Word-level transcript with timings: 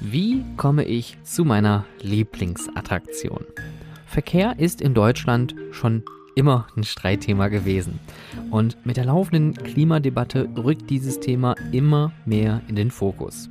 Wie 0.00 0.44
komme 0.56 0.84
ich 0.84 1.18
zu 1.24 1.44
meiner 1.44 1.84
Lieblingsattraktion? 2.00 3.44
Verkehr 4.06 4.56
ist 4.58 4.80
in 4.80 4.94
Deutschland 4.94 5.56
schon 5.72 6.04
immer 6.36 6.68
ein 6.76 6.84
Streitthema 6.84 7.48
gewesen. 7.48 7.98
Und 8.52 8.86
mit 8.86 8.96
der 8.96 9.06
laufenden 9.06 9.54
Klimadebatte 9.54 10.48
rückt 10.56 10.88
dieses 10.88 11.18
Thema 11.18 11.56
immer 11.72 12.12
mehr 12.26 12.62
in 12.68 12.76
den 12.76 12.92
Fokus. 12.92 13.50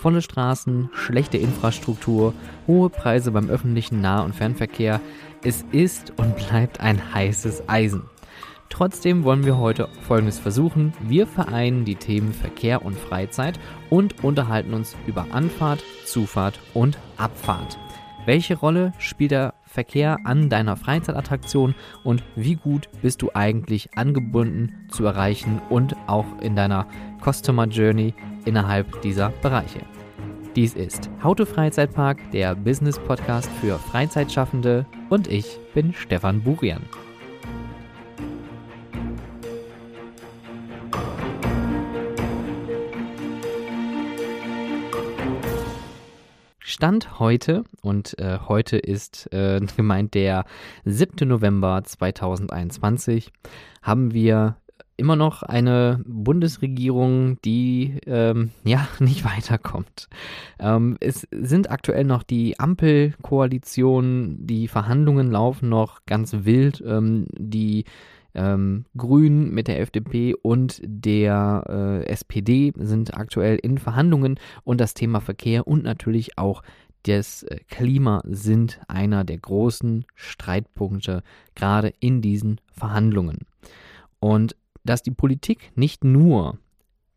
Volle 0.00 0.22
Straßen, 0.22 0.88
schlechte 0.94 1.36
Infrastruktur, 1.36 2.32
hohe 2.66 2.88
Preise 2.88 3.30
beim 3.30 3.50
öffentlichen 3.50 4.00
Nah- 4.00 4.22
und 4.22 4.34
Fernverkehr. 4.34 5.02
Es 5.42 5.66
ist 5.70 6.14
und 6.16 6.34
bleibt 6.36 6.80
ein 6.80 7.14
heißes 7.14 7.68
Eisen. 7.68 8.04
Trotzdem 8.74 9.22
wollen 9.22 9.44
wir 9.44 9.56
heute 9.58 9.88
Folgendes 10.00 10.40
versuchen. 10.40 10.92
Wir 11.00 11.28
vereinen 11.28 11.84
die 11.84 11.94
Themen 11.94 12.32
Verkehr 12.32 12.84
und 12.84 12.98
Freizeit 12.98 13.60
und 13.88 14.24
unterhalten 14.24 14.74
uns 14.74 14.96
über 15.06 15.28
Anfahrt, 15.30 15.84
Zufahrt 16.04 16.58
und 16.74 16.98
Abfahrt. 17.16 17.78
Welche 18.26 18.56
Rolle 18.56 18.92
spielt 18.98 19.30
der 19.30 19.54
Verkehr 19.62 20.18
an 20.24 20.48
deiner 20.48 20.76
Freizeitattraktion 20.76 21.76
und 22.02 22.24
wie 22.34 22.56
gut 22.56 22.88
bist 23.00 23.22
du 23.22 23.30
eigentlich 23.32 23.96
angebunden 23.96 24.72
zu 24.90 25.04
erreichen 25.04 25.62
und 25.70 25.94
auch 26.08 26.26
in 26.40 26.56
deiner 26.56 26.88
Customer 27.22 27.66
Journey 27.66 28.12
innerhalb 28.44 29.02
dieser 29.02 29.28
Bereiche? 29.40 29.82
Dies 30.56 30.74
ist 30.74 31.08
Haute 31.22 31.46
Freizeitpark, 31.46 32.18
der 32.32 32.56
Business 32.56 32.98
Podcast 32.98 33.48
für 33.60 33.78
Freizeitschaffende 33.78 34.84
und 35.10 35.28
ich 35.28 35.60
bin 35.74 35.94
Stefan 35.94 36.42
Burian. 36.42 36.82
Stand 46.74 47.20
heute, 47.20 47.62
und 47.82 48.18
äh, 48.18 48.40
heute 48.48 48.76
ist 48.76 49.32
äh, 49.32 49.60
gemeint 49.76 50.14
der 50.14 50.44
7. 50.84 51.28
November 51.28 51.84
2021, 51.84 53.30
haben 53.80 54.12
wir 54.12 54.56
immer 54.96 55.14
noch 55.14 55.44
eine 55.44 56.02
Bundesregierung, 56.04 57.40
die 57.44 58.00
ähm, 58.06 58.50
ja 58.64 58.88
nicht 58.98 59.24
weiterkommt. 59.24 60.08
Ähm, 60.58 60.96
es 60.98 61.28
sind 61.30 61.70
aktuell 61.70 62.02
noch 62.02 62.24
die 62.24 62.58
Ampelkoalitionen, 62.58 64.44
die 64.44 64.66
Verhandlungen 64.66 65.30
laufen 65.30 65.68
noch 65.68 66.04
ganz 66.06 66.38
wild. 66.40 66.82
Ähm, 66.84 67.28
die 67.38 67.84
ähm, 68.34 68.84
Grünen 68.96 69.52
mit 69.52 69.68
der 69.68 69.80
FDP 69.80 70.34
und 70.34 70.80
der 70.84 71.64
äh, 71.68 72.06
SPD 72.06 72.72
sind 72.76 73.14
aktuell 73.16 73.56
in 73.56 73.78
Verhandlungen 73.78 74.38
und 74.64 74.80
das 74.80 74.94
Thema 74.94 75.20
Verkehr 75.20 75.66
und 75.66 75.84
natürlich 75.84 76.38
auch 76.38 76.62
das 77.04 77.42
äh, 77.44 77.58
Klima 77.68 78.22
sind 78.26 78.80
einer 78.88 79.24
der 79.24 79.38
großen 79.38 80.04
Streitpunkte 80.14 81.22
gerade 81.54 81.92
in 82.00 82.22
diesen 82.22 82.60
Verhandlungen. 82.72 83.40
Und 84.20 84.56
dass 84.84 85.02
die 85.02 85.10
Politik 85.10 85.72
nicht 85.74 86.04
nur 86.04 86.58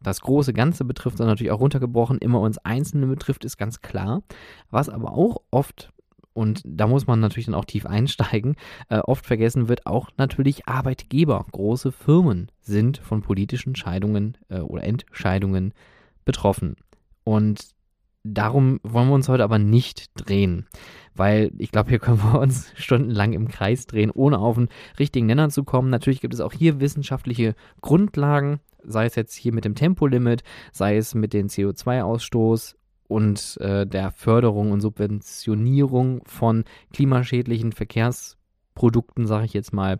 das 0.01 0.21
große 0.21 0.53
Ganze 0.53 0.85
betrifft, 0.85 1.17
sondern 1.17 1.33
natürlich 1.33 1.51
auch 1.51 1.59
runtergebrochen 1.59 2.19
immer 2.19 2.39
uns 2.39 2.57
Einzelne 2.59 3.07
betrifft, 3.07 3.45
ist 3.45 3.57
ganz 3.57 3.81
klar. 3.81 4.21
Was 4.69 4.89
aber 4.89 5.13
auch 5.13 5.37
oft 5.51 5.91
und 6.37 6.61
da 6.63 6.85
muss 6.85 7.07
man 7.07 7.19
natürlich 7.19 7.47
dann 7.47 7.55
auch 7.55 7.65
tief 7.65 7.87
einsteigen. 7.87 8.57
Äh, 8.89 8.99
oft 8.99 9.25
vergessen 9.25 9.69
wird 9.69 9.87
auch 9.87 10.09
natürlich 10.17 10.67
Arbeitgeber. 10.67 11.43
Große 11.51 11.91
Firmen 11.91 12.51
sind 12.61 12.99
von 12.99 13.23
politischen 13.23 13.69
Entscheidungen 13.69 14.37
äh, 14.49 14.59
oder 14.59 14.83
Entscheidungen 14.83 15.73
betroffen. 16.25 16.75
Und 17.23 17.69
darum 18.23 18.79
wollen 18.83 19.07
wir 19.07 19.15
uns 19.15 19.29
heute 19.29 19.43
aber 19.43 19.57
nicht 19.57 20.11
drehen, 20.13 20.67
weil 21.15 21.51
ich 21.57 21.71
glaube, 21.71 21.89
hier 21.89 21.97
können 21.97 22.21
wir 22.21 22.39
uns 22.39 22.71
stundenlang 22.75 23.33
im 23.33 23.47
Kreis 23.47 23.87
drehen, 23.87 24.11
ohne 24.11 24.37
auf 24.37 24.59
einen 24.59 24.69
richtigen 24.99 25.25
Nenner 25.25 25.49
zu 25.49 25.63
kommen. 25.63 25.89
Natürlich 25.89 26.21
gibt 26.21 26.35
es 26.35 26.39
auch 26.39 26.53
hier 26.53 26.79
wissenschaftliche 26.79 27.55
Grundlagen, 27.81 28.59
sei 28.83 29.07
es 29.07 29.15
jetzt 29.15 29.33
hier 29.33 29.55
mit 29.55 29.65
dem 29.65 29.73
Tempolimit, 29.73 30.43
sei 30.71 30.97
es 30.97 31.15
mit 31.15 31.33
dem 31.33 31.47
CO2-Ausstoß 31.47 32.75
und 33.07 33.57
äh, 33.61 33.85
der 33.85 34.11
Förderung 34.11 34.71
und 34.71 34.81
Subventionierung 34.81 36.21
von 36.25 36.65
klimaschädlichen 36.93 37.71
Verkehrsprodukten, 37.71 39.27
sage 39.27 39.45
ich 39.45 39.53
jetzt 39.53 39.73
mal. 39.73 39.99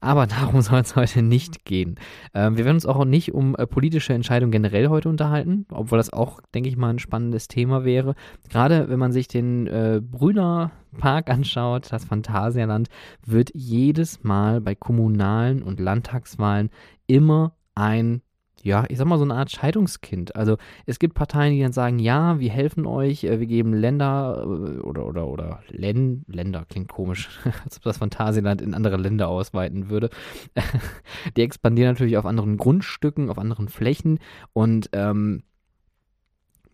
Aber 0.00 0.26
darum 0.26 0.60
soll 0.60 0.80
es 0.80 0.96
heute 0.96 1.22
nicht 1.22 1.64
gehen. 1.64 1.96
Äh, 2.32 2.50
wir 2.50 2.64
werden 2.64 2.76
uns 2.76 2.86
auch 2.86 3.04
nicht 3.04 3.32
um 3.32 3.54
äh, 3.56 3.66
politische 3.66 4.12
Entscheidungen 4.12 4.52
generell 4.52 4.88
heute 4.88 5.08
unterhalten, 5.08 5.66
obwohl 5.70 5.98
das 5.98 6.12
auch, 6.12 6.40
denke 6.54 6.68
ich 6.68 6.76
mal, 6.76 6.90
ein 6.90 6.98
spannendes 6.98 7.48
Thema 7.48 7.84
wäre. 7.84 8.14
Gerade 8.50 8.88
wenn 8.88 8.98
man 8.98 9.12
sich 9.12 9.28
den 9.28 9.66
äh, 9.66 10.00
Brüner 10.02 10.72
Park 10.98 11.30
anschaut, 11.30 11.90
das 11.90 12.04
Phantasialand, 12.04 12.88
wird 13.24 13.50
jedes 13.54 14.22
Mal 14.24 14.60
bei 14.60 14.74
kommunalen 14.74 15.62
und 15.62 15.80
Landtagswahlen 15.80 16.70
immer 17.06 17.56
ein 17.74 18.20
ja, 18.62 18.84
ich 18.88 18.98
sag 18.98 19.06
mal, 19.06 19.18
so 19.18 19.24
eine 19.24 19.34
Art 19.34 19.50
Scheidungskind. 19.50 20.36
Also 20.36 20.56
es 20.86 20.98
gibt 20.98 21.14
Parteien, 21.14 21.52
die 21.52 21.60
dann 21.60 21.72
sagen, 21.72 21.98
ja, 21.98 22.38
wir 22.38 22.50
helfen 22.50 22.86
euch, 22.86 23.24
äh, 23.24 23.40
wir 23.40 23.46
geben 23.46 23.74
Länder 23.74 24.42
äh, 24.42 24.80
oder 24.80 25.06
oder 25.06 25.26
oder 25.26 25.60
Län 25.68 26.24
Länder 26.28 26.64
klingt 26.68 26.88
komisch, 26.88 27.28
als 27.64 27.76
ob 27.78 27.82
das 27.82 27.98
Phantasialand 27.98 28.62
in 28.62 28.74
andere 28.74 28.96
Länder 28.96 29.28
ausweiten 29.28 29.90
würde. 29.90 30.10
die 31.36 31.42
expandieren 31.42 31.92
natürlich 31.92 32.16
auf 32.16 32.26
anderen 32.26 32.56
Grundstücken, 32.56 33.30
auf 33.30 33.38
anderen 33.38 33.68
Flächen 33.68 34.20
und 34.52 34.90
ähm, 34.92 35.42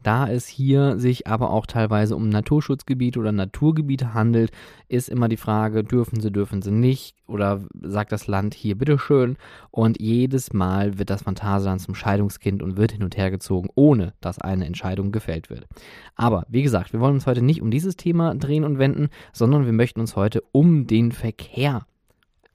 da 0.02 0.28
es 0.28 0.46
hier 0.46 0.98
sich 0.98 1.26
aber 1.26 1.50
auch 1.50 1.66
teilweise 1.66 2.16
um 2.16 2.28
Naturschutzgebiete 2.28 3.18
oder 3.18 3.32
Naturgebiete 3.32 4.14
handelt, 4.14 4.52
ist 4.88 5.08
immer 5.08 5.28
die 5.28 5.36
Frage, 5.36 5.84
dürfen 5.84 6.20
sie, 6.20 6.30
dürfen 6.30 6.62
sie 6.62 6.70
nicht 6.70 7.16
oder 7.26 7.60
sagt 7.82 8.12
das 8.12 8.26
Land 8.26 8.54
hier 8.54 8.76
bitteschön 8.76 9.36
und 9.70 10.00
jedes 10.00 10.52
Mal 10.52 10.98
wird 10.98 11.10
das 11.10 11.22
Phantasialand 11.22 11.80
zum 11.80 11.94
Scheidungskind 11.94 12.62
und 12.62 12.76
wird 12.76 12.92
hin 12.92 13.02
und 13.02 13.16
her 13.16 13.30
gezogen, 13.30 13.68
ohne 13.74 14.14
dass 14.20 14.38
eine 14.38 14.66
Entscheidung 14.66 15.12
gefällt 15.12 15.50
wird. 15.50 15.66
Aber 16.14 16.44
wie 16.48 16.62
gesagt, 16.62 16.92
wir 16.92 17.00
wollen 17.00 17.14
uns 17.14 17.26
heute 17.26 17.42
nicht 17.42 17.62
um 17.62 17.70
dieses 17.70 17.96
Thema 17.96 18.34
drehen 18.34 18.64
und 18.64 18.78
wenden, 18.78 19.08
sondern 19.32 19.66
wir 19.66 19.72
möchten 19.72 20.00
uns 20.00 20.16
heute 20.16 20.42
um 20.52 20.86
den 20.86 21.12
Verkehr 21.12 21.86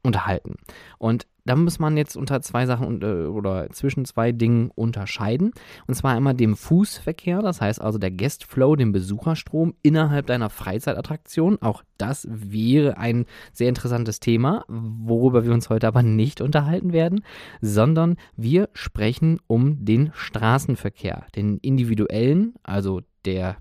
unterhalten. 0.03 0.55
Und 0.97 1.25
da 1.45 1.55
muss 1.55 1.79
man 1.79 1.97
jetzt 1.97 2.15
unter 2.15 2.41
zwei 2.41 2.65
Sachen 2.65 3.01
äh, 3.01 3.27
oder 3.27 3.69
zwischen 3.71 4.05
zwei 4.05 4.31
Dingen 4.31 4.71
unterscheiden. 4.75 5.51
Und 5.87 5.95
zwar 5.95 6.15
einmal 6.15 6.33
dem 6.33 6.55
Fußverkehr, 6.55 7.41
das 7.41 7.59
heißt 7.61 7.81
also 7.81 7.97
der 7.97 8.11
Guest 8.11 8.45
Flow, 8.45 8.75
dem 8.75 8.91
Besucherstrom 8.91 9.73
innerhalb 9.81 10.27
deiner 10.27 10.49
Freizeitattraktion. 10.49 11.61
Auch 11.61 11.83
das 11.97 12.27
wäre 12.29 12.97
ein 12.97 13.25
sehr 13.51 13.69
interessantes 13.69 14.19
Thema, 14.19 14.65
worüber 14.67 15.45
wir 15.45 15.53
uns 15.53 15.69
heute 15.69 15.87
aber 15.87 16.03
nicht 16.03 16.41
unterhalten 16.41 16.93
werden, 16.93 17.23
sondern 17.61 18.17
wir 18.37 18.69
sprechen 18.73 19.39
um 19.47 19.83
den 19.83 20.11
Straßenverkehr, 20.13 21.25
den 21.35 21.57
individuellen, 21.57 22.53
also 22.63 23.01
der 23.25 23.57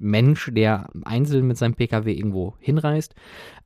Mensch, 0.00 0.50
der 0.52 0.88
einzeln 1.04 1.46
mit 1.46 1.58
seinem 1.58 1.74
Pkw 1.74 2.12
irgendwo 2.12 2.54
hinreist 2.58 3.14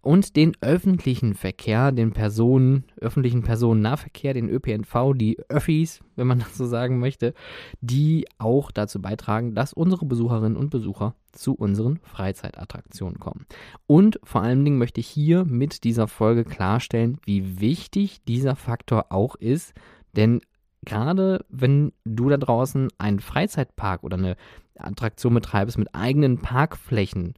und 0.02 0.36
den 0.36 0.52
öffentlichen 0.60 1.34
Verkehr, 1.34 1.92
den 1.92 2.12
Personen, 2.12 2.84
öffentlichen 3.00 3.42
Personennahverkehr, 3.42 4.34
den 4.34 4.48
ÖPNV, 4.48 5.14
die 5.14 5.38
Öffis, 5.48 6.00
wenn 6.16 6.26
man 6.26 6.38
das 6.40 6.56
so 6.56 6.66
sagen 6.66 6.98
möchte, 6.98 7.34
die 7.80 8.26
auch 8.38 8.70
dazu 8.70 9.00
beitragen, 9.00 9.54
dass 9.54 9.72
unsere 9.72 10.04
Besucherinnen 10.04 10.56
und 10.56 10.70
Besucher 10.70 11.14
zu 11.32 11.54
unseren 11.54 12.00
Freizeitattraktionen 12.02 13.18
kommen. 13.18 13.46
Und 13.86 14.20
vor 14.24 14.42
allen 14.42 14.64
Dingen 14.64 14.78
möchte 14.78 15.00
ich 15.00 15.06
hier 15.06 15.44
mit 15.44 15.84
dieser 15.84 16.08
Folge 16.08 16.44
klarstellen, 16.44 17.18
wie 17.24 17.60
wichtig 17.60 18.24
dieser 18.24 18.56
Faktor 18.56 19.06
auch 19.10 19.36
ist, 19.36 19.72
denn 20.16 20.40
gerade 20.84 21.44
wenn 21.48 21.92
du 22.04 22.28
da 22.28 22.36
draußen 22.36 22.88
einen 22.98 23.20
Freizeitpark 23.20 24.02
oder 24.02 24.16
eine 24.16 24.36
Attraktion 24.76 25.34
betreibst 25.34 25.78
mit 25.78 25.94
eigenen 25.94 26.38
Parkflächen 26.38 27.34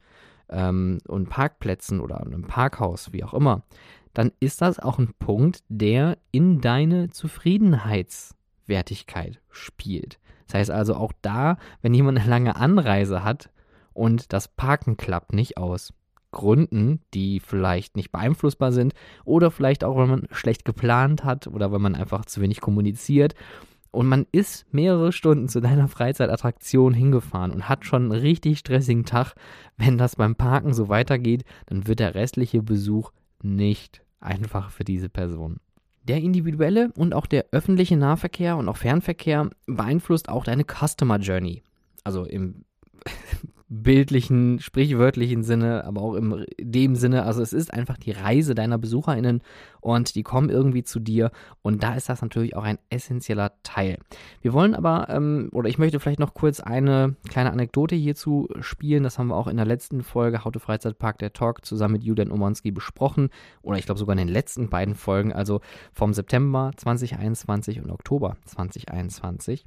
ähm, 0.49 0.99
und 1.07 1.29
Parkplätzen 1.29 1.99
oder 1.99 2.21
einem 2.21 2.43
Parkhaus, 2.43 3.11
wie 3.13 3.23
auch 3.23 3.33
immer, 3.33 3.63
dann 4.13 4.31
ist 4.39 4.61
das 4.61 4.79
auch 4.79 4.99
ein 4.99 5.13
Punkt, 5.19 5.63
der 5.69 6.17
in 6.31 6.61
deine 6.61 7.09
Zufriedenheitswertigkeit 7.09 9.41
spielt. 9.49 10.19
Das 10.47 10.55
heißt 10.55 10.71
also 10.71 10.95
auch 10.95 11.11
da, 11.21 11.57
wenn 11.81 11.93
jemand 11.93 12.19
eine 12.19 12.29
lange 12.29 12.55
Anreise 12.55 13.23
hat 13.23 13.51
und 13.93 14.33
das 14.33 14.47
Parken 14.47 14.97
klappt 14.97 15.33
nicht 15.33 15.57
aus 15.57 15.93
Gründen, 16.31 17.01
die 17.13 17.39
vielleicht 17.39 17.95
nicht 17.95 18.11
beeinflussbar 18.11 18.71
sind 18.71 18.93
oder 19.23 19.51
vielleicht 19.51 19.83
auch, 19.83 19.97
wenn 19.97 20.09
man 20.09 20.27
schlecht 20.31 20.65
geplant 20.65 21.23
hat 21.23 21.45
oder 21.47 21.71
wenn 21.71 21.81
man 21.81 21.95
einfach 21.95 22.25
zu 22.25 22.41
wenig 22.41 22.61
kommuniziert 22.61 23.35
und 23.97 24.05
man 24.05 24.27
ist 24.31 24.71
mehrere 24.71 25.11
Stunden 25.11 25.49
zu 25.49 25.59
deiner 25.59 25.87
Freizeitattraktion 25.87 26.93
hingefahren 26.93 27.51
und 27.51 27.67
hat 27.67 27.83
schon 27.83 28.03
einen 28.03 28.11
richtig 28.11 28.59
stressigen 28.59 29.05
Tag. 29.05 29.33
Wenn 29.75 29.97
das 29.97 30.17
beim 30.17 30.35
Parken 30.35 30.75
so 30.75 30.87
weitergeht, 30.87 31.45
dann 31.65 31.87
wird 31.87 31.97
der 31.97 32.13
restliche 32.13 32.61
Besuch 32.61 33.11
nicht 33.41 34.03
einfach 34.19 34.69
für 34.69 34.83
diese 34.83 35.09
Person. 35.09 35.59
Der 36.03 36.17
individuelle 36.17 36.91
und 36.95 37.15
auch 37.15 37.25
der 37.25 37.47
öffentliche 37.51 37.97
Nahverkehr 37.97 38.55
und 38.57 38.69
auch 38.69 38.77
Fernverkehr 38.77 39.49
beeinflusst 39.65 40.29
auch 40.29 40.43
deine 40.43 40.63
Customer 40.63 41.17
Journey. 41.17 41.63
Also 42.03 42.23
im 42.23 42.65
bildlichen, 43.69 44.59
sprichwörtlichen 44.59 45.43
Sinne, 45.43 45.83
aber 45.83 46.01
auch 46.01 46.13
in 46.13 46.45
dem 46.57 46.95
Sinne. 46.95 47.23
Also 47.23 47.41
es 47.41 47.51
ist 47.51 47.73
einfach 47.73 47.97
die 47.97 48.11
Reise 48.11 48.55
deiner 48.55 48.77
BesucherInnen 48.77 49.41
und 49.81 50.15
die 50.15 50.23
kommen 50.23 50.49
irgendwie 50.49 50.83
zu 50.83 50.99
dir 50.99 51.31
und 51.61 51.83
da 51.83 51.95
ist 51.95 52.07
das 52.07 52.21
natürlich 52.21 52.55
auch 52.55 52.63
ein 52.63 52.79
essentieller 52.89 53.51
Teil. 53.63 53.97
Wir 54.41 54.53
wollen 54.53 54.73
aber, 54.73 55.09
ähm, 55.09 55.49
oder 55.51 55.67
ich 55.67 55.77
möchte 55.77 55.99
vielleicht 55.99 56.19
noch 56.19 56.33
kurz 56.33 56.61
eine 56.61 57.15
kleine 57.27 57.51
Anekdote 57.51 57.95
hierzu 57.95 58.47
spielen. 58.61 59.03
Das 59.03 59.19
haben 59.19 59.27
wir 59.27 59.35
auch 59.35 59.47
in 59.47 59.57
der 59.57 59.65
letzten 59.65 60.01
Folge 60.01 60.45
Haute 60.45 60.59
Freizeitpark 60.59 61.19
der 61.19 61.33
Talk 61.33 61.65
zusammen 61.65 61.93
mit 61.93 62.03
Julian 62.03 62.31
Omonski 62.31 62.71
besprochen 62.71 63.29
oder 63.61 63.77
ich 63.77 63.85
glaube 63.85 63.99
sogar 63.99 64.13
in 64.13 64.25
den 64.25 64.33
letzten 64.33 64.69
beiden 64.69 64.95
Folgen, 64.95 65.33
also 65.33 65.59
vom 65.91 66.13
September 66.13 66.71
2021 66.77 67.81
und 67.81 67.91
Oktober 67.91 68.37
2021. 68.45 69.65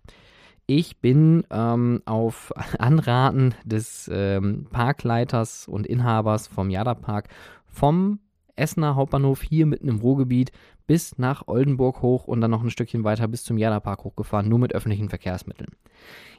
Ich 0.72 0.98
bin 0.98 1.42
ähm, 1.50 2.00
auf 2.04 2.52
Anraten 2.78 3.56
des 3.64 4.08
ähm, 4.14 4.68
Parkleiters 4.70 5.66
und 5.66 5.84
Inhabers 5.84 6.46
vom 6.46 6.70
Jada-Park 6.70 7.26
vom 7.66 8.20
Essener 8.54 8.94
Hauptbahnhof 8.94 9.42
hier 9.42 9.66
mitten 9.66 9.88
im 9.88 9.98
Ruhrgebiet 9.98 10.52
bis 10.86 11.18
nach 11.18 11.48
Oldenburg 11.48 12.02
hoch 12.02 12.28
und 12.28 12.40
dann 12.40 12.52
noch 12.52 12.62
ein 12.62 12.70
Stückchen 12.70 13.02
weiter 13.02 13.26
bis 13.26 13.42
zum 13.42 13.58
Jada-Park 13.58 14.04
hochgefahren, 14.04 14.48
nur 14.48 14.60
mit 14.60 14.72
öffentlichen 14.72 15.08
Verkehrsmitteln. 15.08 15.70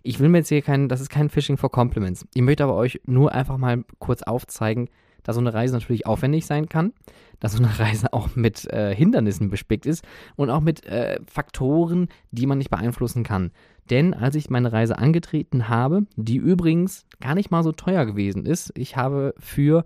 Ich 0.02 0.22
will 0.22 0.30
mir 0.30 0.38
jetzt 0.38 0.48
hier 0.48 0.62
kein, 0.62 0.88
das 0.88 1.02
ist 1.02 1.10
kein 1.10 1.28
Fishing 1.28 1.58
for 1.58 1.70
Compliments. 1.70 2.26
Ich 2.34 2.42
möchte 2.42 2.64
aber 2.64 2.76
euch 2.76 3.02
nur 3.06 3.34
einfach 3.34 3.58
mal 3.58 3.84
kurz 4.00 4.24
aufzeigen, 4.24 4.88
dass 5.24 5.36
so 5.36 5.42
eine 5.42 5.54
Reise 5.54 5.74
natürlich 5.74 6.06
aufwendig 6.06 6.46
sein 6.46 6.70
kann, 6.70 6.94
dass 7.40 7.54
so 7.54 7.64
eine 7.64 7.80
Reise 7.80 8.14
auch 8.14 8.36
mit 8.36 8.66
äh, 8.72 8.96
Hindernissen 8.96 9.50
bespickt 9.50 9.86
ist 9.86 10.04
und 10.36 10.50
auch 10.50 10.62
mit 10.62 10.86
äh, 10.86 11.20
Faktoren, 11.26 12.08
die 12.32 12.48
man 12.48 12.58
nicht 12.58 12.70
beeinflussen 12.70 13.24
kann. 13.24 13.52
Denn 13.90 14.14
als 14.14 14.36
ich 14.36 14.50
meine 14.50 14.72
Reise 14.72 14.98
angetreten 14.98 15.68
habe, 15.68 16.06
die 16.16 16.38
übrigens 16.38 17.06
gar 17.20 17.36
nicht 17.36 17.52
mal 17.52 17.64
so 17.64 17.72
teuer 17.72 18.06
gewesen 18.06 18.46
ist, 18.46 18.72
ich 18.78 18.96
habe 18.96 19.34
für 19.38 19.84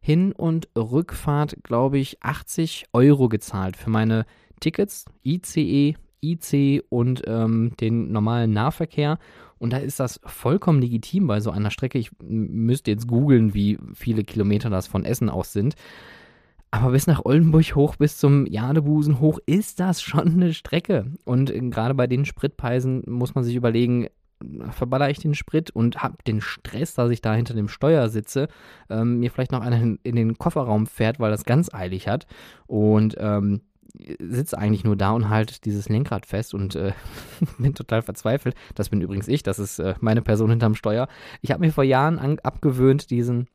Hin- 0.00 0.32
und 0.32 0.68
Rückfahrt, 0.76 1.56
glaube 1.64 1.98
ich, 1.98 2.22
80 2.22 2.86
Euro 2.92 3.28
gezahlt 3.28 3.76
für 3.76 3.90
meine 3.90 4.26
Tickets, 4.60 5.06
ICE, 5.24 5.96
IC 6.22 6.84
und 6.88 7.22
ähm, 7.26 7.72
den 7.80 8.12
normalen 8.12 8.52
Nahverkehr. 8.52 9.18
Und 9.58 9.72
da 9.72 9.78
ist 9.78 10.00
das 10.00 10.20
vollkommen 10.24 10.80
legitim 10.80 11.26
bei 11.26 11.40
so 11.40 11.50
einer 11.50 11.70
Strecke. 11.70 11.98
Ich 11.98 12.10
müsste 12.20 12.90
jetzt 12.90 13.08
googeln, 13.08 13.54
wie 13.54 13.78
viele 13.94 14.24
Kilometer 14.24 14.70
das 14.70 14.86
von 14.86 15.04
Essen 15.04 15.28
aus 15.28 15.52
sind. 15.52 15.74
Aber 16.70 16.92
bis 16.92 17.06
nach 17.06 17.24
Oldenburg 17.24 17.74
hoch, 17.74 17.96
bis 17.96 18.18
zum 18.18 18.46
Jadebusen 18.46 19.20
hoch, 19.20 19.38
ist 19.46 19.80
das 19.80 20.02
schon 20.02 20.28
eine 20.28 20.52
Strecke. 20.52 21.06
Und 21.24 21.52
gerade 21.70 21.94
bei 21.94 22.06
den 22.06 22.24
Spritpreisen 22.24 23.02
muss 23.06 23.34
man 23.34 23.42
sich 23.42 23.56
überlegen, 23.56 24.08
verballer 24.70 25.10
ich 25.10 25.18
den 25.18 25.34
Sprit 25.34 25.70
und 25.70 26.02
habe 26.02 26.16
den 26.26 26.40
Stress, 26.40 26.94
dass 26.94 27.10
ich 27.10 27.20
da 27.20 27.34
hinter 27.34 27.54
dem 27.54 27.68
Steuer 27.68 28.08
sitze, 28.08 28.48
ähm, 28.88 29.18
mir 29.18 29.30
vielleicht 29.30 29.52
noch 29.52 29.62
einer 29.62 29.96
in 30.02 30.16
den 30.16 30.38
Kofferraum 30.38 30.86
fährt, 30.86 31.18
weil 31.18 31.30
das 31.30 31.44
ganz 31.44 31.72
eilig 31.72 32.06
hat 32.06 32.26
und 32.66 33.16
ähm, 33.18 33.62
sitze 34.20 34.58
eigentlich 34.58 34.84
nur 34.84 34.96
da 34.96 35.12
und 35.12 35.28
halt 35.28 35.64
dieses 35.64 35.88
Lenkrad 35.88 36.26
fest 36.26 36.54
und 36.54 36.74
äh, 36.76 36.92
bin 37.58 37.74
total 37.74 38.02
verzweifelt. 38.02 38.54
Das 38.74 38.90
bin 38.90 39.00
übrigens 39.00 39.28
ich, 39.28 39.42
das 39.42 39.58
ist 39.58 39.78
äh, 39.78 39.94
meine 40.00 40.22
Person 40.22 40.50
hinterm 40.50 40.74
Steuer. 40.74 41.08
Ich 41.40 41.50
habe 41.50 41.60
mir 41.60 41.72
vor 41.72 41.84
Jahren 41.84 42.18
an, 42.18 42.38
abgewöhnt, 42.40 43.10
diesen 43.10 43.48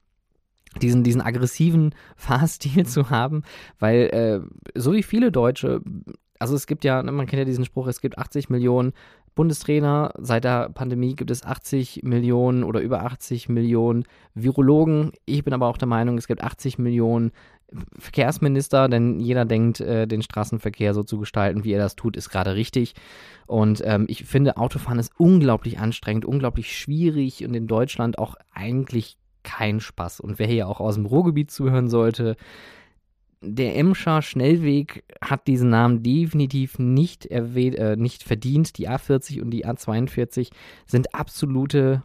diesen, 0.81 1.03
diesen 1.03 1.21
aggressiven 1.21 1.93
Fahrstil 2.15 2.85
zu 2.85 3.09
haben, 3.11 3.43
weil 3.79 4.01
äh, 4.07 4.39
so 4.79 4.93
wie 4.93 5.03
viele 5.03 5.31
Deutsche, 5.31 5.81
also 6.39 6.55
es 6.55 6.65
gibt 6.65 6.83
ja, 6.83 7.03
ne, 7.03 7.11
man 7.11 7.27
kennt 7.27 7.39
ja 7.39 7.45
diesen 7.45 7.65
Spruch, 7.65 7.87
es 7.87 8.01
gibt 8.01 8.17
80 8.17 8.49
Millionen 8.49 8.93
Bundestrainer, 9.35 10.13
seit 10.19 10.43
der 10.43 10.69
Pandemie 10.69 11.15
gibt 11.15 11.31
es 11.31 11.43
80 11.43 12.01
Millionen 12.03 12.63
oder 12.63 12.81
über 12.81 13.03
80 13.03 13.49
Millionen 13.49 14.05
Virologen. 14.35 15.11
Ich 15.25 15.43
bin 15.43 15.53
aber 15.53 15.67
auch 15.67 15.77
der 15.77 15.87
Meinung, 15.87 16.17
es 16.17 16.27
gibt 16.27 16.43
80 16.43 16.77
Millionen 16.77 17.31
Verkehrsminister, 17.97 18.87
denn 18.87 19.19
jeder 19.19 19.45
denkt, 19.45 19.79
äh, 19.81 20.07
den 20.07 20.21
Straßenverkehr 20.21 20.93
so 20.93 21.03
zu 21.03 21.19
gestalten, 21.19 21.63
wie 21.63 21.73
er 21.73 21.79
das 21.79 21.95
tut, 21.95 22.17
ist 22.17 22.29
gerade 22.29 22.55
richtig. 22.55 22.93
Und 23.47 23.81
ähm, 23.85 24.05
ich 24.07 24.25
finde, 24.25 24.57
Autofahren 24.57 24.99
ist 24.99 25.13
unglaublich 25.17 25.79
anstrengend, 25.79 26.25
unglaublich 26.25 26.77
schwierig 26.77 27.45
und 27.45 27.53
in 27.53 27.67
Deutschland 27.67 28.17
auch 28.17 28.35
eigentlich 28.53 29.17
kein 29.43 29.79
Spaß. 29.79 30.19
Und 30.19 30.39
wer 30.39 30.47
hier 30.47 30.67
auch 30.67 30.79
aus 30.79 30.95
dem 30.95 31.05
Ruhrgebiet 31.05 31.51
zuhören 31.51 31.89
sollte, 31.89 32.35
der 33.45 33.75
Emscher 33.75 34.21
Schnellweg 34.21 35.03
hat 35.21 35.47
diesen 35.47 35.69
Namen 35.69 36.01
definitiv 36.01 36.79
nicht, 36.79 37.25
äh, 37.29 37.95
nicht 37.97 38.23
verdient. 38.23 38.77
Die 38.77 38.89
A40 38.89 39.41
und 39.41 39.51
die 39.51 39.65
A42 39.65 40.49
sind 40.85 41.13
absolute 41.13 42.03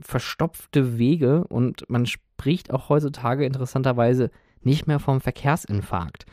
verstopfte 0.00 0.98
Wege 0.98 1.44
und 1.44 1.88
man 1.88 2.06
spricht 2.06 2.72
auch 2.72 2.88
heutzutage 2.88 3.44
interessanterweise 3.44 4.30
nicht 4.66 4.86
mehr 4.86 4.98
vom 4.98 5.20
Verkehrsinfarkt, 5.20 6.26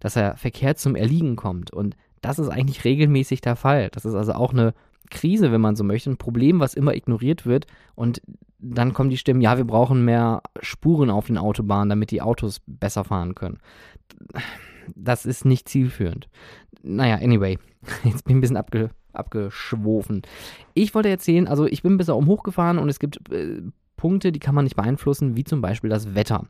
dass 0.00 0.14
der 0.14 0.36
Verkehr 0.36 0.76
zum 0.76 0.96
Erliegen 0.96 1.36
kommt. 1.36 1.72
Und 1.72 1.96
das 2.20 2.38
ist 2.38 2.48
eigentlich 2.48 2.84
regelmäßig 2.84 3.40
der 3.40 3.56
Fall. 3.56 3.88
Das 3.90 4.04
ist 4.04 4.14
also 4.14 4.32
auch 4.32 4.52
eine 4.52 4.74
Krise, 5.10 5.52
wenn 5.52 5.60
man 5.60 5.76
so 5.76 5.84
möchte, 5.84 6.10
ein 6.10 6.16
Problem, 6.16 6.60
was 6.60 6.74
immer 6.74 6.94
ignoriert 6.94 7.46
wird. 7.46 7.66
Und 7.94 8.22
dann 8.58 8.94
kommen 8.94 9.10
die 9.10 9.18
Stimmen, 9.18 9.40
ja, 9.40 9.56
wir 9.56 9.64
brauchen 9.64 10.04
mehr 10.04 10.42
Spuren 10.60 11.10
auf 11.10 11.26
den 11.26 11.38
Autobahnen, 11.38 11.90
damit 11.90 12.10
die 12.10 12.22
Autos 12.22 12.60
besser 12.66 13.04
fahren 13.04 13.34
können. 13.34 13.58
Das 14.94 15.26
ist 15.26 15.44
nicht 15.44 15.68
zielführend. 15.68 16.28
Naja, 16.82 17.16
anyway, 17.16 17.58
jetzt 18.04 18.24
bin 18.24 18.32
ich 18.32 18.38
ein 18.38 18.40
bisschen 18.40 18.56
abge, 18.56 18.90
abgeschwofen. 19.12 20.22
Ich 20.74 20.94
wollte 20.94 21.08
erzählen, 21.08 21.48
also 21.48 21.66
ich 21.66 21.82
bin 21.82 21.98
bis 21.98 22.06
da 22.06 22.14
oben 22.14 22.26
hochgefahren 22.26 22.78
und 22.78 22.88
es 22.88 22.98
gibt 22.98 23.30
äh, 23.30 23.62
Punkte, 24.02 24.32
die 24.32 24.40
kann 24.40 24.56
man 24.56 24.64
nicht 24.64 24.74
beeinflussen, 24.74 25.36
wie 25.36 25.44
zum 25.44 25.60
Beispiel 25.60 25.88
das 25.88 26.16
Wetter. 26.16 26.46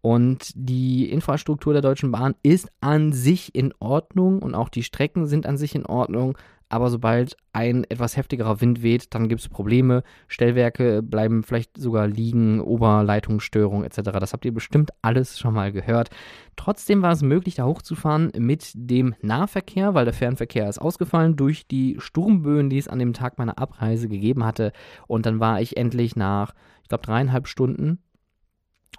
Und 0.00 0.52
die 0.54 1.10
Infrastruktur 1.10 1.74
der 1.74 1.82
Deutschen 1.82 2.10
Bahn 2.10 2.34
ist 2.42 2.70
an 2.80 3.12
sich 3.12 3.54
in 3.54 3.74
Ordnung 3.78 4.38
und 4.38 4.54
auch 4.54 4.70
die 4.70 4.82
Strecken 4.82 5.26
sind 5.26 5.44
an 5.44 5.58
sich 5.58 5.74
in 5.74 5.84
Ordnung 5.84 6.38
aber 6.68 6.90
sobald 6.90 7.36
ein 7.52 7.84
etwas 7.84 8.16
heftigerer 8.16 8.60
Wind 8.60 8.82
weht, 8.82 9.14
dann 9.14 9.28
gibt 9.28 9.40
es 9.40 9.48
Probleme. 9.48 10.02
Stellwerke 10.28 11.02
bleiben 11.02 11.42
vielleicht 11.42 11.76
sogar 11.76 12.08
liegen, 12.08 12.60
Oberleitungsstörung 12.60 13.84
etc. 13.84 14.00
Das 14.18 14.32
habt 14.32 14.44
ihr 14.44 14.52
bestimmt 14.52 14.90
alles 15.02 15.38
schon 15.38 15.54
mal 15.54 15.72
gehört. 15.72 16.10
Trotzdem 16.56 17.02
war 17.02 17.12
es 17.12 17.22
möglich, 17.22 17.56
da 17.56 17.64
hochzufahren 17.64 18.32
mit 18.36 18.72
dem 18.74 19.14
Nahverkehr, 19.22 19.94
weil 19.94 20.04
der 20.04 20.14
Fernverkehr 20.14 20.68
ist 20.68 20.80
ausgefallen 20.80 21.36
durch 21.36 21.66
die 21.66 21.96
Sturmböen, 21.98 22.70
die 22.70 22.78
es 22.78 22.88
an 22.88 22.98
dem 22.98 23.12
Tag 23.12 23.38
meiner 23.38 23.58
Abreise 23.58 24.08
gegeben 24.08 24.44
hatte. 24.44 24.72
Und 25.06 25.26
dann 25.26 25.40
war 25.40 25.60
ich 25.60 25.76
endlich 25.76 26.16
nach, 26.16 26.54
ich 26.82 26.88
glaube, 26.88 27.04
dreieinhalb 27.06 27.46
Stunden 27.46 27.98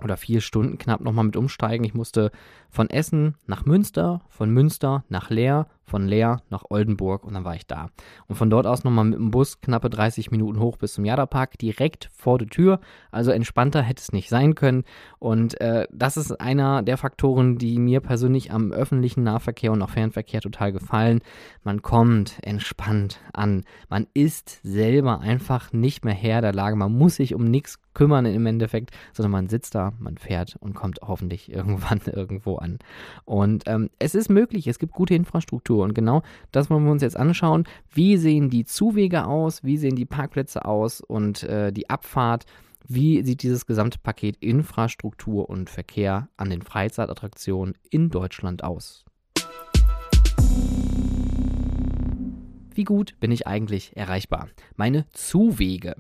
oder 0.04 0.18
vier 0.18 0.42
Stunden 0.42 0.78
knapp 0.78 1.02
nochmal 1.02 1.26
mit 1.26 1.38
umsteigen. 1.38 1.86
Ich 1.86 1.94
musste 1.94 2.32
von 2.76 2.90
Essen 2.90 3.36
nach 3.48 3.66
Münster, 3.66 4.22
von 4.28 4.52
Münster 4.52 5.06
nach 5.08 5.30
Leer, 5.30 5.68
von 5.86 6.08
Leer 6.08 6.42
nach 6.50 6.66
Oldenburg 6.70 7.24
und 7.24 7.34
dann 7.36 7.46
war 7.46 7.56
ich 7.56 7.68
da. 7.68 7.90
Und 8.28 8.36
von 8.36 8.50
dort 8.50 8.68
aus 8.68 8.84
nochmal 8.84 9.06
mit 9.06 9.18
dem 9.18 9.32
Bus 9.32 9.62
knappe 9.62 9.90
30 9.90 10.30
Minuten 10.32 10.60
hoch 10.60 10.78
bis 10.78 10.94
zum 10.94 11.06
Jada-Park, 11.06 11.58
direkt 11.58 12.10
vor 12.14 12.38
der 12.38 12.50
Tür. 12.50 12.80
Also 13.12 13.32
entspannter 13.32 13.82
hätte 13.82 14.02
es 14.02 14.12
nicht 14.12 14.30
sein 14.30 14.56
können. 14.56 14.84
Und 15.20 15.60
äh, 15.62 15.88
das 15.92 16.18
ist 16.18 16.42
einer 16.42 16.84
der 16.84 16.98
Faktoren, 16.98 17.58
die 17.58 17.80
mir 17.80 18.02
persönlich 18.02 18.52
am 18.52 18.72
öffentlichen 18.72 19.24
Nahverkehr 19.24 19.72
und 19.72 19.82
auch 19.82 19.92
Fernverkehr 19.92 20.42
total 20.42 20.74
gefallen. 20.74 21.22
Man 21.64 21.82
kommt 21.82 22.40
entspannt 22.42 23.22
an. 23.32 23.64
Man 23.88 24.08
ist 24.14 24.60
selber 24.64 25.22
einfach 25.22 25.72
nicht 25.72 26.04
mehr 26.04 26.14
Herr 26.14 26.42
der 26.42 26.54
Lage. 26.54 26.76
Man 26.76 26.98
muss 26.98 27.16
sich 27.16 27.36
um 27.36 27.46
nichts 27.46 27.80
kümmern 27.94 28.26
im 28.26 28.46
Endeffekt, 28.46 28.92
sondern 29.14 29.32
man 29.32 29.50
sitzt 29.50 29.74
da, 29.76 29.94
man 30.00 30.18
fährt 30.18 30.58
und 30.60 30.74
kommt 30.74 31.00
hoffentlich 31.02 31.52
irgendwann 31.54 32.02
irgendwo 32.06 32.58
an. 32.58 32.65
Und 33.26 33.64
ähm, 33.68 33.90
es 34.00 34.16
ist 34.16 34.30
möglich, 34.30 34.68
es 34.68 34.80
gibt 34.80 34.94
gute 34.94 35.16
Infrastruktur 35.16 35.84
und 35.84 35.94
genau 35.94 36.22
das 36.52 36.70
wollen 36.70 36.86
wir 36.86 36.92
uns 36.92 37.02
jetzt 37.02 37.18
anschauen. 37.18 37.66
Wie 37.94 38.18
sehen 38.18 38.50
die 38.50 38.66
Zuwege 38.66 39.26
aus? 39.26 39.64
Wie 39.64 39.78
sehen 39.78 39.96
die 39.96 40.06
Parkplätze 40.06 40.66
aus 40.66 41.02
und 41.02 41.44
äh, 41.44 41.72
die 41.72 41.90
Abfahrt? 41.90 42.46
Wie 42.88 43.24
sieht 43.24 43.42
dieses 43.42 43.66
gesamte 43.66 43.98
Paket 43.98 44.38
Infrastruktur 44.42 45.50
und 45.50 45.70
Verkehr 45.70 46.30
an 46.38 46.52
den 46.52 46.62
Freizeitattraktionen 46.62 47.76
in 47.90 48.12
Deutschland 48.12 48.64
aus? 48.64 49.06
Wie 52.76 52.84
gut 52.84 53.16
bin 53.22 53.32
ich 53.32 53.48
eigentlich 53.48 53.96
erreichbar? 53.96 54.50
Meine 54.76 55.06
Zuwege. 55.14 55.96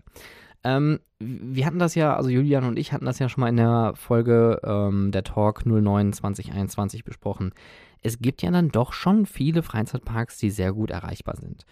Ähm, 0.65 0.99
wir 1.19 1.65
hatten 1.65 1.77
das 1.77 1.93
ja, 1.93 2.15
also 2.15 2.29
Julian 2.29 2.65
und 2.65 2.79
ich 2.79 2.91
hatten 2.91 3.05
das 3.05 3.19
ja 3.19 3.29
schon 3.29 3.41
mal 3.41 3.49
in 3.49 3.57
der 3.57 3.93
Folge 3.95 4.59
ähm, 4.63 5.11
der 5.11 5.23
Talk 5.23 5.65
09 5.65 6.11
2021 6.11 7.03
besprochen. 7.03 7.53
Es 8.01 8.19
gibt 8.19 8.41
ja 8.41 8.49
dann 8.49 8.69
doch 8.69 8.91
schon 8.91 9.27
viele 9.27 9.61
Freizeitparks, 9.61 10.39
die 10.39 10.49
sehr 10.49 10.73
gut 10.73 10.89
erreichbar 10.89 11.37
sind. 11.37 11.65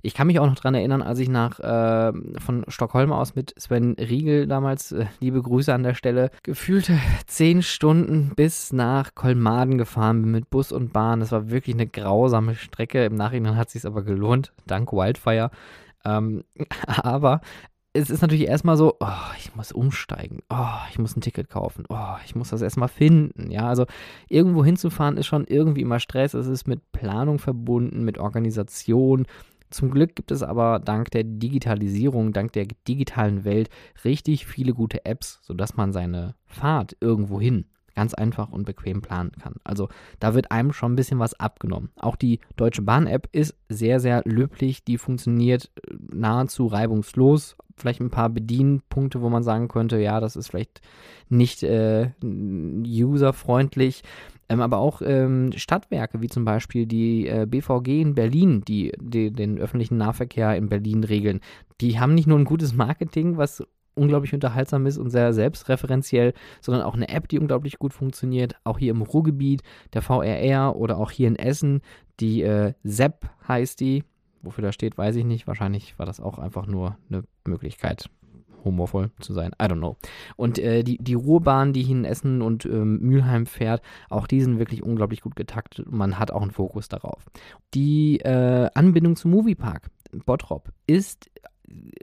Ich 0.00 0.14
kann 0.14 0.28
mich 0.28 0.38
auch 0.38 0.46
noch 0.46 0.54
daran 0.54 0.76
erinnern, 0.76 1.02
als 1.02 1.18
ich 1.18 1.28
nach 1.28 1.58
äh, 1.58 2.12
von 2.38 2.64
Stockholm 2.68 3.10
aus 3.10 3.34
mit 3.34 3.52
Sven 3.58 3.96
Riegel 3.98 4.46
damals, 4.46 4.92
äh, 4.92 5.06
liebe 5.18 5.42
Grüße 5.42 5.74
an 5.74 5.82
der 5.82 5.94
Stelle, 5.94 6.30
gefühlte 6.44 6.96
zehn 7.26 7.62
Stunden 7.62 8.32
bis 8.36 8.72
nach 8.72 9.16
Kolmaden 9.16 9.76
gefahren 9.76 10.22
bin 10.22 10.30
mit 10.30 10.50
Bus 10.50 10.70
und 10.70 10.92
Bahn. 10.92 11.18
Das 11.18 11.32
war 11.32 11.50
wirklich 11.50 11.74
eine 11.74 11.88
grausame 11.88 12.54
Strecke. 12.54 13.04
Im 13.04 13.16
Nachhinein 13.16 13.56
hat 13.56 13.66
es 13.66 13.72
sich 13.72 13.84
aber 13.84 14.04
gelohnt, 14.04 14.52
dank 14.68 14.92
Wildfire. 14.92 15.50
Ähm, 16.04 16.44
aber 16.86 17.40
es 17.96 18.10
ist 18.10 18.22
natürlich 18.22 18.46
erstmal 18.46 18.76
so, 18.76 18.96
oh, 19.00 19.32
ich 19.38 19.54
muss 19.54 19.72
umsteigen, 19.72 20.40
oh, 20.50 20.78
ich 20.90 20.98
muss 20.98 21.16
ein 21.16 21.20
Ticket 21.20 21.48
kaufen, 21.48 21.84
oh, 21.88 22.16
ich 22.24 22.34
muss 22.34 22.50
das 22.50 22.62
erstmal 22.62 22.88
finden. 22.88 23.50
Ja, 23.50 23.68
also 23.68 23.86
irgendwo 24.28 24.64
hinzufahren 24.64 25.16
ist 25.16 25.26
schon 25.26 25.46
irgendwie 25.46 25.80
immer 25.80 26.00
Stress. 26.00 26.34
Es 26.34 26.46
ist 26.46 26.68
mit 26.68 26.92
Planung 26.92 27.38
verbunden, 27.38 28.04
mit 28.04 28.18
Organisation. 28.18 29.26
Zum 29.70 29.90
Glück 29.90 30.14
gibt 30.14 30.30
es 30.30 30.42
aber 30.42 30.78
dank 30.78 31.10
der 31.10 31.24
Digitalisierung, 31.24 32.32
dank 32.32 32.52
der 32.52 32.66
digitalen 32.86 33.44
Welt 33.44 33.68
richtig 34.04 34.46
viele 34.46 34.74
gute 34.74 35.04
Apps, 35.04 35.40
sodass 35.42 35.76
man 35.76 35.92
seine 35.92 36.34
Fahrt 36.46 36.96
irgendwo 37.00 37.40
hin 37.40 37.66
ganz 37.96 38.14
einfach 38.14 38.52
und 38.52 38.66
bequem 38.66 39.00
planen 39.00 39.32
kann. 39.40 39.54
Also 39.64 39.88
da 40.20 40.34
wird 40.34 40.52
einem 40.52 40.72
schon 40.72 40.92
ein 40.92 40.96
bisschen 40.96 41.18
was 41.18 41.34
abgenommen. 41.40 41.90
Auch 41.96 42.14
die 42.14 42.40
Deutsche 42.56 42.82
Bahn-App 42.82 43.28
ist 43.32 43.56
sehr, 43.68 43.98
sehr 44.00 44.22
löblich. 44.26 44.84
Die 44.84 44.98
funktioniert 44.98 45.70
äh, 45.76 45.94
nahezu 46.12 46.66
reibungslos. 46.66 47.56
Vielleicht 47.76 48.00
ein 48.00 48.10
paar 48.10 48.30
Bedienpunkte, 48.30 49.20
wo 49.20 49.28
man 49.28 49.42
sagen 49.42 49.68
könnte, 49.68 49.98
ja, 49.98 50.18
das 50.20 50.34
ist 50.36 50.48
vielleicht 50.48 50.80
nicht 51.28 51.62
äh, 51.62 52.10
userfreundlich. 52.24 54.02
Ähm, 54.48 54.60
aber 54.60 54.78
auch 54.78 55.02
ähm, 55.04 55.50
Stadtwerke, 55.56 56.20
wie 56.20 56.28
zum 56.28 56.44
Beispiel 56.44 56.86
die 56.86 57.26
äh, 57.26 57.46
BVG 57.46 58.00
in 58.00 58.14
Berlin, 58.14 58.62
die, 58.66 58.92
die, 59.00 59.32
den 59.32 59.58
öffentlichen 59.58 59.96
Nahverkehr 59.96 60.56
in 60.56 60.68
Berlin 60.68 61.04
regeln, 61.04 61.40
die 61.80 61.98
haben 61.98 62.14
nicht 62.14 62.28
nur 62.28 62.38
ein 62.38 62.44
gutes 62.44 62.72
Marketing, 62.72 63.36
was 63.36 63.62
unglaublich 63.96 64.34
unterhaltsam 64.34 64.86
ist 64.86 64.98
und 64.98 65.10
sehr 65.10 65.32
selbstreferenziell, 65.32 66.34
sondern 66.60 66.84
auch 66.84 66.94
eine 66.94 67.08
App, 67.08 67.28
die 67.28 67.38
unglaublich 67.38 67.78
gut 67.78 67.92
funktioniert. 67.92 68.54
Auch 68.62 68.78
hier 68.78 68.90
im 68.92 69.02
Ruhrgebiet, 69.02 69.62
der 69.94 70.02
VRR 70.02 70.76
oder 70.76 70.98
auch 70.98 71.10
hier 71.10 71.28
in 71.28 71.36
Essen, 71.36 71.80
die 72.20 72.42
äh, 72.42 72.74
ZEP 72.86 73.28
heißt 73.48 73.80
die. 73.80 74.04
Wofür 74.46 74.62
das 74.62 74.74
steht, 74.74 74.96
weiß 74.96 75.16
ich 75.16 75.24
nicht. 75.24 75.46
Wahrscheinlich 75.46 75.98
war 75.98 76.06
das 76.06 76.20
auch 76.20 76.38
einfach 76.38 76.66
nur 76.66 76.96
eine 77.10 77.24
Möglichkeit, 77.46 78.08
humorvoll 78.64 79.10
zu 79.20 79.32
sein. 79.32 79.50
I 79.60 79.64
don't 79.64 79.78
know. 79.78 79.96
Und 80.36 80.58
äh, 80.58 80.84
die, 80.84 80.98
die 80.98 81.14
Ruhrbahn, 81.14 81.72
die 81.72 81.82
hier 81.82 81.96
in 81.96 82.04
Essen 82.04 82.42
und 82.42 82.64
ähm, 82.64 83.00
Mülheim 83.00 83.46
fährt, 83.46 83.82
auch 84.08 84.26
die 84.26 84.40
sind 84.40 84.58
wirklich 84.58 84.82
unglaublich 84.82 85.20
gut 85.20 85.34
getaktet. 85.34 85.90
Man 85.90 86.18
hat 86.18 86.30
auch 86.30 86.42
einen 86.42 86.52
Fokus 86.52 86.88
darauf. 86.88 87.26
Die 87.74 88.20
äh, 88.20 88.68
Anbindung 88.74 89.16
zum 89.16 89.32
Moviepark 89.32 89.90
Bottrop 90.24 90.70
ist 90.86 91.28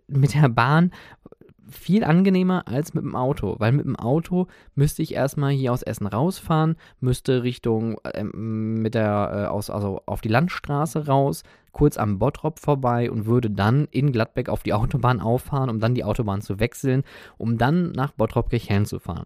mit 0.07 0.33
der 0.33 0.49
Bahn 0.49 0.91
viel 1.69 2.03
angenehmer 2.03 2.67
als 2.67 2.93
mit 2.93 3.03
dem 3.03 3.15
Auto, 3.15 3.55
weil 3.59 3.71
mit 3.71 3.85
dem 3.85 3.95
Auto 3.95 4.47
müsste 4.75 5.01
ich 5.01 5.13
erstmal 5.13 5.51
hier 5.51 5.73
aus 5.73 5.83
Essen 5.83 6.07
rausfahren, 6.07 6.75
müsste 6.99 7.43
Richtung 7.43 7.97
äh, 8.03 8.23
mit 8.23 8.95
der 8.95 9.31
äh, 9.33 9.47
aus 9.47 9.69
also 9.69 10.01
auf 10.05 10.21
die 10.21 10.29
Landstraße 10.29 11.07
raus, 11.07 11.43
kurz 11.71 11.97
am 11.97 12.19
Bottrop 12.19 12.59
vorbei 12.59 13.09
und 13.09 13.25
würde 13.25 13.49
dann 13.49 13.87
in 13.91 14.11
Gladbeck 14.11 14.49
auf 14.49 14.63
die 14.63 14.73
Autobahn 14.73 15.19
auffahren, 15.19 15.69
um 15.69 15.79
dann 15.79 15.95
die 15.95 16.03
Autobahn 16.03 16.41
zu 16.41 16.59
wechseln, 16.59 17.03
um 17.37 17.57
dann 17.57 17.91
nach 17.91 18.11
Bottrop-Kirchhellen 18.11 18.85
zu 18.85 18.99
fahren. 18.99 19.25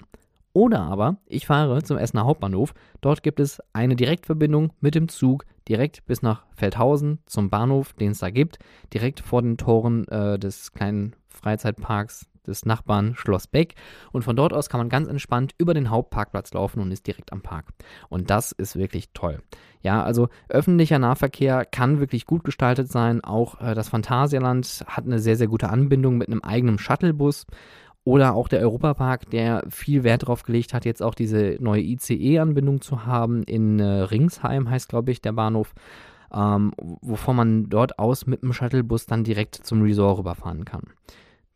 Oder 0.54 0.80
aber 0.82 1.18
ich 1.28 1.46
fahre 1.46 1.84
zum 1.84 2.00
Essener 2.00 2.26
Hauptbahnhof. 2.26 2.74
Dort 3.02 3.22
gibt 3.22 3.40
es 3.40 3.62
eine 3.74 3.96
Direktverbindung 3.96 4.74
mit 4.80 4.96
dem 4.96 5.08
Zug 5.08 5.46
direkt 5.68 6.04
bis 6.06 6.24
nach 6.24 6.46
Feldhausen 6.56 7.20
zum 7.28 7.52
Bahnhof, 7.52 7.94
den 7.94 8.12
es 8.12 8.20
da 8.20 8.32
gibt, 8.32 8.58
direkt 8.92 9.20
vor 9.20 9.44
den 9.44 9.58
Toren 9.58 10.08
äh, 10.08 10.40
des 10.40 10.72
kleinen 10.72 11.16
Freizeitparks 11.38 12.28
des 12.48 12.66
Nachbarn 12.66 13.16
Schloss 13.16 13.48
Beck. 13.48 13.76
Und 14.12 14.24
von 14.24 14.36
dort 14.36 14.54
aus 14.54 14.70
kann 14.70 14.80
man 14.80 14.90
ganz 14.90 15.08
entspannt 15.08 15.54
über 15.58 15.74
den 15.74 15.90
Hauptparkplatz 15.90 16.54
laufen 16.54 16.80
und 16.80 16.92
ist 16.92 17.06
direkt 17.06 17.32
am 17.32 17.42
Park. 17.42 17.66
Und 18.10 18.30
das 18.30 18.52
ist 18.52 18.78
wirklich 18.78 19.10
toll. 19.14 19.42
Ja, 19.82 20.04
also 20.04 20.30
öffentlicher 20.50 21.00
Nahverkehr 21.00 21.66
kann 21.66 22.00
wirklich 22.00 22.26
gut 22.26 22.44
gestaltet 22.44 22.92
sein. 22.92 23.24
Auch 23.24 23.62
äh, 23.62 23.76
das 23.76 23.90
Phantasialand 23.90 24.86
hat 24.88 25.06
eine 25.06 25.20
sehr, 25.20 25.36
sehr 25.36 25.48
gute 25.48 25.70
Anbindung 25.70 26.18
mit 26.18 26.30
einem 26.30 26.42
eigenen 26.42 26.80
Shuttlebus. 26.80 27.46
Oder 28.04 28.36
auch 28.36 28.48
der 28.48 28.62
Europapark, 28.62 29.30
der 29.32 29.66
viel 29.70 30.06
Wert 30.06 30.24
darauf 30.24 30.44
gelegt 30.44 30.74
hat, 30.74 30.86
jetzt 30.86 31.04
auch 31.04 31.14
diese 31.14 31.58
neue 31.60 31.82
ICE-Anbindung 31.82 32.80
zu 32.80 33.06
haben. 33.06 33.44
In 33.44 33.80
äh, 33.80 33.84
Ringsheim 33.84 34.70
heißt, 34.70 34.88
glaube 34.88 35.12
ich, 35.12 35.22
der 35.22 35.34
Bahnhof. 35.34 35.74
Ähm, 36.34 36.74
wovon 36.78 37.36
man 37.38 37.70
dort 37.70 38.00
aus 38.00 38.26
mit 38.26 38.44
dem 38.44 38.52
Shuttlebus 38.52 39.06
dann 39.06 39.24
direkt 39.24 39.56
zum 39.56 39.82
Resort 39.82 40.20
rüberfahren 40.20 40.66
kann. 40.66 40.84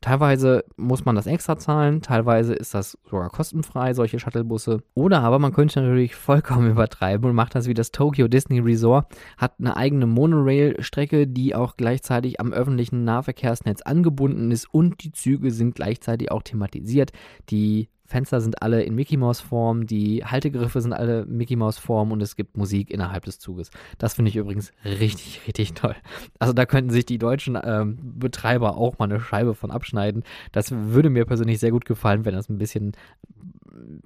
Teilweise 0.02 0.66
muss 0.78 1.06
man 1.06 1.16
das 1.16 1.28
extra 1.28 1.60
zahlen, 1.60 2.02
teilweise 2.02 2.56
ist 2.56 2.74
das 2.74 2.98
sogar 3.08 3.30
kostenfrei, 3.30 3.94
solche 3.94 4.20
Shuttlebusse. 4.20 4.82
Oder 4.96 5.22
aber 5.22 5.38
man 5.38 5.54
könnte 5.54 5.80
natürlich 5.80 6.16
vollkommen 6.16 6.72
übertreiben 6.72 7.30
und 7.30 7.36
macht 7.36 7.54
das 7.54 7.68
wie 7.68 7.76
das 7.76 7.92
Tokyo 7.92 8.28
Disney 8.28 8.60
Resort, 8.60 9.06
hat 9.38 9.54
eine 9.60 9.78
eigene 9.78 10.08
Monorail-Strecke, 10.08 11.28
die 11.28 11.54
auch 11.54 11.78
gleichzeitig 11.78 12.40
am 12.40 12.52
öffentlichen 12.52 13.04
Nahverkehrsnetz 13.04 13.84
angebunden 13.84 14.50
ist 14.50 14.66
und 14.74 15.04
die 15.04 15.12
Züge 15.12 15.52
sind 15.52 15.76
gleichzeitig 15.76 16.32
auch 16.32 16.42
thematisiert. 16.42 17.12
Die 17.52 17.90
Fenster 18.12 18.42
sind 18.42 18.62
alle 18.62 18.84
in 18.84 18.94
Mickey 18.94 19.18
Mouse 19.18 19.40
Form, 19.42 19.88
die 19.88 20.24
Haltegriffe 20.26 20.82
sind 20.82 20.94
alle 20.94 21.26
Mickey 21.26 21.56
Mouse 21.56 21.78
Form 21.78 22.12
und 22.12 22.22
es 22.22 22.36
gibt 22.36 22.58
Musik 22.58 22.92
innerhalb 22.92 23.26
des 23.26 23.40
Zuges. 23.40 23.72
Das 23.98 24.16
finde 24.16 24.30
ich 24.30 24.36
übrigens 24.36 24.72
richtig, 24.84 25.42
richtig 25.48 25.74
toll. 25.74 25.96
Also 26.38 26.54
da 26.54 26.66
könnten 26.66 26.92
sich 26.92 27.06
die 27.06 27.18
deutschen 27.18 27.58
ähm, 27.64 27.98
Betreiber 28.20 28.76
auch 28.78 29.00
mal 29.00 29.06
eine 29.06 29.20
Scheibe 29.20 29.56
von 29.56 29.72
abschneiden. 29.72 30.24
Das 30.52 30.72
würde 30.72 31.10
mir 31.10 31.26
persönlich 31.26 31.60
sehr 31.60 31.72
gut 31.72 31.86
gefallen, 31.86 32.26
wenn 32.26 32.36
das 32.36 32.50
ein 32.50 32.58
bisschen 32.58 32.92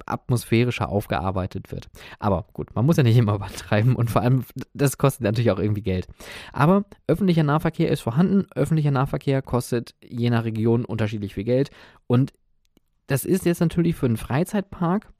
atmosphärischer 0.06 0.88
aufgearbeitet 0.88 1.72
wird. 1.72 1.88
Aber 2.18 2.46
gut, 2.52 2.74
man 2.74 2.86
muss 2.86 2.96
ja 2.96 3.02
nicht 3.02 3.16
immer 3.16 3.34
übertreiben 3.34 3.96
und 3.96 4.10
vor 4.10 4.22
allem, 4.22 4.44
das 4.74 4.98
kostet 4.98 5.22
natürlich 5.22 5.50
auch 5.50 5.58
irgendwie 5.58 5.82
Geld. 5.82 6.06
Aber 6.52 6.84
öffentlicher 7.06 7.42
Nahverkehr 7.42 7.90
ist 7.90 8.00
vorhanden. 8.00 8.46
Öffentlicher 8.54 8.90
Nahverkehr 8.90 9.42
kostet 9.42 9.94
je 10.02 10.30
nach 10.30 10.44
Region 10.44 10.84
unterschiedlich 10.84 11.34
viel 11.34 11.44
Geld 11.44 11.70
und 12.06 12.32
das 13.06 13.24
ist 13.24 13.46
jetzt 13.46 13.60
natürlich 13.60 13.94
für 13.96 14.06
einen 14.06 14.16
Freizeitpark 14.16 15.12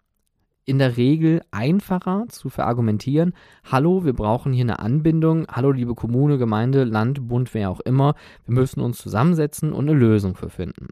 in 0.64 0.78
der 0.78 0.96
Regel 0.96 1.42
einfacher 1.52 2.26
zu 2.28 2.48
verargumentieren. 2.48 3.34
Hallo, 3.70 4.04
wir 4.04 4.14
brauchen 4.14 4.52
hier 4.52 4.64
eine 4.64 4.80
Anbindung. 4.80 5.46
Hallo, 5.48 5.70
liebe 5.70 5.94
Kommune, 5.94 6.38
Gemeinde, 6.38 6.82
Land, 6.82 7.28
Bund, 7.28 7.54
wer 7.54 7.70
auch 7.70 7.80
immer. 7.80 8.14
Wir 8.44 8.54
müssen 8.54 8.80
uns 8.80 8.98
zusammensetzen 8.98 9.72
und 9.72 9.88
eine 9.88 9.96
Lösung 9.96 10.34
für 10.34 10.50
finden. 10.50 10.88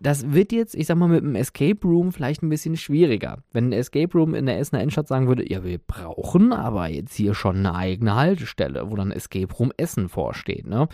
Das 0.00 0.32
wird 0.32 0.52
jetzt, 0.52 0.76
ich 0.76 0.86
sag 0.86 0.96
mal, 0.96 1.08
mit 1.08 1.24
einem 1.24 1.34
Escape 1.34 1.80
Room 1.82 2.12
vielleicht 2.12 2.44
ein 2.44 2.48
bisschen 2.48 2.76
schwieriger. 2.76 3.42
Wenn 3.50 3.70
ein 3.70 3.72
Escape 3.72 4.16
Room 4.16 4.32
in 4.36 4.46
der 4.46 4.60
Essener 4.60 4.80
Innenstadt 4.80 5.08
sagen 5.08 5.26
würde, 5.26 5.50
ja, 5.50 5.64
wir 5.64 5.78
brauchen 5.78 6.52
aber 6.52 6.88
jetzt 6.88 7.14
hier 7.14 7.34
schon 7.34 7.56
eine 7.56 7.74
eigene 7.74 8.14
Haltestelle, 8.14 8.88
wo 8.92 8.94
dann 8.94 9.10
Escape 9.10 9.52
Room 9.52 9.72
Essen 9.76 10.08
vorsteht. 10.08 10.68
Ne? 10.68 10.86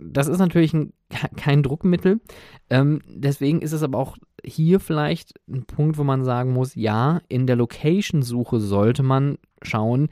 das 0.00 0.28
ist 0.28 0.38
natürlich 0.38 0.72
ein, 0.72 0.92
kein 1.36 1.62
Druckmittel. 1.62 2.20
Ähm, 2.68 3.00
deswegen 3.06 3.60
ist 3.60 3.72
es 3.72 3.82
aber 3.82 3.98
auch 3.98 4.16
hier 4.44 4.80
vielleicht 4.80 5.34
ein 5.48 5.64
Punkt, 5.64 5.98
wo 5.98 6.04
man 6.04 6.24
sagen 6.24 6.52
muss, 6.52 6.74
ja, 6.74 7.20
in 7.28 7.46
der 7.46 7.56
Location-Suche 7.56 8.60
sollte 8.60 9.02
man 9.02 9.38
schauen, 9.62 10.08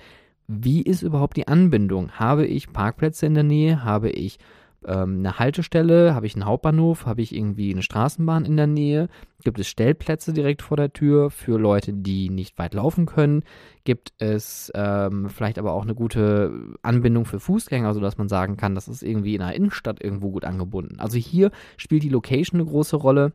wie 0.46 0.82
ist 0.82 1.02
überhaupt 1.02 1.36
die 1.36 1.46
Anbindung? 1.46 2.12
Habe 2.12 2.46
ich 2.46 2.72
Parkplätze 2.72 3.26
in 3.26 3.34
der 3.34 3.42
Nähe? 3.42 3.84
Habe 3.84 4.10
ich 4.10 4.38
ähm, 4.86 5.18
eine 5.18 5.38
Haltestelle? 5.38 6.14
Habe 6.14 6.26
ich 6.26 6.34
einen 6.34 6.46
Hauptbahnhof? 6.46 7.06
Habe 7.06 7.20
ich 7.20 7.34
irgendwie 7.34 7.72
eine 7.72 7.82
Straßenbahn 7.82 8.44
in 8.44 8.56
der 8.56 8.66
Nähe? 8.66 9.08
Gibt 9.44 9.58
es 9.58 9.68
Stellplätze 9.68 10.32
direkt 10.32 10.62
vor 10.62 10.76
der 10.76 10.92
Tür 10.92 11.30
für 11.30 11.58
Leute, 11.58 11.92
die 11.92 12.30
nicht 12.30 12.58
weit 12.58 12.74
laufen 12.74 13.06
können? 13.06 13.42
Gibt 13.84 14.12
es 14.18 14.72
ähm, 14.74 15.28
vielleicht 15.28 15.58
aber 15.58 15.72
auch 15.72 15.82
eine 15.82 15.94
gute 15.94 16.76
Anbindung 16.82 17.24
für 17.24 17.40
Fußgänger, 17.40 17.92
sodass 17.94 18.18
man 18.18 18.28
sagen 18.28 18.56
kann, 18.56 18.74
das 18.74 18.88
ist 18.88 19.02
irgendwie 19.02 19.34
in 19.34 19.40
der 19.40 19.54
Innenstadt 19.54 20.02
irgendwo 20.02 20.30
gut 20.30 20.44
angebunden? 20.44 20.98
Also 20.98 21.18
hier 21.18 21.50
spielt 21.76 22.02
die 22.02 22.08
Location 22.08 22.60
eine 22.60 22.68
große 22.68 22.96
Rolle. 22.96 23.32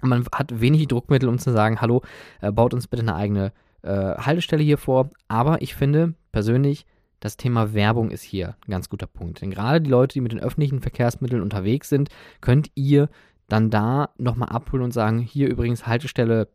Man 0.00 0.26
hat 0.32 0.60
wenig 0.60 0.86
Druckmittel, 0.88 1.28
um 1.28 1.38
zu 1.38 1.52
sagen, 1.52 1.80
hallo, 1.80 2.02
äh, 2.40 2.52
baut 2.52 2.74
uns 2.74 2.86
bitte 2.86 3.02
eine 3.02 3.14
eigene 3.14 3.52
äh, 3.82 4.16
Haltestelle 4.16 4.62
hier 4.62 4.78
vor. 4.78 5.10
Aber 5.28 5.62
ich 5.62 5.74
finde 5.74 6.14
persönlich, 6.32 6.86
das 7.20 7.36
Thema 7.36 7.72
Werbung 7.72 8.10
ist 8.10 8.22
hier 8.22 8.56
ein 8.66 8.70
ganz 8.70 8.88
guter 8.88 9.06
Punkt. 9.06 9.40
Denn 9.40 9.50
gerade 9.50 9.80
die 9.80 9.90
Leute, 9.90 10.14
die 10.14 10.20
mit 10.20 10.32
den 10.32 10.40
öffentlichen 10.40 10.80
Verkehrsmitteln 10.80 11.42
unterwegs 11.42 11.88
sind, 11.88 12.10
könnt 12.40 12.70
ihr 12.74 13.08
dann 13.48 13.70
da 13.70 14.10
nochmal 14.18 14.50
abholen 14.50 14.84
und 14.84 14.92
sagen, 14.92 15.18
hier 15.18 15.48
übrigens 15.48 15.86
Haltestelle 15.86 16.48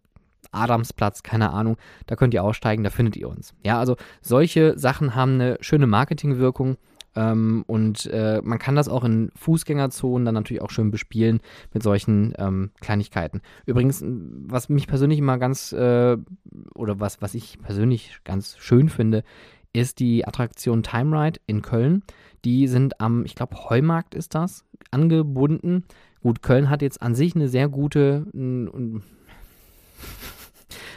Adamsplatz, 0.52 1.24
keine 1.24 1.52
Ahnung, 1.52 1.78
da 2.08 2.16
könnt 2.16 2.34
ihr 2.34 2.44
aussteigen, 2.44 2.84
da 2.84 2.90
findet 2.90 3.16
ihr 3.16 3.30
uns. 3.30 3.54
Ja, 3.64 3.80
also 3.80 3.96
solche 4.22 4.78
Sachen 4.78 5.16
haben 5.16 5.36
eine 5.36 5.58
schöne 5.62 5.88
Marketingwirkung 5.88 6.78
ähm, 7.16 7.64
und 7.68 8.06
äh, 8.08 8.42
man 8.44 8.60
kann 8.60 8.76
das 8.76 8.88
auch 8.88 9.04
in 9.04 9.32
Fußgängerzonen 9.36 10.26
dann 10.26 10.36
natürlich 10.36 10.62
auch 10.62 10.70
schön 10.70 10.92
bespielen 10.92 11.42
mit 11.74 11.84
solchen 11.84 12.34
ähm, 12.38 12.72
Kleinigkeiten. 12.80 13.42
Übrigens, 13.66 14.04
was 14.06 14.70
mich 14.70 14.88
persönlich 14.88 15.20
immer 15.20 15.38
ganz, 15.38 15.74
äh, 15.74 16.18
oder 16.74 17.00
was, 17.00 17.22
was 17.22 17.34
ich 17.36 17.60
persönlich 17.62 18.20
ganz 18.24 18.58
schön 18.58 18.90
finde, 18.90 19.24
ist 19.74 20.00
die 20.00 20.26
Attraktion 20.28 20.84
Time 20.84 21.18
Ride 21.18 21.40
in 21.48 21.62
Köln. 21.62 22.04
Die 22.46 22.68
sind 22.68 23.00
am, 23.00 23.26
ich 23.26 23.36
glaube, 23.36 23.56
Heumarkt 23.70 24.16
ist 24.16 24.36
das, 24.36 24.66
angebunden. 24.90 25.86
Gut, 26.22 26.42
Köln 26.42 26.70
hat 26.70 26.82
jetzt 26.82 27.02
an 27.02 27.16
sich 27.16 27.36
eine 27.36 27.48
sehr 27.48 27.68
gute, 27.68 28.26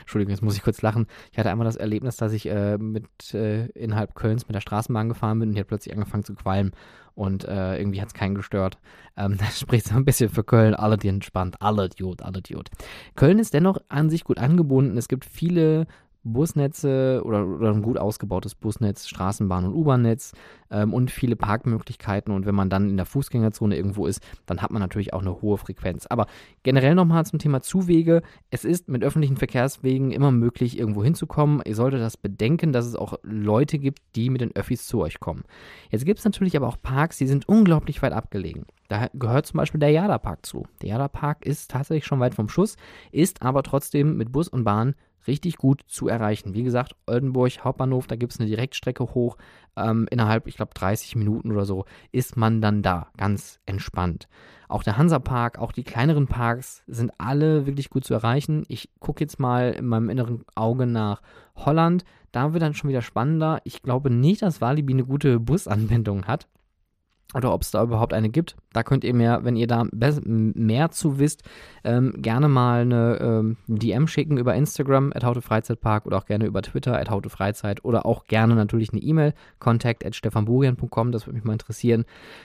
Entschuldigung, 0.01 0.31
jetzt 0.31 0.43
muss 0.43 0.57
ich 0.57 0.63
kurz 0.63 0.83
lachen. 0.83 1.07
Ich 1.33 1.39
hatte 1.39 1.51
einmal 1.51 1.65
das 1.65 1.77
Erlebnis, 1.77 2.17
dass 2.17 2.33
ich 2.33 2.47
äh, 2.47 2.79
mit 2.79 3.35
äh, 3.35 3.67
innerhalb 3.69 4.15
Kölns 4.15 4.49
mit 4.49 4.55
der 4.55 4.61
Straßenbahn 4.61 5.09
gefahren 5.09 5.39
bin 5.39 5.51
und 5.51 5.55
die 5.55 5.61
hat 5.61 5.69
plötzlich 5.69 5.95
angefangen 5.95 6.25
zu 6.25 6.35
qualmen 6.35 6.73
und 7.15 7.45
äh, 7.45 7.79
irgendwie 7.79 8.01
hat 8.01 8.09
es 8.09 8.15
keinen 8.15 8.35
gestört. 8.35 8.79
Ähm, 9.17 9.37
das 9.39 9.61
spricht 9.61 9.87
so 9.87 9.95
ein 9.95 10.05
bisschen 10.05 10.29
für 10.29 10.45
Köln, 10.45 10.75
alle 10.75 10.97
die 10.97 11.09
entspannt, 11.09 11.57
alle 11.61 11.87
Idiot, 11.87 12.23
alle 12.23 12.39
Idiot. 12.39 12.71
Köln 13.15 13.39
ist 13.39 13.55
dennoch 13.55 13.79
an 13.89 14.11
sich 14.11 14.25
gut 14.25 14.39
angebunden. 14.39 14.97
Es 14.97 15.09
gibt 15.09 15.25
viele 15.25 15.87
Busnetze 16.25 17.23
oder, 17.25 17.47
oder 17.47 17.71
ein 17.71 17.83
gut 17.83 17.99
ausgebautes 17.99 18.55
Busnetz, 18.55 19.07
Straßenbahn- 19.07 19.67
und 19.67 19.75
U-Bahn-Netz 19.75 20.33
ähm, 20.71 20.93
und 20.93 21.11
viele 21.11 21.37
Parkmöglichkeiten. 21.37 22.35
Und 22.35 22.47
wenn 22.47 22.55
man 22.55 22.71
dann 22.71 22.89
in 22.89 22.97
der 22.97 23.07
Fußgängerzone 23.07 23.77
irgendwo 23.77 24.07
ist, 24.07 24.21
dann 24.47 24.63
hat 24.63 24.71
man 24.71 24.81
natürlich 24.81 25.13
auch 25.13 25.21
eine 25.21 25.43
hohe 25.43 25.59
Frequenz. 25.59 26.07
Aber 26.07 26.27
generell 26.63 26.95
nochmal 26.95 27.27
zum 27.27 27.39
Thema 27.39 27.61
Zuwege. 27.61 28.23
Es 28.51 28.65
ist 28.65 28.89
mit 28.89 29.05
öffentlichen 29.05 29.37
Verkehrswegen 29.37 30.11
immer 30.11 30.31
möglich, 30.31 30.79
irgendwo 30.79 31.05
hinzukommen. 31.05 31.63
Ihr 31.65 31.75
solltet 31.75 32.01
das 32.01 32.17
bedenken, 32.17 32.73
dass 32.73 32.87
es 32.87 32.97
auch 32.97 33.19
Leute 33.23 33.79
gibt, 33.79 34.01
die 34.17 34.31
mit 34.31 34.41
den 34.41 34.57
Öffis 34.57 34.87
zu 34.87 35.01
euch 35.01 35.21
kommen. 35.21 35.45
Jetzt 35.91 36.05
gibt 36.07 36.19
es 36.19 36.25
natürlich 36.25 36.57
aber 36.57 36.69
auch 36.69 36.81
Parks, 36.83 37.19
die 37.19 37.27
sind 37.27 37.49
unglaublich 37.49 38.03
weit 38.03 38.13
abgelegen. 38.13 38.65
Da 38.89 39.09
gehört 39.15 39.47
zum 39.47 39.59
Beispiel 39.59 39.81
der 39.81 39.91
Jada 39.91 40.19
Park 40.19 40.45
zu. 40.47 40.67
Der 40.83 40.91
Jada 40.91 41.09
Park 41.09 41.45
ist 41.45 41.71
tatsächlich 41.71 42.05
schon 42.05 42.21
weit 42.21 42.35
vom 42.35 42.49
Schuss, 42.49 42.77
ist 43.13 43.43
aber 43.43 43.63
trotzdem 43.63 44.17
mit 44.17 44.33
Bus 44.33 44.49
und 44.49 44.65
Bahn 44.65 44.95
richtig 45.27 45.57
gut 45.57 45.83
zu 45.87 46.09
erreichen. 46.09 46.55
Wie 46.55 46.63
gesagt, 46.63 46.95
Oldenburg 47.07 47.65
Hauptbahnhof, 47.65 48.07
da 48.07 48.17
gibt 48.17 48.33
es 48.33 48.41
eine 48.41 48.49
Direktstrecke 48.49 49.15
hoch. 49.15 49.37
Ähm, 49.77 50.07
innerhalb, 50.11 50.47
ich 50.47 50.57
glaube, 50.57 50.73
30 50.75 51.17
Minuten 51.17 51.53
oder 51.53 51.65
so 51.65 51.85
ist 52.13 52.37
man 52.37 52.61
dann 52.61 52.83
da, 52.83 53.09
ganz 53.17 53.61
entspannt. 53.67 54.29
Auch 54.69 54.83
der 54.83 54.97
Hansapark, 54.97 55.59
auch 55.59 55.73
die 55.73 55.85
kleineren 55.85 56.27
Parks 56.27 56.83
sind 56.87 57.13
alle 57.19 57.67
wirklich 57.67 57.91
gut 57.91 58.05
zu 58.05 58.15
erreichen. 58.15 58.65
Ich 58.69 58.89
gucke 58.99 59.23
jetzt 59.23 59.39
mal 59.39 59.73
in 59.73 59.87
meinem 59.87 60.11
inneren 60.11 60.45
Auge 60.55 60.87
nach 60.87 61.23
Holland. 61.57 62.05
Da 62.33 62.53
wird 62.53 62.63
dann 62.63 62.75
schon 62.75 62.91
wieder 62.91 63.03
spannender. 63.03 63.61
Ich 63.65 63.83
glaube 63.83 64.11
nicht, 64.11 64.43
dass 64.43 64.61
Walibi 64.61 64.93
eine 64.93 65.05
gute 65.05 65.39
Busanbindung 65.39 66.27
hat 66.27 66.49
oder 67.35 67.53
ob 67.53 67.63
es 67.63 67.71
da 67.71 67.83
überhaupt 67.83 68.13
eine 68.13 68.29
gibt. 68.29 68.57
Da 68.73 68.83
könnt 68.83 69.05
ihr 69.05 69.15
mir, 69.15 69.41
wenn 69.43 69.57
ihr 69.57 69.67
da 69.67 69.87
mehr 69.93 70.91
zu 70.91 71.19
wisst, 71.19 71.43
ähm, 71.83 72.15
gerne 72.19 72.49
mal 72.49 72.83
eine 72.83 73.19
ähm, 73.21 73.57
DM 73.67 74.07
schicken 74.07 74.39
über 74.39 74.55
Instagram, 74.55 75.13
at 75.15 75.25
Freizeitpark 75.43 76.07
oder 76.07 76.19
auch 76.19 76.27
gerne 76.27 76.47
über 76.47 76.63
Twitter, 76.63 76.99
at 76.99 77.09
Freizeit 77.31 77.85
oder 77.85 78.07
auch 78.07 78.25
gerne 78.27 78.55
natürlich 78.55 78.93
eine 78.93 79.03
E-Mail, 79.03 79.35
contact 79.59 80.05
at 80.07 80.15
stefanburian.com. 80.15 81.13
Das 81.13 81.27
würde 81.27 81.37
mich 81.37 81.45
mal 81.45 81.55
interessieren, 81.55 82.05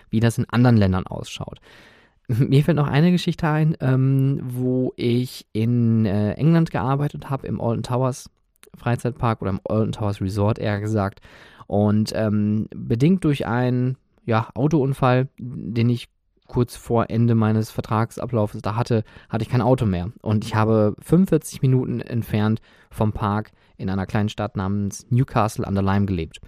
wie 0.10 0.20
das 0.20 0.38
in 0.38 0.50
anderen 0.50 0.78
Ländern 0.78 1.06
ausschaut. 1.06 1.60
Mir 2.28 2.64
fällt 2.64 2.78
noch 2.78 2.88
eine 2.88 3.12
Geschichte 3.12 3.48
ein, 3.48 3.76
ähm, 3.80 4.40
wo 4.44 4.94
ich 4.96 5.48
in 5.52 6.06
äh, 6.06 6.34
England 6.34 6.72
gearbeitet 6.72 7.30
habe, 7.30 7.48
im 7.48 7.60
Alton 7.60 7.84
Towers 7.84 8.30
Freizeitpark 8.76 9.42
oder 9.42 9.52
im 9.52 9.62
Alton 9.68 9.92
Towers 9.92 10.22
Resort 10.22 10.60
eher 10.60 10.80
gesagt. 10.80 11.22
Und 11.68 12.14
ähm, 12.16 12.68
bedingt 12.76 13.24
durch 13.24 13.46
ein 13.46 13.96
ja, 14.30 14.50
Autounfall, 14.54 15.28
den 15.38 15.90
ich 15.90 16.08
kurz 16.48 16.76
vor 16.76 17.10
Ende 17.10 17.36
meines 17.36 17.72
Vertragsablaufs 17.72 18.58
da 18.62 18.76
hatte, 18.76 19.04
hatte 19.28 19.44
ich 19.44 19.50
kein 19.50 19.62
Auto 19.62 19.86
mehr. 19.86 20.12
Und 20.22 20.46
ich 20.46 20.56
habe 20.56 20.96
45 21.00 21.62
Minuten 21.62 22.00
entfernt 22.00 22.62
vom 22.92 23.12
Park 23.12 23.52
in 23.78 23.90
einer 23.90 24.06
kleinen 24.06 24.30
Stadt 24.30 24.56
namens 24.56 25.06
Newcastle 25.10 25.66
under 25.66 25.82
Lyme 25.82 26.06
gelebt. 26.06 26.40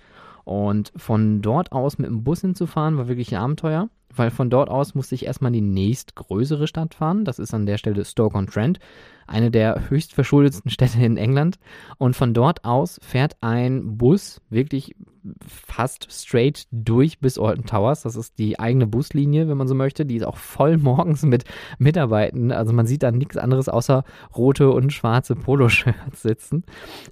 Und 0.43 0.91
von 0.95 1.41
dort 1.41 1.71
aus 1.71 1.97
mit 1.97 2.09
dem 2.09 2.23
Bus 2.23 2.41
hinzufahren, 2.41 2.97
war 2.97 3.07
wirklich 3.07 3.35
ein 3.35 3.41
Abenteuer, 3.41 3.89
weil 4.15 4.31
von 4.31 4.49
dort 4.49 4.69
aus 4.69 4.95
musste 4.95 5.15
ich 5.15 5.25
erstmal 5.25 5.55
in 5.55 5.65
die 5.65 5.85
nächstgrößere 5.87 6.67
Stadt 6.67 6.93
fahren. 6.93 7.25
Das 7.25 7.39
ist 7.39 7.53
an 7.53 7.65
der 7.65 7.77
Stelle 7.77 8.03
Stoke-on-Trent 8.03 8.79
eine 9.31 9.49
der 9.49 9.89
höchst 9.89 10.13
verschuldetsten 10.13 10.69
Städte 10.71 11.03
in 11.03 11.17
England. 11.17 11.57
Und 11.97 12.15
von 12.15 12.33
dort 12.33 12.65
aus 12.65 12.99
fährt 13.01 13.37
ein 13.41 13.97
Bus 13.97 14.41
wirklich 14.49 14.95
fast 15.47 16.07
straight 16.11 16.65
durch 16.71 17.19
bis 17.19 17.37
Alton 17.37 17.65
Towers. 17.65 18.01
Das 18.01 18.15
ist 18.15 18.39
die 18.39 18.59
eigene 18.59 18.87
Buslinie, 18.87 19.47
wenn 19.47 19.57
man 19.57 19.67
so 19.67 19.75
möchte. 19.75 20.05
Die 20.05 20.17
ist 20.17 20.25
auch 20.25 20.37
voll 20.37 20.77
morgens 20.79 21.23
mit 21.23 21.45
Mitarbeitern. 21.77 22.51
Also 22.51 22.73
man 22.73 22.87
sieht 22.87 23.03
da 23.03 23.11
nichts 23.11 23.37
anderes 23.37 23.69
außer 23.69 24.03
rote 24.35 24.71
und 24.71 24.91
schwarze 24.91 25.35
Poloshirts 25.35 26.21
sitzen. 26.21 26.63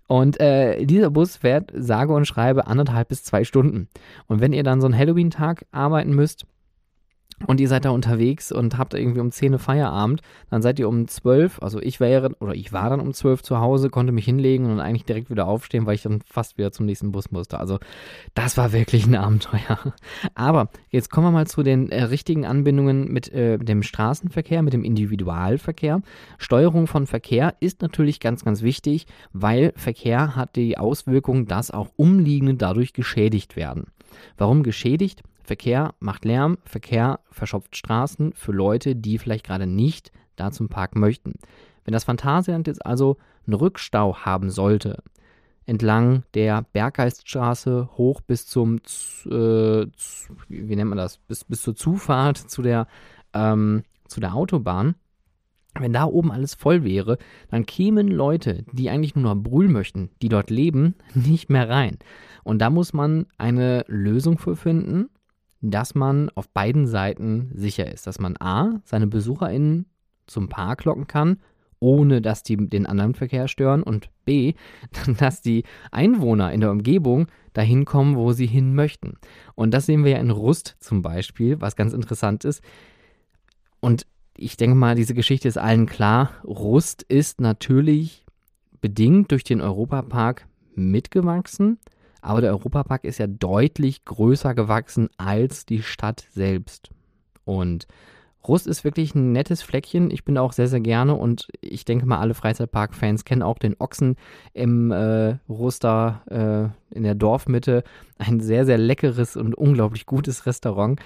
Und 0.08 0.40
äh, 0.40 0.86
dieser 0.86 1.12
Bus 1.12 1.38
fährt 1.38 1.72
sage 1.76 2.14
und 2.14 2.26
schreibe 2.26 2.68
anderthalb 2.68 3.10
bis 3.10 3.24
zwei 3.24 3.44
Stunden. 3.44 3.88
Und 4.28 4.42
wenn 4.42 4.54
ihr 4.54 4.64
dann 4.64 4.82
so 4.82 4.88
einen 4.88 4.98
Halloween-Tag 4.98 5.66
arbeiten 5.72 6.14
müsst, 6.14 6.46
und 7.48 7.60
ihr 7.60 7.68
seid 7.68 7.86
da 7.86 7.92
unterwegs 7.92 8.52
und 8.52 8.78
habt 8.78 8.94
irgendwie 8.94 9.22
um 9.22 9.32
10 9.32 9.54
Uhr 9.54 9.60
Feierabend, 9.60 10.22
dann 10.50 10.62
seid 10.62 10.80
ihr 10.80 10.88
um 10.90 11.08
12, 11.08 11.62
also 11.62 11.82
ich 11.82 12.00
wäre, 12.00 12.36
oder 12.40 12.54
ich 12.54 12.74
war 12.74 12.90
dann 12.90 13.00
um 13.00 13.14
12 13.14 13.44
zu 13.44 13.60
Hause, 13.60 13.90
konnte 13.90 14.12
mich 14.12 14.26
hinlegen 14.26 14.66
und 14.66 14.80
eigentlich 14.80 15.06
direkt 15.06 15.30
wieder 15.30 15.48
aufstehen, 15.48 15.86
weil 15.86 15.96
ich 15.96 16.04
dann 16.04 16.22
fast 16.26 16.58
wieder 16.58 16.72
zum 16.72 16.86
nächsten 16.86 17.12
Bus 17.12 17.32
musste. 17.32 17.60
Also 17.60 17.80
das 18.34 18.58
war 18.58 18.74
wirklich 18.74 19.06
ein 19.06 19.16
Abenteuer. 19.16 19.94
Aber 20.36 20.70
jetzt 20.90 21.10
kommen 21.10 21.28
wir 21.28 21.32
mal 21.32 21.48
zu 21.48 21.64
den 21.64 21.90
äh, 21.92 22.04
richtigen 22.04 22.46
Anbindungen 22.46 23.12
mit 23.12 23.32
äh, 23.32 23.58
dem 23.58 23.84
Straßenverkehr, 23.84 24.62
mit 24.62 24.74
dem 24.74 24.84
Individualverkehr. 24.84 26.02
Steuerung 26.38 26.88
von 26.88 27.08
Verkehr 27.08 27.56
ist 27.60 27.82
natürlich 27.82 28.20
ganz, 28.20 28.44
ganz 28.44 28.62
wichtig, 28.62 29.06
weil 29.34 29.74
Verkehr 29.76 30.36
hat 30.36 30.56
die 30.56 30.78
Auswirkung, 30.78 31.46
dass 31.48 31.72
auch 31.72 31.90
Umliegende 31.96 32.56
dadurch 32.56 32.94
geschädigt 32.94 33.56
werden. 33.56 33.88
Warum 34.38 34.64
geschädigt? 34.64 35.24
Verkehr 35.50 35.96
macht 36.00 36.26
Lärm, 36.26 36.60
Verkehr 36.64 37.22
verschopft 37.32 37.76
Straßen 37.76 38.34
für 38.34 38.52
Leute, 38.52 38.96
die 38.96 39.18
vielleicht 39.18 39.48
gerade 39.48 39.66
nicht 39.66 40.12
da 40.36 40.52
zum 40.52 40.70
Park 40.70 40.96
möchten. 40.96 41.40
Wenn 41.84 41.92
das 41.92 42.04
Phantasialand 42.04 42.68
jetzt 42.68 42.86
also 42.86 43.18
einen 43.48 43.56
Rückstau 43.56 44.16
haben 44.18 44.52
sollte, 44.52 45.02
entlang 45.66 46.22
der 46.36 46.62
Berggeiststraße 46.72 47.90
hoch 47.98 48.22
bis 48.22 48.46
zum, 48.46 48.76
äh, 49.26 49.88
wie 50.50 50.76
nennt 50.76 50.90
man 50.90 51.00
das, 51.00 51.18
bis, 51.18 51.46
bis 51.46 51.64
zur 51.64 51.76
Zufahrt 51.76 52.38
zu 52.48 52.62
der, 52.62 52.86
ähm, 53.34 53.82
zu 54.08 54.20
der 54.20 54.36
Autobahn, 54.36 54.94
wenn 55.80 55.94
da 55.94 56.04
oben 56.04 56.32
alles 56.32 56.54
voll 56.54 56.84
wäre, 56.84 57.18
dann 57.50 57.66
kämen 57.66 58.08
Leute, 58.08 58.66
die 58.72 58.92
eigentlich 58.92 59.16
nur 59.16 59.34
noch 59.34 59.42
brüllen 59.42 59.72
möchten, 59.72 60.12
die 60.22 60.30
dort 60.30 60.52
leben, 60.52 60.94
nicht 61.16 61.50
mehr 61.50 61.68
rein. 61.68 61.98
Und 62.44 62.60
da 62.60 62.70
muss 62.70 62.94
man 62.94 63.26
eine 63.40 63.84
Lösung 63.88 64.38
für 64.38 64.56
finden 64.56 65.10
dass 65.62 65.96
man 65.96 66.30
auf 66.36 66.50
beiden 66.50 66.88
Seiten 66.88 67.52
sicher 67.54 67.92
ist, 67.92 68.08
dass 68.08 68.20
man 68.20 68.38
A, 68.40 68.80
seine 68.86 69.08
BesucherInnen 69.08 69.86
zum 70.28 70.48
Park 70.48 70.86
locken 70.86 71.08
kann, 71.08 71.40
ohne 71.80 72.22
dass 72.22 72.44
die 72.44 72.58
den 72.58 72.86
anderen 72.86 73.14
Verkehr 73.14 73.48
stören 73.48 73.84
und 73.84 74.10
B, 74.26 74.54
dass 75.20 75.42
die 75.42 75.64
Einwohner 75.92 76.52
in 76.54 76.62
der 76.62 76.72
Umgebung 76.72 77.28
dahin 77.54 77.86
kommen, 77.86 78.16
wo 78.16 78.32
sie 78.32 78.48
hin 78.48 78.76
möchten. 78.76 79.18
Und 79.56 79.74
das 79.74 79.86
sehen 79.86 80.04
wir 80.04 80.12
ja 80.12 80.18
in 80.18 80.32
Rust 80.32 80.78
zum 80.80 81.02
Beispiel, 81.02 81.60
was 81.62 81.76
ganz 81.76 81.94
interessant 81.94 82.46
ist. 82.46 82.62
Und 83.80 84.06
ich 84.38 84.56
denke 84.56 84.76
mal, 84.76 84.96
diese 84.96 85.14
Geschichte 85.14 85.48
ist 85.48 85.58
allen 85.58 85.86
klar. 85.86 86.32
Rust 86.44 87.04
ist 87.04 87.42
natürlich 87.42 88.26
bedingt 88.82 89.32
durch 89.32 89.44
den 89.44 89.62
Europapark 89.62 90.48
mitgewachsen. 90.76 91.80
Aber 92.22 92.42
der 92.42 92.52
Europapark 92.52 93.04
ist 93.04 93.18
ja 93.18 93.28
deutlich 93.28 94.06
größer 94.06 94.54
gewachsen 94.54 95.10
als 95.18 95.66
die 95.66 95.82
Stadt 95.82 96.26
selbst. 96.32 96.90
Und 97.46 97.88
Rust 98.48 98.68
ist 98.68 98.84
wirklich 98.84 99.16
ein 99.16 99.32
nettes 99.32 99.62
Fleckchen. 99.62 100.12
Ich 100.12 100.24
bin 100.24 100.36
da 100.36 100.42
auch 100.42 100.54
sehr, 100.54 100.68
sehr 100.68 100.80
gerne 100.80 101.16
und 101.16 101.48
ich 101.62 101.84
denke 101.84 102.06
mal, 102.06 102.20
alle 102.20 102.34
Freizeitpark-Fans 102.34 103.26
kennen 103.26 103.44
auch 103.44 103.60
den 103.60 103.76
Ochsen 103.80 104.16
im 104.54 104.92
äh, 104.92 105.38
Ruster 105.50 106.22
äh, 106.92 106.96
in 106.96 107.04
der 107.04 107.16
Dorfmitte. 107.16 107.84
Ein 108.18 108.40
sehr, 108.40 108.66
sehr 108.66 108.78
leckeres 108.78 109.36
und 109.36 109.56
unglaublich 109.56 110.06
gutes 110.06 110.46
Restaurant. 110.46 111.02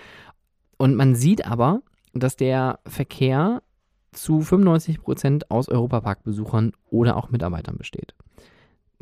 Und 0.77 0.95
man 0.95 1.15
sieht 1.15 1.45
aber, 1.45 1.81
dass 2.13 2.35
der 2.35 2.79
Verkehr 2.85 3.63
zu 4.11 4.41
95 4.41 5.01
Prozent 5.01 5.49
aus 5.49 5.69
Europapark-Besuchern 5.69 6.73
oder 6.91 7.17
auch 7.17 7.29
Mitarbeitern 7.29 7.77
besteht. 7.77 8.13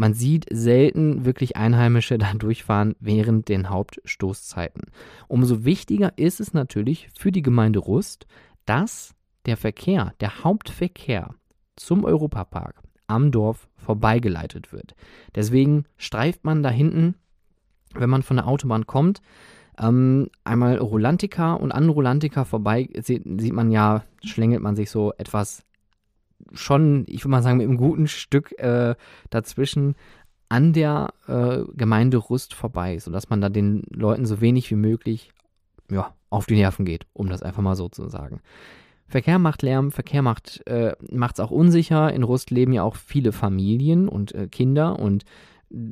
Man 0.02 0.16
sieht 0.16 0.48
selten 0.52 1.26
wirklich 1.26 1.58
Einheimische 1.58 2.18
da 2.18 2.34
durchfahren 2.34 2.96
während 3.00 3.50
den 3.50 3.70
Hauptstoßzeiten. 3.70 4.86
Umso 5.28 5.64
wichtiger 5.64 6.18
ist 6.18 6.40
es 6.40 6.56
natürlich 6.56 7.10
für 7.16 7.32
die 7.32 7.44
Gemeinde 7.44 7.78
Rust, 7.78 8.26
dass 8.66 9.14
der 9.46 9.58
Verkehr, 9.58 10.16
der 10.20 10.44
Hauptverkehr 10.44 11.36
zum 11.76 12.04
Europapark 12.04 12.82
am 13.06 13.30
Dorf 13.30 13.70
vorbeigeleitet 13.78 14.74
wird. 14.74 14.96
Deswegen 15.36 15.86
streift 15.98 16.46
man 16.46 16.64
da 16.64 16.72
hinten, 16.72 17.14
wenn 17.94 18.10
man 18.10 18.24
von 18.24 18.38
der 18.38 18.48
Autobahn 18.48 18.88
kommt, 18.88 19.22
ähm, 19.78 20.30
einmal 20.44 20.80
Rolantica 20.80 21.54
und 21.54 21.72
an 21.72 21.88
Rolantica 21.90 22.44
vorbei 22.44 22.90
sieht, 23.04 23.22
sieht 23.40 23.54
man 23.54 23.70
ja, 23.70 24.04
schlängelt 24.24 24.64
man 24.64 24.76
sich 24.76 24.90
so 24.90 25.14
etwas 25.20 25.64
schon, 26.54 27.06
ich 27.08 27.24
würde 27.24 27.32
mal 27.32 27.44
sagen, 27.44 27.58
mit 27.58 27.68
einem 27.68 27.78
guten 27.78 28.08
Stück 28.08 28.58
äh, 28.60 28.96
dazwischen 29.30 29.96
an 30.50 30.74
der 30.74 31.14
äh, 31.28 31.64
Gemeinde 31.76 32.18
Rust 32.18 32.54
vorbei, 32.54 33.00
sodass 33.00 33.30
man 33.30 33.42
da 33.42 33.50
den 33.50 33.84
Leuten 33.90 34.26
so 34.26 34.42
wenig 34.42 34.70
wie 34.70 34.76
möglich 34.76 35.32
ja, 35.90 36.14
auf 36.30 36.46
die 36.46 36.56
Nerven 36.56 36.86
geht, 36.86 37.06
um 37.14 37.30
das 37.30 37.42
einfach 37.42 37.62
mal 37.62 37.76
so 37.76 37.88
zu 37.88 38.10
sagen. 38.10 38.42
Verkehr 39.08 39.40
macht 39.40 39.62
Lärm, 39.62 39.92
Verkehr 39.92 40.22
macht 40.22 40.62
es 40.66 41.40
äh, 41.40 41.44
auch 41.44 41.52
unsicher. 41.52 42.14
In 42.14 42.24
Rust 42.24 42.50
leben 42.50 42.72
ja 42.72 42.84
auch 42.84 42.96
viele 42.96 43.34
Familien 43.34 44.08
und 44.08 44.34
äh, 44.34 44.48
Kinder 44.48 45.00
und 45.00 45.26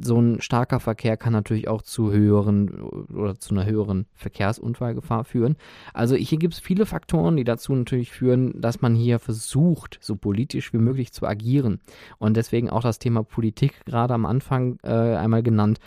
so 0.02 0.20
ein 0.20 0.42
starker 0.42 0.80
Verkehr 0.80 1.16
kann 1.16 1.34
natürlich 1.34 1.68
auch 1.68 1.82
zu 1.82 2.12
höheren 2.12 2.82
oder 2.82 3.40
zu 3.40 3.54
einer 3.54 3.66
höheren 3.66 4.08
Verkehrsunfallgefahr 4.14 5.24
führen. 5.24 5.56
Also 5.94 6.16
hier 6.16 6.38
gibt 6.38 6.56
es 6.56 6.60
viele 6.60 6.86
Faktoren, 6.86 7.38
die 7.38 7.44
dazu 7.44 7.74
natürlich 7.74 8.12
führen, 8.12 8.60
dass 8.60 8.82
man 8.82 8.96
hier 8.96 9.20
versucht, 9.20 9.98
so 10.02 10.16
politisch 10.16 10.74
wie 10.74 10.80
möglich 10.80 11.14
zu 11.14 11.26
agieren. 11.26 11.80
Und 12.18 12.36
deswegen 12.36 12.70
auch 12.70 12.82
das 12.82 13.00
Thema 13.00 13.24
Politik 13.24 13.86
gerade 13.86 14.14
am 14.14 14.26
Anfang 14.26 14.80
äh, 14.84 14.90
einmal 14.90 15.44
genannt. 15.44 15.80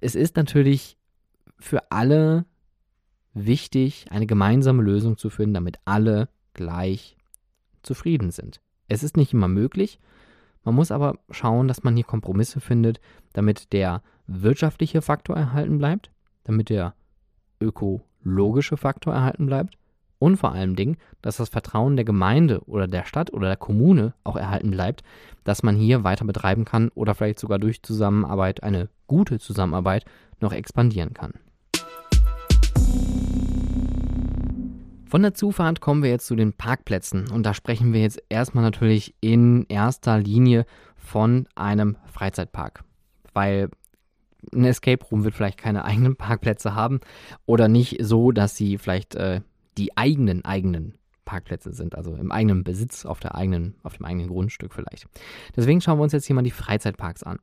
Es 0.00 0.14
ist 0.14 0.36
natürlich 0.36 0.96
für 1.58 1.90
alle 1.90 2.44
wichtig, 3.34 4.06
eine 4.10 4.26
gemeinsame 4.26 4.82
Lösung 4.82 5.16
zu 5.16 5.30
finden, 5.30 5.54
damit 5.54 5.78
alle 5.84 6.28
gleich 6.54 7.16
zufrieden 7.82 8.30
sind. 8.30 8.60
Es 8.88 9.02
ist 9.02 9.16
nicht 9.16 9.32
immer 9.32 9.48
möglich, 9.48 9.98
man 10.64 10.74
muss 10.74 10.90
aber 10.90 11.18
schauen, 11.30 11.68
dass 11.68 11.82
man 11.82 11.94
hier 11.96 12.04
Kompromisse 12.04 12.60
findet, 12.60 13.00
damit 13.32 13.72
der 13.72 14.02
wirtschaftliche 14.26 15.02
Faktor 15.02 15.36
erhalten 15.36 15.78
bleibt, 15.78 16.10
damit 16.44 16.68
der 16.68 16.94
ökologische 17.60 18.76
Faktor 18.76 19.14
erhalten 19.14 19.46
bleibt 19.46 19.76
und 20.18 20.36
vor 20.36 20.52
allem 20.52 20.76
Dingen, 20.76 20.98
dass 21.22 21.38
das 21.38 21.48
Vertrauen 21.48 21.96
der 21.96 22.04
Gemeinde 22.04 22.60
oder 22.66 22.86
der 22.86 23.04
Stadt 23.04 23.32
oder 23.32 23.48
der 23.48 23.56
Kommune 23.56 24.12
auch 24.22 24.36
erhalten 24.36 24.70
bleibt, 24.70 25.02
dass 25.44 25.62
man 25.62 25.76
hier 25.76 26.04
weiter 26.04 26.24
betreiben 26.24 26.64
kann 26.64 26.90
oder 26.90 27.14
vielleicht 27.14 27.40
sogar 27.40 27.58
durch 27.58 27.82
Zusammenarbeit, 27.82 28.62
eine 28.62 28.88
gute 29.06 29.38
Zusammenarbeit, 29.38 30.04
noch 30.40 30.52
expandieren 30.52 31.14
kann. 31.14 31.34
Von 35.10 35.22
der 35.22 35.34
Zufahrt 35.34 35.80
kommen 35.80 36.04
wir 36.04 36.10
jetzt 36.10 36.28
zu 36.28 36.36
den 36.36 36.52
Parkplätzen 36.52 37.28
und 37.32 37.44
da 37.44 37.52
sprechen 37.52 37.92
wir 37.92 38.00
jetzt 38.00 38.22
erstmal 38.28 38.62
natürlich 38.62 39.12
in 39.20 39.66
erster 39.68 40.20
Linie 40.20 40.66
von 40.94 41.48
einem 41.56 41.96
Freizeitpark, 42.06 42.84
weil 43.34 43.70
ein 44.54 44.64
Escape 44.64 45.04
Room 45.06 45.24
wird 45.24 45.34
vielleicht 45.34 45.58
keine 45.58 45.84
eigenen 45.84 46.14
Parkplätze 46.14 46.76
haben 46.76 47.00
oder 47.44 47.66
nicht 47.66 47.96
so, 48.00 48.30
dass 48.30 48.54
sie 48.54 48.78
vielleicht 48.78 49.16
äh, 49.16 49.40
die 49.78 49.96
eigenen 49.98 50.44
eigenen 50.44 50.94
Parkplätze 51.24 51.72
sind, 51.72 51.96
also 51.96 52.14
im 52.14 52.30
eigenen 52.30 52.62
Besitz 52.62 53.04
auf 53.04 53.18
der 53.18 53.34
eigenen 53.34 53.74
auf 53.82 53.96
dem 53.96 54.06
eigenen 54.06 54.28
Grundstück 54.28 54.72
vielleicht. 54.72 55.08
Deswegen 55.56 55.80
schauen 55.80 55.98
wir 55.98 56.04
uns 56.04 56.12
jetzt 56.12 56.26
hier 56.26 56.36
mal 56.36 56.42
die 56.42 56.52
Freizeitparks 56.52 57.24
an. 57.24 57.40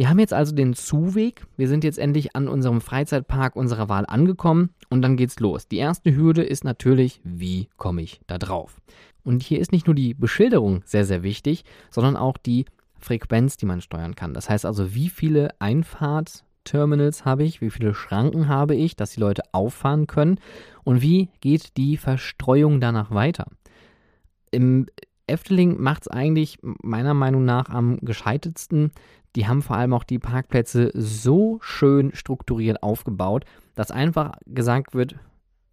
Wir 0.00 0.08
haben 0.08 0.18
jetzt 0.18 0.32
also 0.32 0.54
den 0.54 0.72
Zuweg. 0.72 1.44
Wir 1.58 1.68
sind 1.68 1.84
jetzt 1.84 1.98
endlich 1.98 2.34
an 2.34 2.48
unserem 2.48 2.80
Freizeitpark 2.80 3.54
unserer 3.54 3.90
Wahl 3.90 4.06
angekommen 4.06 4.70
und 4.88 5.02
dann 5.02 5.18
geht's 5.18 5.40
los. 5.40 5.68
Die 5.68 5.76
erste 5.76 6.16
Hürde 6.16 6.42
ist 6.42 6.64
natürlich, 6.64 7.20
wie 7.22 7.68
komme 7.76 8.00
ich 8.00 8.22
da 8.26 8.38
drauf? 8.38 8.80
Und 9.24 9.42
hier 9.42 9.60
ist 9.60 9.72
nicht 9.72 9.86
nur 9.86 9.94
die 9.94 10.14
Beschilderung 10.14 10.80
sehr, 10.86 11.04
sehr 11.04 11.22
wichtig, 11.22 11.64
sondern 11.90 12.16
auch 12.16 12.38
die 12.38 12.64
Frequenz, 12.98 13.58
die 13.58 13.66
man 13.66 13.82
steuern 13.82 14.14
kann. 14.14 14.32
Das 14.32 14.48
heißt 14.48 14.64
also, 14.64 14.94
wie 14.94 15.10
viele 15.10 15.50
Einfahrtsterminals 15.58 17.26
habe 17.26 17.44
ich, 17.44 17.60
wie 17.60 17.68
viele 17.68 17.92
Schranken 17.92 18.48
habe 18.48 18.74
ich, 18.74 18.96
dass 18.96 19.10
die 19.10 19.20
Leute 19.20 19.42
auffahren 19.52 20.06
können 20.06 20.40
und 20.82 21.02
wie 21.02 21.28
geht 21.42 21.76
die 21.76 21.98
Verstreuung 21.98 22.80
danach 22.80 23.10
weiter. 23.10 23.48
Im 24.50 24.86
Efteling 25.30 25.80
macht 25.80 26.02
es 26.02 26.08
eigentlich 26.08 26.58
meiner 26.62 27.14
Meinung 27.14 27.44
nach 27.44 27.68
am 27.68 27.98
gescheitetsten, 28.00 28.92
die 29.36 29.46
haben 29.46 29.62
vor 29.62 29.76
allem 29.76 29.92
auch 29.94 30.04
die 30.04 30.18
Parkplätze 30.18 30.90
so 30.94 31.58
schön 31.60 32.12
strukturiert 32.14 32.82
aufgebaut, 32.82 33.44
dass 33.74 33.90
einfach 33.90 34.32
gesagt 34.46 34.94
wird, 34.94 35.16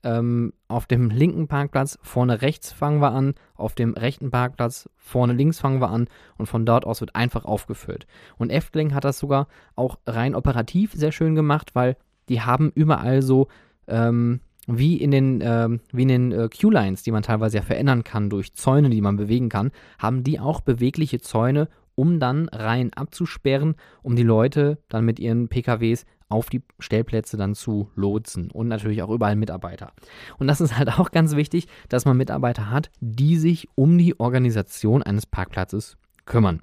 ähm, 0.03 0.53
auf 0.67 0.85
dem 0.85 1.09
linken 1.09 1.47
Parkplatz 1.47 1.97
vorne 2.01 2.41
rechts 2.41 2.71
fangen 2.71 3.01
wir 3.01 3.11
an, 3.11 3.33
auf 3.55 3.73
dem 3.73 3.93
rechten 3.93 4.29
Parkplatz 4.29 4.89
vorne 4.95 5.33
links 5.33 5.59
fangen 5.59 5.81
wir 5.81 5.89
an 5.89 6.07
und 6.37 6.45
von 6.45 6.65
dort 6.65 6.85
aus 6.85 7.01
wird 7.01 7.15
einfach 7.15 7.45
aufgefüllt. 7.45 8.05
Und 8.37 8.51
Efteling 8.51 8.93
hat 8.93 9.03
das 9.03 9.19
sogar 9.19 9.47
auch 9.75 9.97
rein 10.05 10.35
operativ 10.35 10.93
sehr 10.93 11.11
schön 11.11 11.35
gemacht, 11.35 11.71
weil 11.73 11.97
die 12.29 12.41
haben 12.41 12.71
überall 12.75 13.21
so 13.21 13.47
ähm, 13.87 14.41
wie 14.67 14.97
in 14.97 15.11
den, 15.11 15.41
ähm, 15.41 15.79
wie 15.91 16.03
in 16.03 16.09
den 16.09 16.31
äh, 16.31 16.49
Q-Lines, 16.49 17.01
die 17.03 17.11
man 17.11 17.23
teilweise 17.23 17.57
ja 17.57 17.63
verändern 17.63 18.03
kann 18.03 18.29
durch 18.29 18.53
Zäune, 18.53 18.89
die 18.89 19.01
man 19.01 19.15
bewegen 19.15 19.49
kann, 19.49 19.71
haben 19.97 20.23
die 20.23 20.39
auch 20.39 20.61
bewegliche 20.61 21.19
Zäune 21.19 21.69
um 21.97 22.19
dann 22.19 22.47
Reihen 22.49 22.93
abzusperren, 22.93 23.75
um 24.03 24.15
die 24.15 24.23
Leute 24.23 24.77
dann 24.87 25.03
mit 25.03 25.19
ihren 25.19 25.49
PKWs 25.49 26.05
auf 26.29 26.49
die 26.49 26.61
Stellplätze 26.79 27.37
dann 27.37 27.55
zu 27.55 27.89
lotsen 27.95 28.51
und 28.51 28.67
natürlich 28.67 29.01
auch 29.01 29.09
überall 29.09 29.35
Mitarbeiter. 29.35 29.93
Und 30.37 30.47
das 30.47 30.61
ist 30.61 30.77
halt 30.77 30.99
auch 30.99 31.11
ganz 31.11 31.35
wichtig, 31.35 31.67
dass 31.89 32.05
man 32.05 32.17
Mitarbeiter 32.17 32.69
hat, 32.69 32.91
die 32.99 33.37
sich 33.37 33.67
um 33.75 33.97
die 33.97 34.19
Organisation 34.19 35.01
eines 35.01 35.25
Parkplatzes 35.25 35.97
kümmern. 36.25 36.61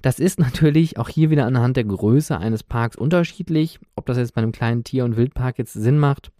Das 0.00 0.20
ist 0.20 0.38
natürlich 0.38 0.96
auch 0.96 1.08
hier 1.08 1.30
wieder 1.30 1.44
anhand 1.44 1.76
der 1.76 1.84
Größe 1.84 2.38
eines 2.38 2.62
Parks 2.62 2.96
unterschiedlich. 2.96 3.80
Ob 3.96 4.06
das 4.06 4.16
jetzt 4.16 4.34
bei 4.34 4.40
einem 4.40 4.52
kleinen 4.52 4.84
Tier- 4.84 5.04
und 5.04 5.16
Wildpark 5.16 5.58
jetzt 5.58 5.72
Sinn 5.72 5.98
macht, 5.98 6.30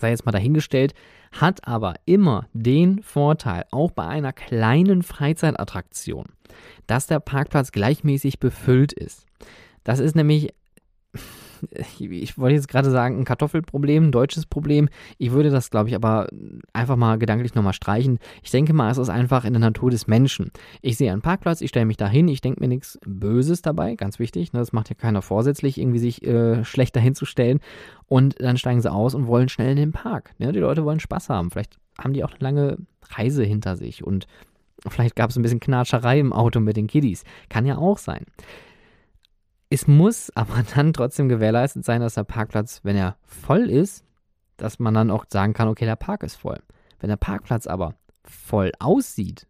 sei 0.00 0.10
jetzt 0.10 0.26
mal 0.26 0.32
dahingestellt, 0.32 0.94
hat 1.32 1.66
aber 1.66 1.94
immer 2.04 2.46
den 2.52 3.02
Vorteil, 3.02 3.64
auch 3.70 3.90
bei 3.90 4.06
einer 4.06 4.32
kleinen 4.32 5.02
Freizeitattraktion, 5.02 6.26
dass 6.86 7.06
der 7.06 7.20
Parkplatz 7.20 7.72
gleichmäßig 7.72 8.38
befüllt 8.38 8.92
ist. 8.92 9.26
Das 9.82 9.98
ist 9.98 10.14
nämlich 10.14 10.54
ich 11.98 12.38
wollte 12.38 12.54
jetzt 12.54 12.68
gerade 12.68 12.90
sagen, 12.90 13.18
ein 13.18 13.24
Kartoffelproblem, 13.24 14.04
ein 14.04 14.12
deutsches 14.12 14.46
Problem. 14.46 14.88
Ich 15.18 15.32
würde 15.32 15.50
das, 15.50 15.70
glaube 15.70 15.88
ich, 15.88 15.94
aber 15.94 16.28
einfach 16.72 16.96
mal 16.96 17.18
gedanklich 17.18 17.54
nochmal 17.54 17.72
streichen. 17.72 18.18
Ich 18.42 18.50
denke 18.50 18.72
mal, 18.72 18.90
es 18.90 18.98
ist 18.98 19.08
einfach 19.08 19.44
in 19.44 19.52
der 19.52 19.60
Natur 19.60 19.90
des 19.90 20.06
Menschen. 20.06 20.50
Ich 20.82 20.96
sehe 20.96 21.12
einen 21.12 21.22
Parkplatz, 21.22 21.60
ich 21.60 21.70
stelle 21.70 21.86
mich 21.86 21.96
da 21.96 22.08
hin, 22.08 22.28
ich 22.28 22.40
denke 22.40 22.60
mir 22.60 22.68
nichts 22.68 22.98
Böses 23.06 23.62
dabei, 23.62 23.94
ganz 23.96 24.18
wichtig. 24.18 24.52
Ne? 24.52 24.60
Das 24.60 24.72
macht 24.72 24.90
ja 24.90 24.94
keiner 24.94 25.22
vorsätzlich, 25.22 25.78
irgendwie 25.78 25.98
sich 25.98 26.24
äh, 26.24 26.64
schlecht 26.64 26.96
dahinzustellen. 26.96 27.60
Und 28.06 28.40
dann 28.40 28.56
steigen 28.56 28.80
sie 28.80 28.92
aus 28.92 29.14
und 29.14 29.26
wollen 29.26 29.48
schnell 29.48 29.70
in 29.70 29.76
den 29.76 29.92
Park. 29.92 30.32
Ne? 30.38 30.52
Die 30.52 30.60
Leute 30.60 30.84
wollen 30.84 31.00
Spaß 31.00 31.28
haben. 31.30 31.50
Vielleicht 31.50 31.78
haben 31.98 32.12
die 32.12 32.24
auch 32.24 32.30
eine 32.30 32.40
lange 32.40 32.76
Reise 33.10 33.44
hinter 33.44 33.76
sich 33.76 34.04
und 34.04 34.26
vielleicht 34.88 35.16
gab 35.16 35.30
es 35.30 35.36
ein 35.36 35.42
bisschen 35.42 35.60
Knatscherei 35.60 36.18
im 36.18 36.32
Auto 36.32 36.60
mit 36.60 36.76
den 36.76 36.86
Kiddies. 36.86 37.24
Kann 37.48 37.66
ja 37.66 37.78
auch 37.78 37.98
sein. 37.98 38.24
Es 39.74 39.88
muss 39.88 40.30
aber 40.36 40.62
dann 40.76 40.92
trotzdem 40.92 41.28
gewährleistet 41.28 41.84
sein, 41.84 42.00
dass 42.00 42.14
der 42.14 42.22
Parkplatz, 42.22 42.82
wenn 42.84 42.94
er 42.94 43.16
voll 43.24 43.68
ist, 43.68 44.04
dass 44.56 44.78
man 44.78 44.94
dann 44.94 45.10
auch 45.10 45.24
sagen 45.28 45.52
kann, 45.52 45.66
okay, 45.66 45.84
der 45.84 45.96
Park 45.96 46.22
ist 46.22 46.36
voll. 46.36 46.60
Wenn 47.00 47.08
der 47.08 47.16
Parkplatz 47.16 47.66
aber 47.66 47.96
voll 48.22 48.70
aussieht, 48.78 49.48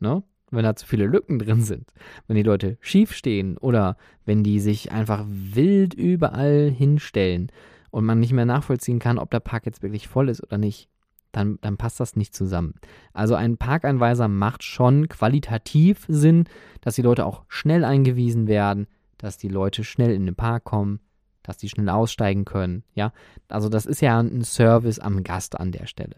ne, 0.00 0.24
wenn 0.50 0.64
da 0.64 0.74
zu 0.74 0.86
viele 0.86 1.06
Lücken 1.06 1.38
drin 1.38 1.62
sind, 1.62 1.92
wenn 2.26 2.34
die 2.34 2.42
Leute 2.42 2.78
schief 2.80 3.12
stehen 3.12 3.58
oder 3.58 3.96
wenn 4.24 4.42
die 4.42 4.58
sich 4.58 4.90
einfach 4.90 5.24
wild 5.28 5.94
überall 5.94 6.68
hinstellen 6.68 7.52
und 7.92 8.04
man 8.04 8.18
nicht 8.18 8.32
mehr 8.32 8.44
nachvollziehen 8.44 8.98
kann, 8.98 9.20
ob 9.20 9.30
der 9.30 9.38
Park 9.38 9.66
jetzt 9.66 9.84
wirklich 9.84 10.08
voll 10.08 10.30
ist 10.30 10.42
oder 10.42 10.58
nicht, 10.58 10.88
dann, 11.30 11.58
dann 11.60 11.76
passt 11.76 12.00
das 12.00 12.16
nicht 12.16 12.34
zusammen. 12.34 12.74
Also 13.12 13.36
ein 13.36 13.56
Parkeinweiser 13.56 14.26
macht 14.26 14.64
schon 14.64 15.08
qualitativ 15.08 16.06
Sinn, 16.08 16.46
dass 16.80 16.96
die 16.96 17.02
Leute 17.02 17.24
auch 17.24 17.44
schnell 17.46 17.84
eingewiesen 17.84 18.48
werden, 18.48 18.88
dass 19.22 19.38
die 19.38 19.48
Leute 19.48 19.84
schnell 19.84 20.10
in 20.10 20.26
den 20.26 20.34
Park 20.34 20.64
kommen, 20.64 21.00
dass 21.42 21.56
die 21.56 21.68
schnell 21.68 21.88
aussteigen 21.88 22.44
können. 22.44 22.84
Ja, 22.94 23.12
also 23.48 23.68
das 23.68 23.86
ist 23.86 24.02
ja 24.02 24.18
ein 24.18 24.42
Service 24.42 24.98
am 24.98 25.22
Gast 25.22 25.58
an 25.58 25.72
der 25.72 25.86
Stelle. 25.86 26.16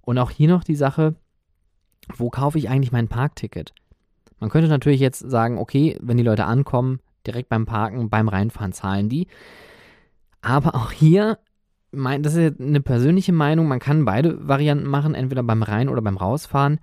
Und 0.00 0.18
auch 0.18 0.30
hier 0.30 0.48
noch 0.48 0.64
die 0.64 0.76
Sache, 0.76 1.14
wo 2.16 2.30
kaufe 2.30 2.58
ich 2.58 2.68
eigentlich 2.68 2.92
mein 2.92 3.08
Parkticket? 3.08 3.74
Man 4.40 4.50
könnte 4.50 4.68
natürlich 4.68 5.00
jetzt 5.00 5.20
sagen, 5.20 5.58
okay, 5.58 5.96
wenn 6.00 6.16
die 6.16 6.24
Leute 6.24 6.46
ankommen, 6.46 7.00
direkt 7.26 7.48
beim 7.48 7.66
Parken, 7.66 8.10
beim 8.10 8.28
Reinfahren 8.28 8.72
zahlen 8.72 9.08
die. 9.08 9.28
Aber 10.40 10.74
auch 10.74 10.90
hier, 10.90 11.38
mein, 11.92 12.22
das 12.22 12.34
ist 12.34 12.60
eine 12.60 12.80
persönliche 12.80 13.32
Meinung, 13.32 13.68
man 13.68 13.78
kann 13.78 14.04
beide 14.04 14.48
Varianten 14.48 14.88
machen, 14.88 15.14
entweder 15.14 15.44
beim 15.44 15.62
Rein- 15.62 15.88
oder 15.88 16.02
beim 16.02 16.16
Rausfahren. 16.16 16.80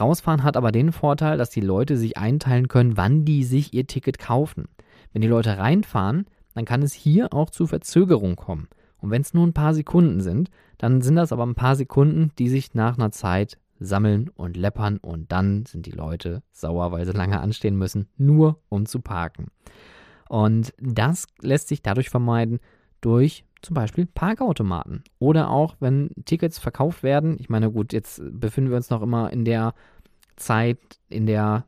Rausfahren 0.00 0.42
hat 0.42 0.56
aber 0.56 0.72
den 0.72 0.92
Vorteil, 0.92 1.36
dass 1.36 1.50
die 1.50 1.60
Leute 1.60 1.98
sich 1.98 2.16
einteilen 2.16 2.68
können, 2.68 2.96
wann 2.96 3.26
die 3.26 3.44
sich 3.44 3.74
ihr 3.74 3.86
Ticket 3.86 4.18
kaufen. 4.18 4.68
Wenn 5.12 5.22
die 5.22 5.28
Leute 5.28 5.58
reinfahren, 5.58 6.26
dann 6.54 6.64
kann 6.64 6.82
es 6.82 6.92
hier 6.92 7.32
auch 7.32 7.50
zu 7.50 7.66
Verzögerung 7.66 8.36
kommen. 8.36 8.68
Und 8.98 9.10
wenn 9.10 9.22
es 9.22 9.34
nur 9.34 9.46
ein 9.46 9.54
paar 9.54 9.74
Sekunden 9.74 10.20
sind, 10.20 10.50
dann 10.78 11.00
sind 11.02 11.16
das 11.16 11.32
aber 11.32 11.44
ein 11.44 11.54
paar 11.54 11.76
Sekunden, 11.76 12.30
die 12.38 12.48
sich 12.48 12.74
nach 12.74 12.96
einer 12.96 13.10
Zeit 13.10 13.58
sammeln 13.80 14.30
und 14.34 14.56
läppern 14.56 14.98
und 14.98 15.32
dann 15.32 15.66
sind 15.66 15.86
die 15.86 15.92
Leute 15.92 16.42
sauer, 16.52 16.92
weil 16.92 17.04
sie 17.04 17.12
lange 17.12 17.40
anstehen 17.40 17.76
müssen, 17.76 18.08
nur 18.16 18.60
um 18.68 18.86
zu 18.86 19.00
parken. 19.00 19.48
Und 20.28 20.72
das 20.80 21.26
lässt 21.40 21.68
sich 21.68 21.82
dadurch 21.82 22.10
vermeiden 22.10 22.60
durch 23.00 23.44
zum 23.60 23.74
Beispiel 23.74 24.06
Parkautomaten 24.06 25.04
oder 25.18 25.50
auch 25.50 25.76
wenn 25.80 26.10
Tickets 26.24 26.58
verkauft 26.58 27.02
werden. 27.02 27.36
Ich 27.38 27.48
meine, 27.48 27.70
gut, 27.70 27.92
jetzt 27.92 28.22
befinden 28.24 28.70
wir 28.70 28.76
uns 28.76 28.90
noch 28.90 29.02
immer 29.02 29.32
in 29.32 29.44
der 29.44 29.74
Zeit, 30.36 30.78
in 31.08 31.26
der, 31.26 31.64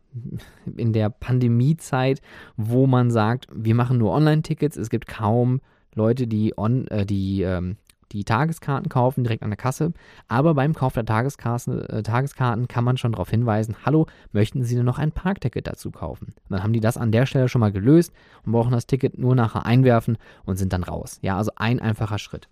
in 0.77 0.93
der 0.93 1.11
Pandemiezeit, 1.11 2.21
wo 2.57 2.87
man 2.87 3.11
sagt, 3.11 3.47
wir 3.53 3.75
machen 3.75 3.99
nur 3.99 4.13
Online-Tickets. 4.13 4.77
Es 4.77 4.91
gibt 4.91 5.07
kaum 5.07 5.61
Leute, 5.95 6.27
die, 6.27 6.55
on, 6.57 6.87
äh, 6.89 7.07
die, 7.07 7.43
ähm, 7.43 7.77
die 8.13 8.25
Tageskarten 8.25 8.89
kaufen, 8.89 9.25
direkt 9.25 9.43
an 9.43 9.51
der 9.51 9.57
Kasse. 9.57 9.93
Aber 10.29 10.55
beim 10.55 10.75
Kauf 10.75 10.95
der 10.95 11.05
Tageskarten, 11.05 11.81
äh, 11.89 12.03
Tageskarten 12.03 12.69
kann 12.69 12.85
man 12.85 12.97
schon 12.97 13.13
darauf 13.13 13.31
hinweisen, 13.31 13.77
hallo, 13.85 14.07
möchten 14.33 14.63
Sie 14.63 14.77
denn 14.77 14.85
noch 14.85 14.99
ein 14.99 15.13
Parkticket 15.13 15.67
dazu 15.67 15.91
kaufen? 15.91 16.27
Und 16.27 16.51
dann 16.51 16.63
haben 16.63 16.73
die 16.73 16.81
das 16.81 16.97
an 16.97 17.13
der 17.13 17.27
Stelle 17.27 17.49
schon 17.49 17.61
mal 17.61 17.73
gelöst 17.73 18.13
und 18.45 18.53
brauchen 18.53 18.73
das 18.73 18.87
Ticket 18.87 19.19
nur 19.19 19.35
nachher 19.35 19.67
einwerfen 19.67 20.17
und 20.45 20.57
sind 20.57 20.73
dann 20.73 20.85
raus. 20.85 21.19
Ja, 21.23 21.37
also 21.37 21.51
ein 21.57 21.81
einfacher 21.81 22.19
Schritt. 22.19 22.49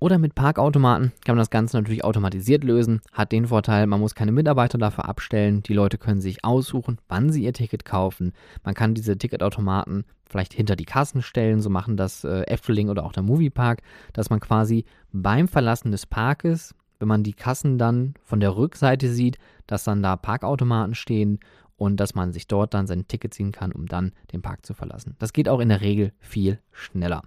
Oder 0.00 0.18
mit 0.18 0.36
Parkautomaten 0.36 1.12
kann 1.24 1.34
man 1.34 1.42
das 1.42 1.50
Ganze 1.50 1.76
natürlich 1.76 2.04
automatisiert 2.04 2.62
lösen. 2.62 3.00
Hat 3.12 3.32
den 3.32 3.48
Vorteil, 3.48 3.86
man 3.88 3.98
muss 3.98 4.14
keine 4.14 4.30
Mitarbeiter 4.30 4.78
dafür 4.78 5.08
abstellen. 5.08 5.62
Die 5.64 5.74
Leute 5.74 5.98
können 5.98 6.20
sich 6.20 6.44
aussuchen, 6.44 6.98
wann 7.08 7.32
sie 7.32 7.42
ihr 7.42 7.52
Ticket 7.52 7.84
kaufen. 7.84 8.32
Man 8.62 8.74
kann 8.74 8.94
diese 8.94 9.18
Ticketautomaten 9.18 10.04
vielleicht 10.28 10.54
hinter 10.54 10.76
die 10.76 10.84
Kassen 10.84 11.20
stellen. 11.20 11.60
So 11.60 11.68
machen 11.68 11.96
das 11.96 12.22
äh, 12.22 12.42
Efteling 12.42 12.90
oder 12.90 13.04
auch 13.04 13.12
der 13.12 13.24
Moviepark, 13.24 13.82
dass 14.12 14.30
man 14.30 14.38
quasi 14.38 14.84
beim 15.12 15.48
Verlassen 15.48 15.90
des 15.90 16.06
Parkes, 16.06 16.76
wenn 17.00 17.08
man 17.08 17.24
die 17.24 17.34
Kassen 17.34 17.76
dann 17.76 18.14
von 18.22 18.38
der 18.38 18.56
Rückseite 18.56 19.10
sieht, 19.10 19.38
dass 19.66 19.82
dann 19.82 20.02
da 20.02 20.14
Parkautomaten 20.14 20.94
stehen 20.94 21.40
und 21.76 21.98
dass 21.98 22.14
man 22.14 22.32
sich 22.32 22.46
dort 22.46 22.72
dann 22.72 22.86
sein 22.86 23.08
Ticket 23.08 23.34
ziehen 23.34 23.50
kann, 23.50 23.72
um 23.72 23.86
dann 23.86 24.12
den 24.32 24.42
Park 24.42 24.64
zu 24.64 24.74
verlassen. 24.74 25.16
Das 25.18 25.32
geht 25.32 25.48
auch 25.48 25.60
in 25.60 25.70
der 25.70 25.80
Regel 25.80 26.12
viel 26.20 26.60
schneller. 26.70 27.22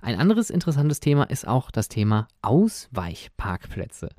Ein 0.00 0.18
anderes 0.18 0.50
interessantes 0.50 1.00
Thema 1.00 1.24
ist 1.24 1.46
auch 1.46 1.70
das 1.70 1.88
Thema 1.88 2.28
Ausweichparkplätze. 2.42 4.10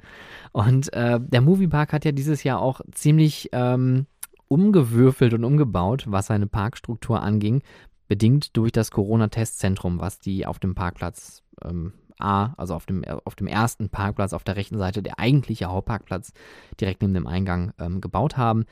Und 0.51 0.91
äh, 0.93 1.19
der 1.21 1.41
Moviepark 1.41 1.93
hat 1.93 2.05
ja 2.05 2.11
dieses 2.11 2.43
Jahr 2.43 2.59
auch 2.59 2.81
ziemlich 2.91 3.49
ähm, 3.53 4.05
umgewürfelt 4.47 5.33
und 5.33 5.43
umgebaut, 5.45 6.05
was 6.07 6.27
seine 6.27 6.47
Parkstruktur 6.47 7.21
anging, 7.21 7.61
bedingt 8.07 8.57
durch 8.57 8.71
das 8.71 8.91
Corona-Testzentrum, 8.91 9.99
was 10.01 10.19
die 10.19 10.45
auf 10.45 10.59
dem 10.59 10.75
Parkplatz 10.75 11.43
ähm, 11.63 11.93
A, 12.17 12.53
also 12.57 12.73
auf 12.73 12.85
dem, 12.85 13.05
auf 13.05 13.35
dem 13.35 13.47
ersten 13.47 13.89
Parkplatz 13.89 14.33
auf 14.33 14.43
der 14.43 14.57
rechten 14.57 14.77
Seite, 14.77 15.01
der 15.01 15.19
eigentliche 15.19 15.67
Hauptparkplatz 15.67 16.33
direkt 16.79 17.01
neben 17.01 17.13
dem 17.13 17.27
Eingang 17.27 17.71
ähm, 17.79 18.01
gebaut 18.01 18.35
haben. 18.35 18.65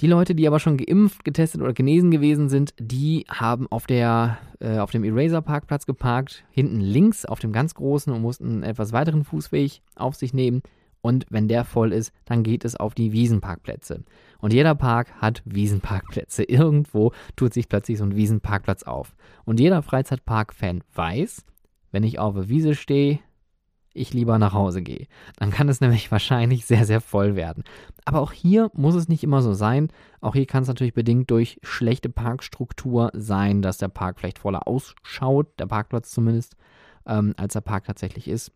Die 0.00 0.06
Leute, 0.06 0.34
die 0.34 0.46
aber 0.46 0.60
schon 0.60 0.78
geimpft, 0.78 1.24
getestet 1.24 1.60
oder 1.60 1.74
genesen 1.74 2.10
gewesen 2.10 2.48
sind, 2.48 2.72
die 2.78 3.26
haben 3.28 3.66
auf, 3.70 3.86
der, 3.86 4.38
äh, 4.58 4.78
auf 4.78 4.90
dem 4.90 5.04
Eraser-Parkplatz 5.04 5.84
geparkt, 5.84 6.42
hinten 6.50 6.80
links 6.80 7.26
auf 7.26 7.38
dem 7.38 7.52
ganz 7.52 7.74
großen 7.74 8.10
und 8.10 8.22
mussten 8.22 8.46
einen 8.46 8.62
etwas 8.62 8.92
weiteren 8.92 9.24
Fußweg 9.24 9.82
auf 9.96 10.14
sich 10.14 10.32
nehmen. 10.32 10.62
Und 11.02 11.26
wenn 11.28 11.48
der 11.48 11.64
voll 11.64 11.92
ist, 11.92 12.12
dann 12.24 12.42
geht 12.42 12.64
es 12.64 12.76
auf 12.76 12.94
die 12.94 13.12
Wiesenparkplätze. 13.12 14.02
Und 14.38 14.54
jeder 14.54 14.74
Park 14.74 15.12
hat 15.20 15.42
Wiesenparkplätze. 15.44 16.44
Irgendwo 16.48 17.12
tut 17.36 17.52
sich 17.52 17.68
plötzlich 17.68 17.98
so 17.98 18.04
ein 18.04 18.16
Wiesenparkplatz 18.16 18.84
auf. 18.84 19.14
Und 19.44 19.60
jeder 19.60 19.82
Freizeitpark-Fan 19.82 20.82
weiß, 20.94 21.44
wenn 21.92 22.04
ich 22.04 22.18
auf 22.18 22.34
der 22.34 22.48
Wiese 22.48 22.74
stehe, 22.74 23.18
ich 23.92 24.12
lieber 24.12 24.38
nach 24.38 24.52
Hause 24.52 24.82
gehe. 24.82 25.06
Dann 25.36 25.50
kann 25.50 25.68
es 25.68 25.80
nämlich 25.80 26.10
wahrscheinlich 26.12 26.66
sehr, 26.66 26.84
sehr 26.84 27.00
voll 27.00 27.36
werden. 27.36 27.64
Aber 28.04 28.20
auch 28.20 28.32
hier 28.32 28.70
muss 28.74 28.94
es 28.94 29.08
nicht 29.08 29.24
immer 29.24 29.42
so 29.42 29.52
sein. 29.52 29.88
Auch 30.20 30.34
hier 30.34 30.46
kann 30.46 30.62
es 30.62 30.68
natürlich 30.68 30.94
bedingt 30.94 31.30
durch 31.30 31.58
schlechte 31.62 32.08
Parkstruktur 32.08 33.10
sein, 33.14 33.62
dass 33.62 33.78
der 33.78 33.88
Park 33.88 34.18
vielleicht 34.18 34.38
voller 34.38 34.66
ausschaut, 34.66 35.58
der 35.58 35.66
Parkplatz 35.66 36.10
zumindest, 36.10 36.56
ähm, 37.06 37.34
als 37.36 37.54
der 37.54 37.60
Park 37.60 37.84
tatsächlich 37.84 38.28
ist. 38.28 38.52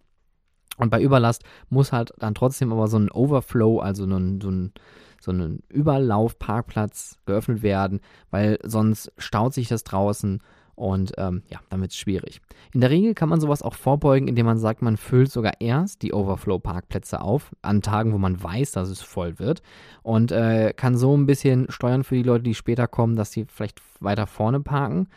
Und 0.77 0.91
bei 0.91 1.01
Überlast 1.01 1.45
muss 1.69 1.93
halt 1.93 2.13
dann 2.19 2.35
trotzdem 2.35 2.73
aber 2.73 2.89
so 2.89 2.99
ein 2.99 3.11
Overflow, 3.11 3.79
also 3.79 4.09
so 4.09 4.17
ein, 4.17 4.41
so 4.41 4.51
ein, 4.51 4.73
so 5.21 5.31
ein 5.31 5.61
Überlaufparkplatz 5.69 7.19
geöffnet 7.27 7.63
werden, 7.63 8.01
weil 8.31 8.59
sonst 8.65 9.13
staut 9.17 9.55
sich 9.55 9.69
das 9.69 9.85
draußen 9.85 10.43
und 10.75 11.13
ähm, 11.19 11.43
ja, 11.49 11.61
dann 11.71 11.81
wird 11.81 11.93
es 11.93 11.97
schwierig. 11.97 12.41
In 12.73 12.81
der 12.81 12.91
Regel 12.91 13.15
kann 13.15 13.29
man 13.29 13.41
sowas 13.41 13.63
auch 13.63 13.75
vorbeugen, 13.75 14.29
indem 14.29 14.47
man 14.47 14.59
sagt, 14.59 14.83
man 14.83 14.97
füllt 14.97 15.31
sogar 15.31 15.61
erst 15.61 16.03
die 16.03 16.13
Overflow-Parkplätze 16.13 17.21
auf, 17.21 17.53
an 17.63 17.83
Tagen, 17.83 18.13
wo 18.13 18.19
man 18.19 18.43
weiß, 18.43 18.73
dass 18.73 18.89
es 18.89 19.03
voll 19.03 19.39
wird. 19.39 19.63
Und 20.03 20.33
äh, 20.33 20.73
kann 20.75 20.97
so 20.97 21.17
ein 21.17 21.27
bisschen 21.27 21.67
steuern 21.71 22.05
für 22.05 22.17
die 22.17 22.23
Leute, 22.23 22.45
die 22.45 22.55
später 22.55 22.87
kommen, 22.89 23.17
dass 23.17 23.33
sie 23.33 23.47
vielleicht 23.49 23.81
weiter 24.01 24.27
vorne 24.27 24.61
parken. 24.61 25.09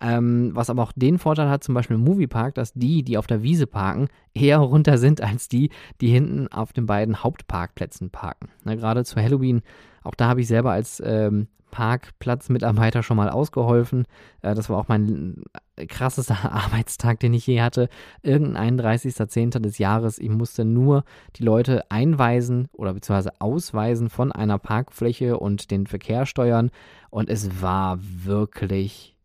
Ähm, 0.00 0.50
was 0.54 0.70
aber 0.70 0.82
auch 0.82 0.92
den 0.94 1.18
Vorteil 1.18 1.48
hat, 1.48 1.64
zum 1.64 1.74
Beispiel 1.74 1.96
im 1.96 2.04
Moviepark, 2.04 2.54
dass 2.54 2.72
die, 2.72 3.02
die 3.02 3.18
auf 3.18 3.26
der 3.26 3.42
Wiese 3.42 3.66
parken, 3.66 4.08
eher 4.32 4.58
runter 4.58 4.98
sind 4.98 5.20
als 5.20 5.48
die, 5.48 5.70
die 6.00 6.08
hinten 6.08 6.48
auf 6.48 6.72
den 6.72 6.86
beiden 6.86 7.22
Hauptparkplätzen 7.22 8.10
parken. 8.10 8.48
Na, 8.64 8.74
gerade 8.74 9.04
zu 9.04 9.20
Halloween, 9.20 9.62
auch 10.02 10.14
da 10.14 10.28
habe 10.28 10.40
ich 10.40 10.46
selber 10.46 10.72
als 10.72 11.02
ähm, 11.04 11.48
Parkplatzmitarbeiter 11.70 13.02
schon 13.02 13.16
mal 13.16 13.30
ausgeholfen. 13.30 14.06
Äh, 14.42 14.54
das 14.54 14.70
war 14.70 14.78
auch 14.78 14.88
mein 14.88 15.42
krassester 15.88 16.36
Arbeitstag, 16.52 17.20
den 17.20 17.34
ich 17.34 17.46
je 17.46 17.60
hatte. 17.60 17.88
Irgendein 18.22 18.80
31.10. 18.80 19.60
des 19.60 19.78
Jahres. 19.78 20.18
Ich 20.18 20.30
musste 20.30 20.64
nur 20.64 21.04
die 21.36 21.44
Leute 21.44 21.90
einweisen 21.90 22.68
oder 22.72 22.94
beziehungsweise 22.94 23.40
ausweisen 23.40 24.10
von 24.10 24.32
einer 24.32 24.58
Parkfläche 24.58 25.38
und 25.38 25.70
den 25.70 25.86
Verkehr 25.86 26.26
steuern. 26.26 26.70
Und 27.10 27.28
es 27.28 27.62
war 27.62 27.98
wirklich 28.00 29.17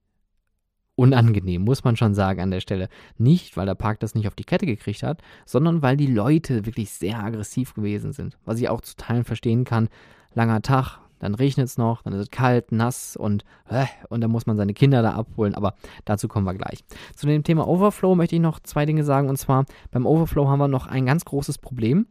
unangenehm, 0.95 1.63
muss 1.63 1.83
man 1.83 1.95
schon 1.95 2.13
sagen 2.13 2.41
an 2.41 2.51
der 2.51 2.59
Stelle. 2.59 2.89
Nicht, 3.17 3.57
weil 3.57 3.65
der 3.65 3.75
Park 3.75 3.99
das 3.99 4.15
nicht 4.15 4.27
auf 4.27 4.35
die 4.35 4.43
Kette 4.43 4.65
gekriegt 4.65 5.03
hat, 5.03 5.21
sondern 5.45 5.81
weil 5.81 5.97
die 5.97 6.07
Leute 6.07 6.65
wirklich 6.65 6.91
sehr 6.91 7.23
aggressiv 7.23 7.73
gewesen 7.73 8.13
sind. 8.13 8.37
Was 8.45 8.59
ich 8.59 8.69
auch 8.69 8.81
zu 8.81 8.95
Teilen 8.95 9.23
verstehen 9.23 9.63
kann. 9.63 9.89
Langer 10.35 10.61
Tag, 10.61 10.99
dann 11.19 11.35
regnet 11.35 11.67
es 11.67 11.77
noch, 11.77 12.01
dann 12.01 12.13
ist 12.13 12.19
es 12.19 12.31
kalt, 12.31 12.71
nass 12.71 13.15
und, 13.15 13.45
äh, 13.69 13.85
und 14.09 14.21
dann 14.21 14.31
muss 14.31 14.45
man 14.45 14.57
seine 14.57 14.73
Kinder 14.73 15.01
da 15.01 15.13
abholen, 15.13 15.55
aber 15.55 15.75
dazu 16.05 16.27
kommen 16.27 16.45
wir 16.45 16.53
gleich. 16.53 16.83
Zu 17.15 17.27
dem 17.27 17.43
Thema 17.43 17.67
Overflow 17.67 18.15
möchte 18.15 18.35
ich 18.35 18.41
noch 18.41 18.59
zwei 18.59 18.85
Dinge 18.85 19.03
sagen 19.03 19.29
und 19.29 19.37
zwar 19.37 19.65
beim 19.91 20.05
Overflow 20.05 20.49
haben 20.49 20.59
wir 20.59 20.67
noch 20.67 20.87
ein 20.87 21.05
ganz 21.05 21.23
großes 21.23 21.59
Problem 21.59 22.07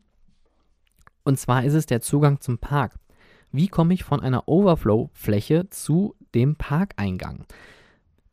und 1.25 1.39
zwar 1.39 1.65
ist 1.65 1.75
es 1.75 1.87
der 1.87 2.01
Zugang 2.01 2.41
zum 2.41 2.59
Park. 2.59 2.99
Wie 3.51 3.69
komme 3.69 3.93
ich 3.93 4.03
von 4.03 4.21
einer 4.21 4.49
Overflow-Fläche 4.49 5.69
zu 5.69 6.15
dem 6.35 6.57
Parkeingang? 6.57 7.45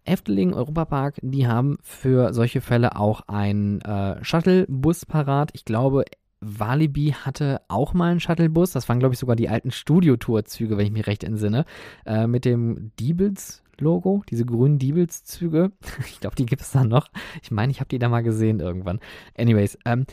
Efteling 0.10 0.54
Europapark, 0.54 1.20
die 1.22 1.48
haben 1.48 1.78
für 1.82 2.34
solche 2.34 2.62
Fälle 2.62 2.96
auch 2.96 3.22
einen 3.28 3.80
äh, 3.82 4.24
Shuttlebus 4.24 5.06
parat. 5.06 5.52
Ich 5.54 5.66
glaube, 5.66 6.04
Walibi 6.42 7.12
hatte 7.12 7.62
auch 7.68 7.94
mal 7.94 8.12
einen 8.12 8.20
Shuttlebus. 8.20 8.72
Das 8.72 8.90
waren, 8.90 9.00
glaube 9.00 9.14
ich, 9.14 9.20
sogar 9.20 9.36
die 9.36 9.50
alten 9.50 9.72
Studio-Tour-Züge, 9.72 10.78
wenn 10.78 10.86
ich 10.86 10.92
mich 10.92 11.08
recht 11.08 11.24
entsinne. 11.24 11.66
Äh, 12.06 12.28
mit 12.28 12.46
dem 12.46 12.92
Diebels-Logo, 13.00 14.24
diese 14.30 14.46
grünen 14.46 14.80
Diebels-Züge. 14.80 15.72
ich 16.08 16.20
glaube, 16.20 16.36
die 16.36 16.46
gibt 16.46 16.62
es 16.62 16.72
da 16.72 16.84
noch. 16.84 17.10
Ich 17.44 17.52
meine, 17.52 17.72
ich 17.72 17.80
habe 17.80 17.90
die 17.90 18.00
da 18.00 18.10
mal 18.10 18.24
gesehen 18.24 18.60
irgendwann. 18.60 19.00
Anyways, 19.38 19.78
ähm, 19.86 20.06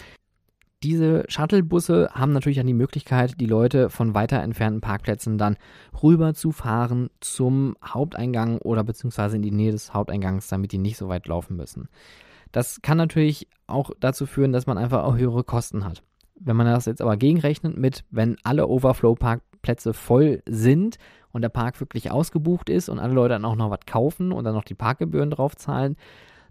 diese 0.87 1.25
Shuttlebusse 1.27 2.11
haben 2.13 2.33
natürlich 2.33 2.59
dann 2.59 2.69
die 2.69 2.73
Möglichkeit, 2.73 3.41
die 3.41 3.47
Leute 3.47 3.91
von 3.91 4.15
weiter 4.15 4.41
entfernten 4.41 4.81
Parkplätzen 4.81 5.37
dann 5.37 5.57
rüber 6.01 6.33
zu 6.33 6.53
fahren 6.53 7.11
zum 7.21 7.77
Haupteingang 7.85 8.59
oder 8.59 8.85
beziehungsweise 8.85 9.35
in 9.35 9.43
die 9.43 9.51
Nähe 9.51 9.73
des 9.73 9.93
Haupteingangs, 9.93 10.47
damit 10.47 10.71
die 10.71 10.79
nicht 10.79 10.97
so 10.97 11.09
weit 11.09 11.27
laufen 11.27 11.57
müssen. 11.57 11.89
Das 12.53 12.83
kann 12.83 12.99
natürlich 12.99 13.49
auch 13.67 13.91
dazu 13.99 14.27
führen, 14.27 14.53
dass 14.53 14.69
man 14.69 14.79
einfach 14.79 15.03
auch 15.03 15.17
höhere 15.17 15.43
Kosten 15.43 15.85
hat. 15.85 16.05
Wenn 16.39 16.55
man 16.55 16.67
das 16.67 16.87
jetzt 16.87 17.03
aber 17.03 17.17
gegenrechnet 17.17 17.77
mit, 17.77 18.05
wenn 18.11 18.37
alle 18.45 18.69
Overflow-Parkplätze 18.69 19.93
voll 19.93 20.41
sind 20.47 20.99
und 21.33 21.43
der 21.43 21.49
Park 21.49 21.81
wirklich 21.81 22.13
ausgebucht 22.13 22.71
ist 22.71 22.89
und 22.89 23.01
alle 23.01 23.13
Leute 23.15 23.35
dann 23.35 23.45
auch 23.45 23.57
noch 23.57 23.71
was 23.71 23.87
kaufen 23.87 24.31
und 24.31 24.45
dann 24.45 24.55
noch 24.55 24.63
die 24.63 24.75
Parkgebühren 24.75 25.31
drauf 25.31 25.57
zahlen, 25.57 25.97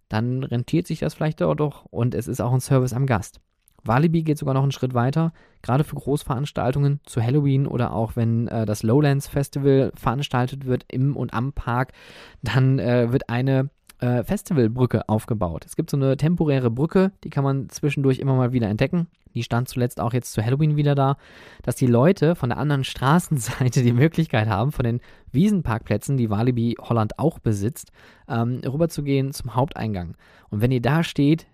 dann 0.09 0.43
rentiert 0.43 0.87
sich 0.87 0.99
das 0.99 1.13
vielleicht 1.13 1.39
doch 1.39 1.85
und 1.85 2.15
es 2.15 2.27
ist 2.27 2.41
auch 2.41 2.51
ein 2.51 2.59
Service 2.59 2.91
am 2.91 3.05
Gast. 3.05 3.39
Walibi 3.85 4.23
geht 4.23 4.37
sogar 4.37 4.53
noch 4.53 4.63
einen 4.63 4.71
Schritt 4.71 4.93
weiter, 4.93 5.31
gerade 5.61 5.83
für 5.83 5.95
Großveranstaltungen 5.95 6.99
zu 7.05 7.21
Halloween 7.21 7.67
oder 7.67 7.93
auch 7.93 8.15
wenn 8.15 8.47
äh, 8.47 8.65
das 8.65 8.83
Lowlands 8.83 9.27
Festival 9.27 9.91
veranstaltet 9.95 10.65
wird 10.65 10.85
im 10.91 11.15
und 11.15 11.33
am 11.33 11.53
Park, 11.53 11.93
dann 12.41 12.79
äh, 12.79 13.11
wird 13.11 13.29
eine 13.29 13.69
äh, 13.99 14.23
Festivalbrücke 14.23 15.07
aufgebaut. 15.07 15.65
Es 15.65 15.75
gibt 15.75 15.89
so 15.89 15.97
eine 15.97 16.17
temporäre 16.17 16.71
Brücke, 16.71 17.11
die 17.23 17.29
kann 17.29 17.43
man 17.43 17.69
zwischendurch 17.69 18.19
immer 18.19 18.35
mal 18.35 18.51
wieder 18.51 18.67
entdecken. 18.67 19.07
Die 19.33 19.43
stand 19.43 19.67
zuletzt 19.67 19.99
auch 19.99 20.13
jetzt 20.13 20.31
zu 20.31 20.43
Halloween 20.43 20.77
wieder 20.77 20.95
da, 20.95 21.17
dass 21.61 21.75
die 21.75 21.87
Leute 21.87 22.35
von 22.35 22.49
der 22.49 22.57
anderen 22.57 22.83
Straßenseite 22.85 23.83
die 23.83 23.93
Möglichkeit 23.93 24.47
haben, 24.47 24.71
von 24.71 24.85
den 24.85 25.01
Wiesenparkplätzen, 25.31 26.17
die 26.17 26.29
Walibi 26.29 26.75
Holland 26.79 27.19
auch 27.19 27.39
besitzt, 27.39 27.91
ähm, 28.27 28.61
rüberzugehen 28.65 29.33
zum 29.33 29.55
Haupteingang. 29.55 30.15
Und 30.49 30.61
wenn 30.61 30.71
ihr 30.71 30.81
da 30.81 31.03
steht, 31.03 31.47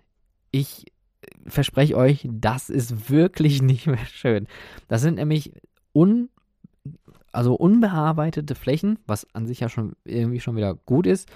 ich 0.52 0.91
verspreche 1.46 1.96
euch, 1.96 2.28
das 2.30 2.70
ist 2.70 3.10
wirklich 3.10 3.62
nicht 3.62 3.86
mehr 3.86 4.06
schön. 4.06 4.46
Das 4.88 5.02
sind 5.02 5.16
nämlich 5.16 5.52
un 5.92 6.28
also 7.32 7.54
unbearbeitete 7.54 8.54
Flächen, 8.54 8.98
was 9.06 9.26
an 9.32 9.46
sich 9.46 9.60
ja 9.60 9.70
schon 9.70 9.94
irgendwie 10.04 10.40
schon 10.40 10.56
wieder 10.56 10.74
gut 10.74 11.06
ist. 11.06 11.30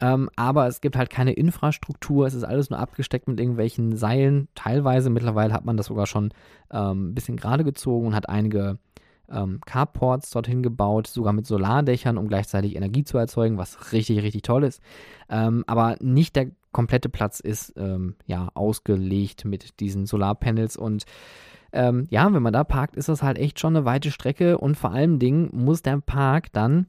Ähm, 0.00 0.28
aber 0.36 0.66
es 0.66 0.80
gibt 0.80 0.96
halt 0.96 1.08
keine 1.08 1.32
Infrastruktur, 1.32 2.26
es 2.26 2.34
ist 2.34 2.44
alles 2.44 2.68
nur 2.68 2.78
abgesteckt 2.78 3.28
mit 3.28 3.40
irgendwelchen 3.40 3.96
Seilen. 3.96 4.48
Teilweise 4.54 5.08
mittlerweile 5.08 5.54
hat 5.54 5.64
man 5.64 5.76
das 5.76 5.86
sogar 5.86 6.06
schon 6.06 6.34
ähm, 6.70 7.10
ein 7.10 7.14
bisschen 7.14 7.36
gerade 7.36 7.64
gezogen 7.64 8.08
und 8.08 8.14
hat 8.14 8.28
einige 8.28 8.78
ähm, 9.30 9.60
Carports 9.64 10.30
dorthin 10.30 10.62
gebaut, 10.62 11.06
sogar 11.06 11.32
mit 11.32 11.46
Solardächern, 11.46 12.18
um 12.18 12.28
gleichzeitig 12.28 12.76
Energie 12.76 13.04
zu 13.04 13.16
erzeugen, 13.16 13.58
was 13.58 13.92
richtig, 13.92 14.22
richtig 14.22 14.42
toll 14.42 14.64
ist. 14.64 14.82
Ähm, 15.28 15.64
aber 15.66 15.96
nicht 16.00 16.36
der 16.36 16.50
komplette 16.76 17.08
Platz 17.08 17.40
ist 17.40 17.72
ähm, 17.78 18.16
ja 18.26 18.50
ausgelegt 18.52 19.46
mit 19.46 19.80
diesen 19.80 20.04
Solarpanels. 20.04 20.76
Und 20.76 21.04
ähm, 21.72 22.06
ja, 22.10 22.30
wenn 22.34 22.42
man 22.42 22.52
da 22.52 22.64
parkt, 22.64 22.96
ist 22.96 23.08
das 23.08 23.22
halt 23.22 23.38
echt 23.38 23.58
schon 23.58 23.74
eine 23.74 23.86
weite 23.86 24.10
Strecke. 24.10 24.58
Und 24.58 24.76
vor 24.76 24.90
allem 24.90 25.18
Dingen 25.18 25.48
muss 25.54 25.80
der 25.80 25.98
Park 26.02 26.52
dann 26.52 26.86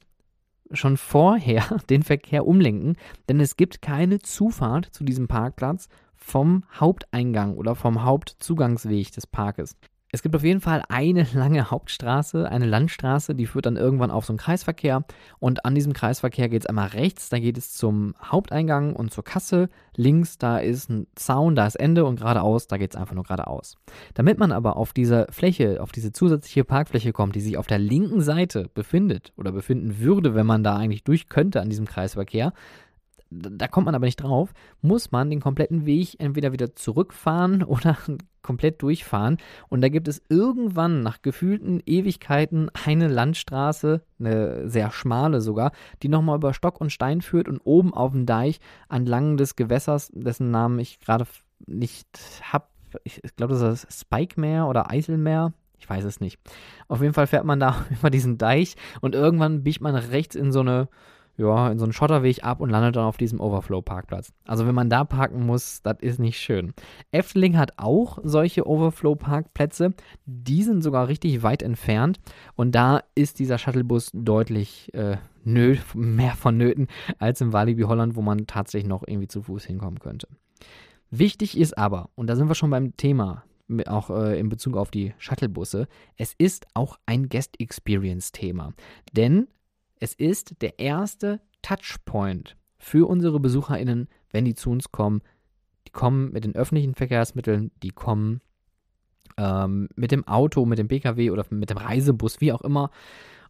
schon 0.71 0.97
vorher 0.97 1.63
den 1.89 2.03
Verkehr 2.03 2.45
umlenken, 2.45 2.97
denn 3.29 3.39
es 3.39 3.55
gibt 3.55 3.81
keine 3.81 4.19
Zufahrt 4.19 4.87
zu 4.91 5.05
diesem 5.05 5.29
Parkplatz 5.29 5.87
vom 6.17 6.65
Haupteingang 6.73 7.55
oder 7.55 7.73
vom 7.73 8.03
Hauptzugangsweg 8.03 9.13
des 9.13 9.25
Parkes. 9.25 9.77
Es 10.09 10.21
gibt 10.21 10.35
auf 10.37 10.43
jeden 10.43 10.61
Fall 10.61 10.83
eine 10.87 11.27
lange 11.33 11.69
Hauptstraße, 11.69 12.49
eine 12.49 12.65
Landstraße, 12.65 13.35
die 13.35 13.45
führt 13.45 13.65
dann 13.65 13.75
irgendwann 13.75 14.11
auf 14.11 14.25
so 14.25 14.31
einen 14.31 14.37
Kreisverkehr. 14.37 15.03
Und 15.39 15.65
an 15.65 15.75
diesem 15.75 15.91
Kreisverkehr 15.91 16.47
geht 16.47 16.63
es 16.63 16.65
einmal 16.65 16.87
rechts, 16.89 17.29
da 17.29 17.39
geht 17.39 17.57
es 17.57 17.73
zum 17.73 18.15
Haupteingang 18.23 18.95
und 18.95 19.11
zur 19.11 19.25
Kasse. 19.25 19.69
Links, 19.95 20.37
da 20.37 20.59
ist 20.59 20.89
ein 20.89 21.07
Zaun, 21.15 21.55
da 21.55 21.67
ist 21.67 21.75
Ende 21.75 22.05
und 22.05 22.19
geradeaus, 22.19 22.67
da 22.67 22.77
geht 22.77 22.91
es 22.91 22.95
einfach 22.95 23.15
nur 23.15 23.23
geradeaus. 23.23 23.75
Damit 24.13 24.37
man 24.37 24.51
aber 24.51 24.77
auf 24.77 24.93
diese 24.93 25.27
Fläche, 25.29 25.81
auf 25.81 25.91
diese 25.91 26.13
zusätzliche 26.13 26.63
Parkfläche 26.63 27.11
kommt, 27.11 27.35
die 27.35 27.41
sich 27.41 27.57
auf 27.57 27.67
der 27.67 27.79
linken 27.79 28.21
Seite 28.21 28.69
befindet 28.73 29.33
oder 29.35 29.51
befinden 29.51 29.99
würde, 29.99 30.35
wenn 30.35 30.45
man 30.45 30.63
da 30.63 30.77
eigentlich 30.77 31.03
durch 31.03 31.27
könnte 31.27 31.61
an 31.61 31.69
diesem 31.69 31.85
Kreisverkehr, 31.85 32.53
da 33.29 33.67
kommt 33.67 33.85
man 33.85 33.95
aber 33.95 34.05
nicht 34.05 34.21
drauf, 34.21 34.53
muss 34.81 35.11
man 35.11 35.29
den 35.29 35.39
kompletten 35.39 35.85
Weg 35.85 36.19
entweder 36.19 36.51
wieder 36.51 36.75
zurückfahren 36.75 37.63
oder 37.63 37.97
komplett 38.41 38.81
durchfahren. 38.81 39.37
Und 39.67 39.81
da 39.81 39.89
gibt 39.89 40.07
es 40.07 40.21
irgendwann 40.29 41.01
nach 41.01 41.21
gefühlten 41.21 41.81
Ewigkeiten 41.85 42.69
eine 42.85 43.07
Landstraße, 43.07 44.01
eine 44.19 44.69
sehr 44.69 44.91
schmale 44.91 45.41
sogar, 45.41 45.71
die 46.01 46.09
nochmal 46.09 46.37
über 46.37 46.53
Stock 46.53 46.79
und 46.79 46.91
Stein 46.91 47.21
führt 47.21 47.49
und 47.49 47.59
oben 47.59 47.93
auf 47.93 48.13
dem 48.13 48.25
Deich 48.25 48.59
entlang 48.89 49.35
des 49.35 49.57
Gewässers, 49.57 50.09
dessen 50.13 50.49
Namen 50.49 50.79
ich 50.79 50.99
gerade 50.99 51.25
nicht 51.65 52.07
habe, 52.41 52.67
ich 53.03 53.19
glaube, 53.35 53.53
das 53.53 53.83
ist 53.83 54.01
Spike-Meer 54.01 54.67
oder 54.67 54.89
Eiselmeer. 54.89 55.53
Ich 55.79 55.87
weiß 55.89 56.05
es 56.05 56.19
nicht. 56.19 56.39
Auf 56.87 57.01
jeden 57.01 57.13
Fall 57.13 57.27
fährt 57.27 57.45
man 57.45 57.59
da 57.59 57.85
über 57.89 58.09
diesen 58.09 58.37
Deich 58.37 58.75
und 59.01 59.13
irgendwann 59.13 59.63
biegt 59.63 59.81
man 59.81 59.95
rechts 59.95 60.35
in 60.35 60.51
so 60.51 60.61
eine 60.61 60.87
ja, 61.37 61.71
in 61.71 61.77
so 61.77 61.85
einen 61.85 61.93
Schotterweg 61.93 62.43
ab 62.43 62.59
und 62.61 62.71
landet 62.71 62.95
dann 62.95 63.05
auf 63.05 63.17
diesem 63.17 63.39
Overflow-Parkplatz. 63.39 64.33
Also 64.45 64.65
wenn 64.65 64.75
man 64.75 64.89
da 64.89 65.03
parken 65.03 65.45
muss, 65.45 65.81
das 65.83 65.97
ist 66.01 66.19
nicht 66.19 66.39
schön. 66.39 66.73
Efteling 67.11 67.57
hat 67.57 67.73
auch 67.77 68.17
solche 68.23 68.67
Overflow-Parkplätze. 68.67 69.93
Die 70.25 70.63
sind 70.63 70.81
sogar 70.81 71.07
richtig 71.07 71.43
weit 71.43 71.61
entfernt 71.61 72.19
und 72.55 72.73
da 72.73 73.01
ist 73.13 73.39
dieser 73.39 73.59
Shuttlebus 73.59 74.09
deutlich 74.13 74.91
äh, 74.95 75.17
nö, 75.43 75.77
mehr 75.93 76.33
vonnöten 76.33 76.87
als 77.19 77.39
im 77.41 77.53
Walibi 77.53 77.83
Holland, 77.83 78.15
wo 78.15 78.21
man 78.21 78.47
tatsächlich 78.47 78.89
noch 78.89 79.03
irgendwie 79.05 79.27
zu 79.27 79.43
Fuß 79.43 79.65
hinkommen 79.65 79.99
könnte. 79.99 80.27
Wichtig 81.11 81.57
ist 81.57 81.77
aber, 81.77 82.09
und 82.15 82.27
da 82.27 82.35
sind 82.35 82.49
wir 82.49 82.55
schon 82.55 82.71
beim 82.71 82.97
Thema, 82.97 83.43
auch 83.85 84.09
äh, 84.09 84.39
in 84.39 84.49
Bezug 84.49 84.75
auf 84.75 84.91
die 84.91 85.13
Shuttlebusse, 85.17 85.87
es 86.15 86.33
ist 86.37 86.65
auch 86.73 86.97
ein 87.05 87.29
Guest 87.29 87.59
Experience 87.59 88.31
Thema. 88.31 88.73
Denn 89.13 89.47
es 89.99 90.13
ist 90.13 90.61
der 90.61 90.79
erste 90.79 91.41
Touchpoint 91.61 92.55
für 92.77 93.07
unsere 93.07 93.39
BesucherInnen, 93.39 94.07
wenn 94.31 94.45
die 94.45 94.55
zu 94.55 94.69
uns 94.69 94.91
kommen. 94.91 95.21
Die 95.87 95.91
kommen 95.91 96.31
mit 96.31 96.43
den 96.43 96.55
öffentlichen 96.55 96.95
Verkehrsmitteln, 96.95 97.71
die 97.81 97.91
kommen 97.91 98.41
ähm, 99.37 99.89
mit 99.95 100.11
dem 100.11 100.27
Auto, 100.27 100.65
mit 100.65 100.79
dem 100.79 100.87
PKW 100.87 101.31
oder 101.31 101.45
mit 101.49 101.69
dem 101.69 101.77
Reisebus, 101.77 102.41
wie 102.41 102.53
auch 102.53 102.61
immer. 102.61 102.91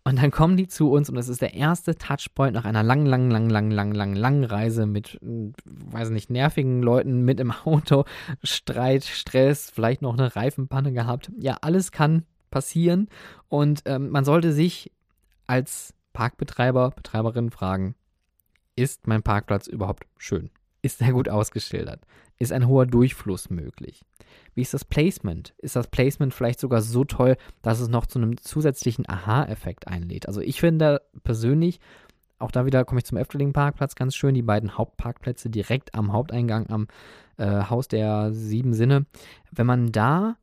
Und 0.03 0.21
dann 0.21 0.31
kommen 0.31 0.55
die 0.55 0.67
zu 0.67 0.89
uns 0.89 1.09
und 1.09 1.17
es 1.17 1.27
ist 1.27 1.41
der 1.41 1.53
erste 1.53 1.95
Touchpoint 1.95 2.53
nach 2.53 2.63
einer 2.63 2.81
langen, 2.81 3.05
langen, 3.05 3.29
langen, 3.29 3.49
langen, 3.49 3.71
langen, 3.71 3.93
langen, 3.93 4.15
langen 4.15 4.43
Reise 4.45 4.85
mit, 4.85 5.19
hm, 5.21 5.53
weiß 5.65 6.11
nicht, 6.11 6.29
nervigen 6.29 6.81
Leuten 6.81 7.23
mit 7.23 7.41
im 7.41 7.51
Auto, 7.51 8.05
Streit, 8.41 9.03
Stress, 9.03 9.69
vielleicht 9.69 10.01
noch 10.01 10.17
eine 10.17 10.33
Reifenpanne 10.33 10.93
gehabt. 10.93 11.31
Ja, 11.37 11.57
alles 11.61 11.91
kann 11.91 12.23
passieren 12.51 13.09
und 13.49 13.81
ähm, 13.85 14.09
man 14.09 14.23
sollte 14.23 14.53
sich 14.53 14.93
als 15.45 15.93
Parkbetreiber, 16.17 16.89
Betreiberinnen 16.95 17.51
fragen, 17.51 17.93
ist 18.75 19.05
mein 19.05 19.21
Parkplatz 19.21 19.67
überhaupt 19.67 20.07
schön? 20.17 20.49
Ist 20.81 20.99
er 20.99 21.11
gut 21.11 21.29
ausgeschildert? 21.29 22.01
Ist 22.39 22.51
ein 22.51 22.67
hoher 22.67 22.87
Durchfluss 22.87 23.51
möglich? 23.51 24.03
Wie 24.55 24.63
ist 24.63 24.73
das 24.73 24.83
Placement? 24.83 25.53
Ist 25.59 25.75
das 25.75 25.89
Placement 25.89 26.33
vielleicht 26.33 26.59
sogar 26.59 26.81
so 26.81 27.03
toll, 27.03 27.37
dass 27.61 27.79
es 27.79 27.87
noch 27.87 28.07
zu 28.07 28.17
einem 28.17 28.35
zusätzlichen 28.41 29.07
Aha-Effekt 29.07 29.87
einlädt? 29.87 30.27
Also 30.27 30.41
ich 30.41 30.59
finde 30.59 31.03
persönlich, 31.23 31.79
auch 32.39 32.49
da 32.49 32.65
wieder 32.65 32.83
komme 32.83 33.01
ich 33.01 33.05
zum 33.05 33.19
Efteling-Parkplatz 33.19 33.93
ganz 33.93 34.15
schön, 34.15 34.33
die 34.33 34.41
beiden 34.41 34.75
Hauptparkplätze 34.75 35.51
direkt 35.51 35.93
am 35.93 36.13
Haupteingang 36.13 36.67
am 36.71 36.87
äh, 37.37 37.45
Haus 37.69 37.89
der 37.89 38.33
sieben 38.33 38.73
Sinne. 38.73 39.05
Wenn 39.51 39.67
man 39.67 39.91
da, 39.91 40.35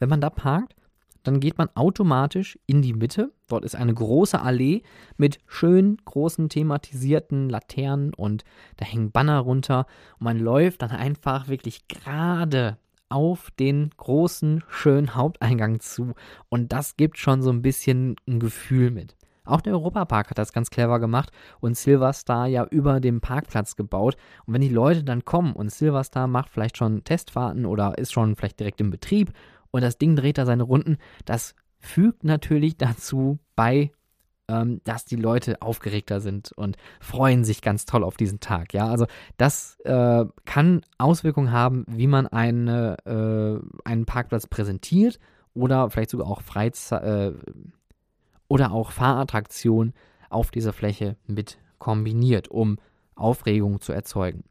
wenn 0.00 0.08
man 0.08 0.20
da 0.20 0.30
parkt, 0.30 0.74
dann 1.22 1.40
geht 1.40 1.58
man 1.58 1.68
automatisch 1.74 2.58
in 2.66 2.82
die 2.82 2.92
Mitte. 2.92 3.32
Dort 3.48 3.64
ist 3.64 3.76
eine 3.76 3.94
große 3.94 4.40
Allee 4.40 4.82
mit 5.16 5.38
schön 5.46 5.98
großen 6.04 6.48
thematisierten 6.48 7.48
Laternen 7.48 8.14
und 8.14 8.44
da 8.76 8.84
hängen 8.84 9.12
Banner 9.12 9.38
runter 9.38 9.86
und 10.18 10.24
man 10.24 10.38
läuft 10.38 10.82
dann 10.82 10.90
einfach 10.90 11.48
wirklich 11.48 11.88
gerade 11.88 12.78
auf 13.08 13.50
den 13.58 13.90
großen, 13.96 14.64
schönen 14.68 15.14
Haupteingang 15.14 15.80
zu 15.80 16.14
und 16.48 16.72
das 16.72 16.96
gibt 16.96 17.18
schon 17.18 17.42
so 17.42 17.50
ein 17.50 17.62
bisschen 17.62 18.16
ein 18.26 18.40
Gefühl 18.40 18.90
mit. 18.90 19.16
Auch 19.44 19.60
der 19.60 19.72
Europapark 19.72 20.30
hat 20.30 20.38
das 20.38 20.52
ganz 20.52 20.70
clever 20.70 21.00
gemacht 21.00 21.30
und 21.60 21.76
Silverstar 21.76 22.46
ja 22.46 22.64
über 22.64 23.00
dem 23.00 23.20
Parkplatz 23.20 23.74
gebaut. 23.74 24.16
Und 24.46 24.54
wenn 24.54 24.60
die 24.60 24.68
Leute 24.68 25.02
dann 25.02 25.24
kommen 25.24 25.54
und 25.54 25.72
Silverstar 25.72 26.28
macht 26.28 26.48
vielleicht 26.48 26.76
schon 26.76 27.02
Testfahrten 27.02 27.66
oder 27.66 27.98
ist 27.98 28.12
schon 28.12 28.36
vielleicht 28.36 28.60
direkt 28.60 28.80
im 28.80 28.90
Betrieb 28.90 29.32
und 29.72 29.82
das 29.82 29.98
Ding 29.98 30.14
dreht 30.14 30.38
da 30.38 30.46
seine 30.46 30.62
Runden. 30.62 30.98
Das 31.24 31.56
fügt 31.80 32.22
natürlich 32.22 32.76
dazu 32.76 33.40
bei, 33.56 33.90
ähm, 34.48 34.80
dass 34.84 35.04
die 35.04 35.16
Leute 35.16 35.60
aufgeregter 35.60 36.20
sind 36.20 36.52
und 36.52 36.76
freuen 37.00 37.44
sich 37.44 37.62
ganz 37.62 37.84
toll 37.86 38.04
auf 38.04 38.16
diesen 38.16 38.38
Tag. 38.38 38.72
Ja, 38.72 38.86
also 38.86 39.06
das 39.36 39.78
äh, 39.84 40.24
kann 40.44 40.82
Auswirkungen 40.98 41.50
haben, 41.50 41.84
wie 41.88 42.06
man 42.06 42.26
eine, 42.28 42.96
äh, 43.04 43.88
einen 43.88 44.06
Parkplatz 44.06 44.46
präsentiert 44.46 45.18
oder 45.54 45.90
vielleicht 45.90 46.10
sogar 46.10 46.28
auch 46.28 46.42
Freizeit 46.42 47.02
äh, 47.02 47.32
oder 48.46 48.72
auch 48.72 48.92
Fahrattraktion 48.92 49.94
auf 50.28 50.50
dieser 50.50 50.72
Fläche 50.72 51.16
mit 51.26 51.58
kombiniert, 51.78 52.48
um 52.48 52.78
Aufregung 53.14 53.80
zu 53.80 53.92
erzeugen. 53.92 54.44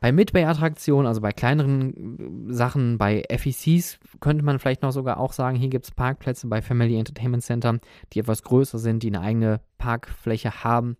Bei 0.00 0.12
Midway-Attraktionen, 0.12 1.06
also 1.06 1.20
bei 1.20 1.32
kleineren 1.32 2.48
äh, 2.48 2.52
Sachen, 2.52 2.98
bei 2.98 3.24
FECs, 3.28 3.98
könnte 4.20 4.44
man 4.44 4.58
vielleicht 4.58 4.82
noch 4.82 4.92
sogar 4.92 5.18
auch 5.18 5.32
sagen, 5.32 5.56
hier 5.56 5.68
gibt 5.68 5.86
es 5.86 5.90
Parkplätze 5.90 6.46
bei 6.46 6.62
Family 6.62 6.96
Entertainment 6.96 7.42
Center, 7.42 7.78
die 8.12 8.20
etwas 8.20 8.42
größer 8.42 8.78
sind, 8.78 9.02
die 9.02 9.08
eine 9.08 9.20
eigene 9.20 9.60
Parkfläche 9.76 10.62
haben. 10.62 10.96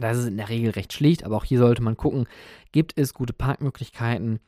Das 0.00 0.18
ist 0.18 0.26
in 0.26 0.36
der 0.36 0.48
Regel 0.48 0.70
recht 0.70 0.92
schlicht, 0.92 1.24
aber 1.24 1.36
auch 1.36 1.44
hier 1.44 1.58
sollte 1.58 1.82
man 1.82 1.96
gucken, 1.96 2.26
gibt 2.70 2.98
es 2.98 3.14
gute 3.14 3.32
Parkmöglichkeiten, 3.32 4.40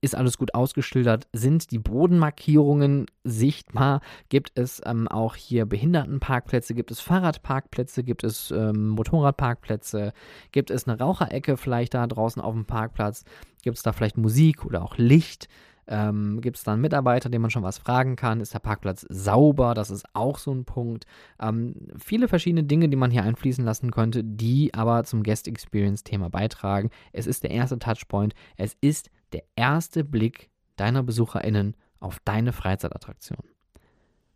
ist 0.00 0.14
alles 0.14 0.38
gut 0.38 0.54
ausgeschildert? 0.54 1.28
Sind 1.32 1.70
die 1.70 1.78
Bodenmarkierungen 1.78 3.06
sichtbar? 3.24 4.00
Gibt 4.28 4.52
es 4.54 4.80
ähm, 4.84 5.08
auch 5.08 5.36
hier 5.36 5.66
Behindertenparkplätze? 5.66 6.74
Gibt 6.74 6.90
es 6.90 7.00
Fahrradparkplätze? 7.00 8.02
Gibt 8.02 8.24
es 8.24 8.50
ähm, 8.50 8.88
Motorradparkplätze? 8.88 10.12
Gibt 10.52 10.70
es 10.70 10.88
eine 10.88 10.98
Raucherecke 10.98 11.56
vielleicht 11.56 11.94
da 11.94 12.06
draußen 12.06 12.40
auf 12.40 12.54
dem 12.54 12.64
Parkplatz? 12.64 13.24
Gibt 13.62 13.76
es 13.76 13.82
da 13.82 13.92
vielleicht 13.92 14.16
Musik 14.16 14.64
oder 14.64 14.82
auch 14.82 14.96
Licht? 14.96 15.48
Ähm, 15.90 16.40
Gibt 16.40 16.56
es 16.56 16.62
da 16.62 16.72
einen 16.72 16.80
Mitarbeiter, 16.80 17.28
dem 17.28 17.42
man 17.42 17.50
schon 17.50 17.64
was 17.64 17.78
fragen 17.78 18.14
kann? 18.14 18.40
Ist 18.40 18.54
der 18.54 18.60
Parkplatz 18.60 19.04
sauber? 19.08 19.74
Das 19.74 19.90
ist 19.90 20.06
auch 20.14 20.38
so 20.38 20.52
ein 20.52 20.64
Punkt. 20.64 21.04
Ähm, 21.40 21.74
viele 21.98 22.28
verschiedene 22.28 22.62
Dinge, 22.62 22.88
die 22.88 22.96
man 22.96 23.10
hier 23.10 23.24
einfließen 23.24 23.64
lassen 23.64 23.90
könnte, 23.90 24.22
die 24.22 24.72
aber 24.72 25.02
zum 25.02 25.24
Guest 25.24 25.48
Experience 25.48 26.04
Thema 26.04 26.30
beitragen. 26.30 26.90
Es 27.12 27.26
ist 27.26 27.42
der 27.42 27.50
erste 27.50 27.78
Touchpoint. 27.80 28.34
Es 28.56 28.76
ist 28.80 29.10
der 29.32 29.42
erste 29.56 30.04
Blick 30.04 30.48
deiner 30.76 31.02
BesucherInnen 31.02 31.76
auf 31.98 32.20
deine 32.24 32.52
Freizeitattraktion. 32.52 33.38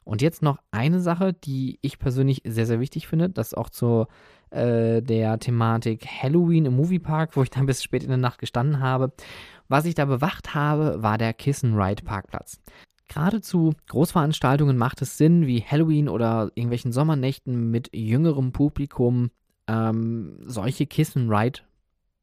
Und 0.04 0.20
jetzt 0.20 0.42
noch 0.42 0.58
eine 0.70 1.00
Sache, 1.00 1.32
die 1.32 1.78
ich 1.80 1.98
persönlich 1.98 2.42
sehr, 2.44 2.66
sehr 2.66 2.80
wichtig 2.80 3.06
finde, 3.06 3.30
das 3.30 3.54
auch 3.54 3.70
zu 3.70 4.06
äh, 4.50 5.02
der 5.02 5.38
Thematik 5.38 6.06
Halloween 6.06 6.66
im 6.66 6.76
Moviepark, 6.76 7.36
wo 7.36 7.42
ich 7.42 7.50
dann 7.50 7.66
bis 7.66 7.82
spät 7.82 8.02
in 8.02 8.10
der 8.10 8.18
Nacht 8.18 8.38
gestanden 8.38 8.80
habe. 8.80 9.12
Was 9.68 9.84
ich 9.84 9.94
da 9.94 10.04
bewacht 10.04 10.54
habe, 10.54 11.02
war 11.02 11.18
der 11.18 11.32
Kissen 11.32 11.74
Ride 11.74 12.04
Parkplatz. 12.04 12.60
Gerade 13.08 13.40
zu 13.40 13.74
Großveranstaltungen 13.88 14.76
macht 14.76 15.02
es 15.02 15.18
Sinn, 15.18 15.46
wie 15.46 15.62
Halloween 15.62 16.08
oder 16.08 16.50
irgendwelchen 16.54 16.92
Sommernächten 16.92 17.70
mit 17.70 17.90
jüngerem 17.94 18.52
Publikum 18.52 19.30
ähm, 19.66 20.38
solche 20.46 20.86
Kissen 20.86 21.30
Ride 21.30 21.60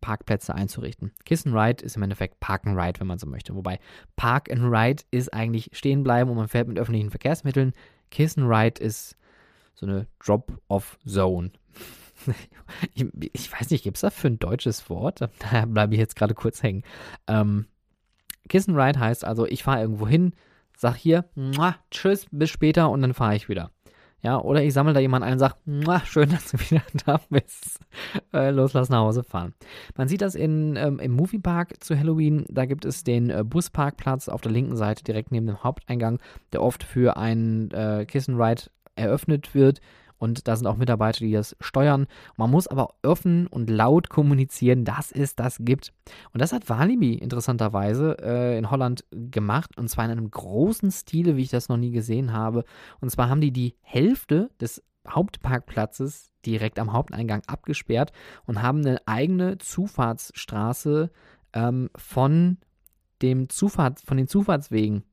Parkplätze 0.01 0.53
einzurichten. 0.53 1.11
Kiss 1.25 1.45
Ride 1.45 1.85
ist 1.85 1.95
im 1.95 2.03
Endeffekt 2.03 2.39
Park 2.39 2.65
and 2.65 2.77
Ride, 2.77 2.99
wenn 2.99 3.07
man 3.07 3.19
so 3.19 3.27
möchte. 3.27 3.55
Wobei 3.55 3.79
Park 4.15 4.51
and 4.51 4.63
Ride 4.63 5.03
ist 5.11 5.33
eigentlich 5.33 5.69
stehen 5.73 6.03
bleiben 6.03 6.29
und 6.29 6.35
man 6.35 6.47
fährt 6.47 6.67
mit 6.67 6.79
öffentlichen 6.79 7.11
Verkehrsmitteln. 7.11 7.73
Kiss 8.09 8.37
Ride 8.37 8.81
ist 8.81 9.15
so 9.75 9.85
eine 9.85 10.07
Drop-off-Zone. 10.19 11.51
ich, 12.93 13.05
ich, 13.33 13.51
weiß 13.51 13.69
nicht, 13.69 13.83
gibt 13.83 13.97
es 13.97 14.01
dafür 14.01 14.29
ein 14.31 14.39
deutsches 14.39 14.89
Wort? 14.89 15.21
Da 15.51 15.65
bleibe 15.65 15.93
ich 15.93 15.99
jetzt 15.99 16.15
gerade 16.15 16.33
kurz 16.33 16.63
hängen. 16.63 16.83
Ähm, 17.27 17.65
Kiss 18.49 18.67
and 18.67 18.77
Ride 18.77 18.99
heißt 18.99 19.25
also, 19.25 19.45
ich 19.45 19.63
fahre 19.63 19.81
irgendwo 19.81 20.07
hin, 20.07 20.33
sag 20.75 20.95
hier, 20.95 21.25
tschüss, 21.91 22.25
bis 22.31 22.49
später 22.49 22.89
und 22.89 23.01
dann 23.01 23.13
fahre 23.13 23.35
ich 23.35 23.49
wieder. 23.49 23.71
Ja, 24.23 24.39
oder 24.39 24.63
ich 24.63 24.73
sammle 24.73 24.93
da 24.93 24.99
jemanden 24.99 25.27
ein 25.27 25.33
und 25.33 25.39
sage, 25.39 25.55
schön, 26.05 26.29
dass 26.31 26.51
du 26.51 26.59
wieder 26.59 26.83
da 27.05 27.19
bist. 27.29 27.79
Äh, 28.33 28.51
los, 28.51 28.73
lass 28.73 28.89
nach 28.89 28.99
Hause 28.99 29.23
fahren. 29.23 29.53
Man 29.97 30.07
sieht 30.07 30.21
das 30.21 30.35
in, 30.35 30.75
ähm, 30.75 30.99
im 30.99 31.13
Moviepark 31.13 31.83
zu 31.83 31.97
Halloween. 31.97 32.45
Da 32.49 32.65
gibt 32.65 32.85
es 32.85 33.03
den 33.03 33.29
äh, 33.29 33.43
Busparkplatz 33.43 34.29
auf 34.29 34.41
der 34.41 34.51
linken 34.51 34.75
Seite 34.75 35.03
direkt 35.03 35.31
neben 35.31 35.47
dem 35.47 35.63
Haupteingang, 35.63 36.19
der 36.53 36.61
oft 36.61 36.83
für 36.83 37.17
einen 37.17 37.71
äh, 37.71 38.05
Kiss 38.05 38.29
and 38.29 38.39
Ride 38.39 38.63
eröffnet 38.95 39.55
wird 39.55 39.81
und 40.21 40.47
da 40.47 40.55
sind 40.55 40.67
auch 40.67 40.77
Mitarbeiter, 40.77 41.25
die 41.25 41.31
das 41.31 41.55
steuern. 41.59 42.05
Man 42.37 42.51
muss 42.51 42.67
aber 42.67 42.93
offen 43.01 43.47
und 43.47 43.71
laut 43.71 44.09
kommunizieren, 44.09 44.85
dass 44.85 45.11
es 45.11 45.35
das 45.35 45.57
gibt. 45.61 45.93
Und 46.31 46.41
das 46.41 46.53
hat 46.53 46.69
Walibi 46.69 47.15
interessanterweise 47.15 48.17
äh, 48.21 48.55
in 48.55 48.69
Holland 48.69 49.03
gemacht 49.09 49.75
und 49.79 49.89
zwar 49.89 50.05
in 50.05 50.11
einem 50.11 50.29
großen 50.29 50.91
Stile, 50.91 51.37
wie 51.37 51.41
ich 51.41 51.49
das 51.49 51.69
noch 51.69 51.77
nie 51.77 51.89
gesehen 51.89 52.33
habe. 52.33 52.65
Und 52.99 53.09
zwar 53.09 53.29
haben 53.29 53.41
die 53.41 53.51
die 53.51 53.73
Hälfte 53.81 54.51
des 54.61 54.83
Hauptparkplatzes 55.09 56.31
direkt 56.45 56.77
am 56.77 56.93
Haupteingang 56.93 57.41
abgesperrt 57.47 58.11
und 58.45 58.61
haben 58.61 58.81
eine 58.81 58.99
eigene 59.07 59.57
Zufahrtsstraße 59.57 61.09
ähm, 61.53 61.89
von 61.95 62.57
dem 63.23 63.49
Zufahrt, 63.49 64.01
von 64.01 64.17
den 64.17 64.27
Zufahrtswegen 64.27 65.03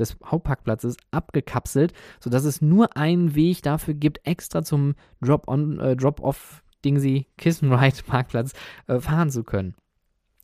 des 0.00 0.16
Hauptparkplatzes 0.24 0.96
abgekapselt, 1.10 1.92
sodass 2.18 2.44
es 2.44 2.60
nur 2.60 2.96
einen 2.96 3.34
Weg 3.34 3.62
dafür 3.62 3.94
gibt, 3.94 4.26
extra 4.26 4.62
zum 4.62 4.94
Drop-on, 5.20 5.78
äh, 5.78 5.96
Drop-off 5.96 6.62
Dingsy 6.84 7.26
Kiss 7.36 7.62
and 7.62 7.72
Ride 7.72 8.02
Parkplatz 8.06 8.52
äh, 8.86 8.98
fahren 8.98 9.30
zu 9.30 9.44
können. 9.44 9.74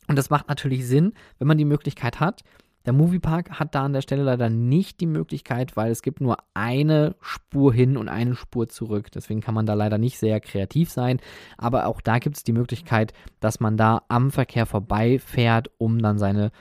Und 0.08 0.16
das 0.16 0.30
macht 0.30 0.48
natürlich 0.48 0.86
Sinn, 0.86 1.14
wenn 1.38 1.48
man 1.48 1.58
die 1.58 1.64
Möglichkeit 1.64 2.20
hat. 2.20 2.42
Der 2.84 2.92
Moviepark 2.92 3.58
hat 3.58 3.74
da 3.74 3.84
an 3.84 3.92
der 3.92 4.00
Stelle 4.00 4.22
leider 4.22 4.48
nicht 4.48 5.00
die 5.00 5.06
Möglichkeit, 5.06 5.76
weil 5.76 5.90
es 5.90 6.02
gibt 6.02 6.20
nur 6.20 6.36
eine 6.54 7.16
Spur 7.20 7.74
hin 7.74 7.96
und 7.96 8.08
eine 8.08 8.36
Spur 8.36 8.68
zurück. 8.68 9.10
Deswegen 9.10 9.40
kann 9.40 9.56
man 9.56 9.66
da 9.66 9.74
leider 9.74 9.98
nicht 9.98 10.18
sehr 10.18 10.38
kreativ 10.40 10.90
sein. 10.90 11.18
Aber 11.58 11.86
auch 11.86 12.00
da 12.00 12.20
gibt 12.20 12.36
es 12.36 12.44
die 12.44 12.52
Möglichkeit, 12.52 13.12
dass 13.40 13.58
man 13.58 13.76
da 13.76 14.02
am 14.06 14.30
Verkehr 14.30 14.66
vorbeifährt, 14.66 15.68
um 15.78 16.00
dann 16.00 16.18
seine 16.18 16.52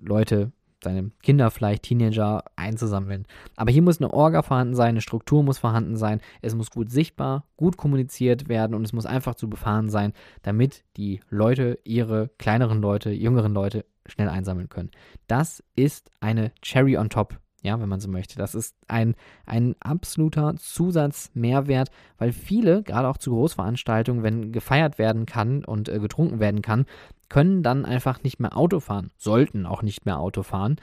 Leute 0.00 0.52
seine 0.82 1.10
Kinder 1.22 1.50
vielleicht, 1.50 1.84
Teenager 1.84 2.44
einzusammeln. 2.56 3.26
Aber 3.56 3.70
hier 3.70 3.82
muss 3.82 4.00
eine 4.00 4.12
Orga 4.12 4.42
vorhanden 4.42 4.74
sein, 4.74 4.90
eine 4.90 5.00
Struktur 5.00 5.42
muss 5.42 5.58
vorhanden 5.58 5.96
sein, 5.96 6.20
es 6.40 6.54
muss 6.54 6.70
gut 6.70 6.90
sichtbar, 6.90 7.44
gut 7.56 7.76
kommuniziert 7.76 8.48
werden 8.48 8.74
und 8.74 8.84
es 8.84 8.92
muss 8.92 9.06
einfach 9.06 9.34
zu 9.34 9.48
befahren 9.48 9.88
sein, 9.88 10.12
damit 10.42 10.84
die 10.96 11.20
Leute 11.28 11.78
ihre 11.84 12.30
kleineren 12.38 12.80
Leute, 12.80 13.10
jüngeren 13.10 13.52
Leute 13.52 13.84
schnell 14.06 14.28
einsammeln 14.28 14.68
können. 14.68 14.90
Das 15.26 15.62
ist 15.76 16.10
eine 16.20 16.52
Cherry 16.62 16.96
on 16.96 17.08
top 17.08 17.38
ja, 17.62 17.80
wenn 17.80 17.88
man 17.88 18.00
so 18.00 18.08
möchte. 18.08 18.36
Das 18.36 18.54
ist 18.54 18.76
ein, 18.88 19.14
ein 19.46 19.76
absoluter 19.80 20.54
Zusatzmehrwert, 20.56 21.90
weil 22.18 22.32
viele, 22.32 22.82
gerade 22.82 23.08
auch 23.08 23.18
zu 23.18 23.30
Großveranstaltungen, 23.30 24.22
wenn 24.22 24.52
gefeiert 24.52 24.98
werden 24.98 25.26
kann 25.26 25.64
und 25.64 25.88
äh, 25.88 26.00
getrunken 26.00 26.40
werden 26.40 26.60
kann, 26.60 26.86
können 27.32 27.62
dann 27.62 27.86
einfach 27.86 28.22
nicht 28.22 28.40
mehr 28.40 28.58
Auto 28.58 28.78
fahren, 28.78 29.10
sollten 29.16 29.64
auch 29.64 29.80
nicht 29.80 30.04
mehr 30.04 30.18
Auto 30.18 30.42
fahren, 30.42 30.76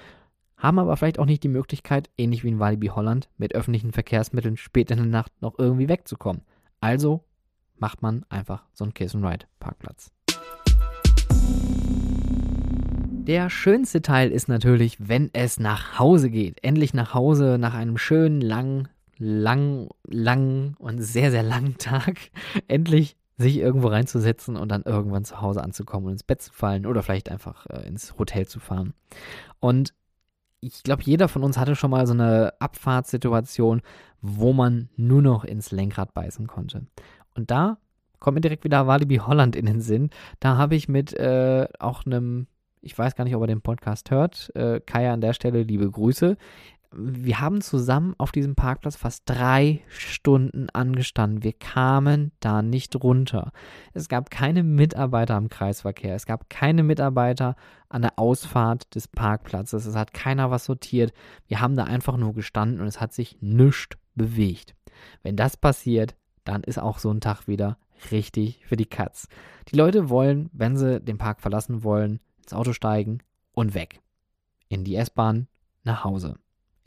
haben 0.57 0.79
aber 0.79 0.97
vielleicht 0.97 1.19
auch 1.19 1.27
nicht 1.27 1.43
die 1.43 1.47
Möglichkeit, 1.47 2.09
ähnlich 2.17 2.43
wie 2.43 2.47
in 2.47 2.57
Walibi 2.57 2.87
Holland, 2.87 3.29
mit 3.37 3.53
öffentlichen 3.53 3.91
Verkehrsmitteln 3.93 4.57
spät 4.57 4.89
in 4.89 4.97
der 4.97 5.05
Nacht 5.05 5.31
noch 5.41 5.59
irgendwie 5.59 5.87
wegzukommen. 5.87 6.41
Also 6.81 7.23
macht 7.77 8.01
man 8.01 8.25
einfach 8.29 8.63
so 8.73 8.83
einen 8.83 8.95
Kiss-and-Ride-Parkplatz. 8.95 10.11
Der 13.27 13.51
schönste 13.51 14.01
Teil 14.01 14.31
ist 14.31 14.49
natürlich, 14.49 15.07
wenn 15.07 15.29
es 15.33 15.59
nach 15.59 15.99
Hause 15.99 16.31
geht. 16.31 16.63
Endlich 16.63 16.95
nach 16.95 17.13
Hause 17.13 17.57
nach 17.59 17.75
einem 17.75 17.99
schönen, 17.99 18.41
lang, 18.41 18.87
lang, 19.19 19.89
lang 20.07 20.75
und 20.79 20.99
sehr, 20.99 21.29
sehr 21.29 21.43
langen 21.43 21.77
Tag. 21.77 22.17
Endlich 22.67 23.18
sich 23.39 23.57
irgendwo 23.57 23.87
reinzusetzen 23.87 24.57
und 24.57 24.69
dann 24.69 24.83
irgendwann 24.83 25.23
zu 25.23 25.41
Hause 25.41 25.63
anzukommen 25.63 26.07
und 26.07 26.11
ins 26.13 26.23
Bett 26.23 26.41
zu 26.41 26.51
fallen 26.51 26.85
oder 26.85 27.01
vielleicht 27.01 27.31
einfach 27.31 27.65
äh, 27.67 27.87
ins 27.87 28.19
Hotel 28.19 28.45
zu 28.45 28.59
fahren. 28.59 28.93
Und 29.61 29.93
ich 30.59 30.83
glaube, 30.83 31.03
jeder 31.03 31.29
von 31.29 31.43
uns 31.43 31.57
hatte 31.57 31.77
schon 31.77 31.91
mal 31.91 32.05
so 32.05 32.13
eine 32.13 32.53
Abfahrtssituation, 32.59 33.81
wo 34.21 34.51
man 34.51 34.89
nur 34.97 35.21
noch 35.21 35.45
ins 35.45 35.71
Lenkrad 35.71 36.13
beißen 36.13 36.47
konnte. 36.47 36.85
Und 37.33 37.49
da 37.49 37.77
kommt 38.19 38.35
mir 38.35 38.41
direkt 38.41 38.65
wieder 38.65 38.87
Walibi 38.87 39.17
Holland 39.17 39.55
in 39.55 39.65
den 39.65 39.79
Sinn. 39.79 40.09
Da 40.41 40.57
habe 40.57 40.75
ich 40.75 40.89
mit 40.89 41.13
äh, 41.13 41.65
auch 41.79 42.05
einem, 42.05 42.47
ich 42.81 42.97
weiß 42.97 43.15
gar 43.15 43.23
nicht, 43.23 43.35
ob 43.35 43.43
er 43.43 43.47
den 43.47 43.61
Podcast 43.61 44.11
hört, 44.11 44.53
äh, 44.55 44.81
Kaya 44.81 45.13
an 45.13 45.21
der 45.21 45.31
Stelle 45.31 45.63
liebe 45.63 45.89
Grüße 45.89 46.35
wir 46.91 47.39
haben 47.39 47.61
zusammen 47.61 48.15
auf 48.17 48.31
diesem 48.31 48.55
Parkplatz 48.55 48.95
fast 48.95 49.23
drei 49.25 49.81
Stunden 49.89 50.69
angestanden. 50.71 51.43
Wir 51.43 51.53
kamen 51.53 52.31
da 52.39 52.63
nicht 52.63 52.95
runter. 52.95 53.51
Es 53.93 54.09
gab 54.09 54.31
keine 54.31 54.63
Mitarbeiter 54.63 55.35
am 55.35 55.49
Kreisverkehr. 55.49 56.15
Es 56.15 56.25
gab 56.25 56.49
keine 56.49 56.81
Mitarbeiter 56.81 57.55
an 57.89 58.01
der 58.01 58.17
Ausfahrt 58.17 58.95
des 58.95 59.07
Parkplatzes. 59.07 59.85
Es 59.85 59.95
hat 59.95 60.13
keiner 60.13 60.49
was 60.49 60.65
sortiert. 60.65 61.13
Wir 61.47 61.61
haben 61.61 61.75
da 61.75 61.83
einfach 61.83 62.17
nur 62.17 62.33
gestanden 62.33 62.81
und 62.81 62.87
es 62.87 62.99
hat 62.99 63.13
sich 63.13 63.37
nichts 63.39 63.97
bewegt. 64.15 64.75
Wenn 65.21 65.35
das 65.35 65.57
passiert, 65.57 66.15
dann 66.43 66.63
ist 66.63 66.79
auch 66.79 66.97
so 66.97 67.11
ein 67.11 67.21
Tag 67.21 67.47
wieder 67.47 67.77
richtig 68.11 68.65
für 68.65 68.77
die 68.77 68.87
Katz. 68.87 69.27
Die 69.71 69.75
Leute 69.75 70.09
wollen, 70.09 70.49
wenn 70.53 70.75
sie 70.75 70.99
den 70.99 71.19
Park 71.19 71.41
verlassen 71.41 71.83
wollen, 71.83 72.19
ins 72.41 72.53
Auto 72.53 72.73
steigen 72.73 73.19
und 73.51 73.75
weg. 73.75 74.01
In 74.69 74.83
die 74.83 74.95
S-Bahn, 74.95 75.47
nach 75.83 76.03
Hause 76.03 76.39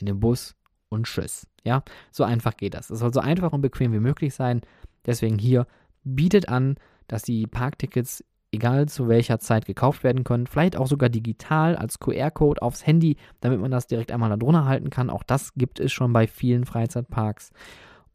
in 0.02 0.06
den 0.06 0.20
Bus 0.20 0.56
und 0.88 1.06
tschüss. 1.06 1.46
Ja, 1.64 1.82
so 2.10 2.24
einfach 2.24 2.56
geht 2.56 2.74
das. 2.74 2.90
Es 2.90 2.98
soll 2.98 3.14
so 3.14 3.20
einfach 3.20 3.52
und 3.52 3.60
bequem 3.60 3.92
wie 3.92 4.00
möglich 4.00 4.34
sein. 4.34 4.60
Deswegen 5.06 5.38
hier 5.38 5.66
bietet 6.02 6.48
an, 6.48 6.74
dass 7.06 7.22
die 7.22 7.46
Parktickets 7.46 8.24
egal 8.50 8.88
zu 8.88 9.08
welcher 9.08 9.38
Zeit 9.38 9.64
gekauft 9.64 10.04
werden 10.04 10.24
können. 10.24 10.46
Vielleicht 10.46 10.76
auch 10.76 10.86
sogar 10.86 11.08
digital 11.08 11.76
als 11.76 12.00
QR-Code 12.00 12.60
aufs 12.60 12.86
Handy, 12.86 13.16
damit 13.40 13.60
man 13.60 13.70
das 13.70 13.86
direkt 13.86 14.12
einmal 14.12 14.28
da 14.28 14.36
drunter 14.36 14.66
halten 14.66 14.90
kann. 14.90 15.08
Auch 15.08 15.22
das 15.22 15.54
gibt 15.54 15.80
es 15.80 15.92
schon 15.92 16.12
bei 16.12 16.26
vielen 16.26 16.66
Freizeitparks. 16.66 17.50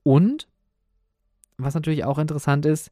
Und 0.03 0.47
was 1.57 1.73
natürlich 1.73 2.03
auch 2.05 2.19
interessant 2.19 2.65
ist, 2.65 2.91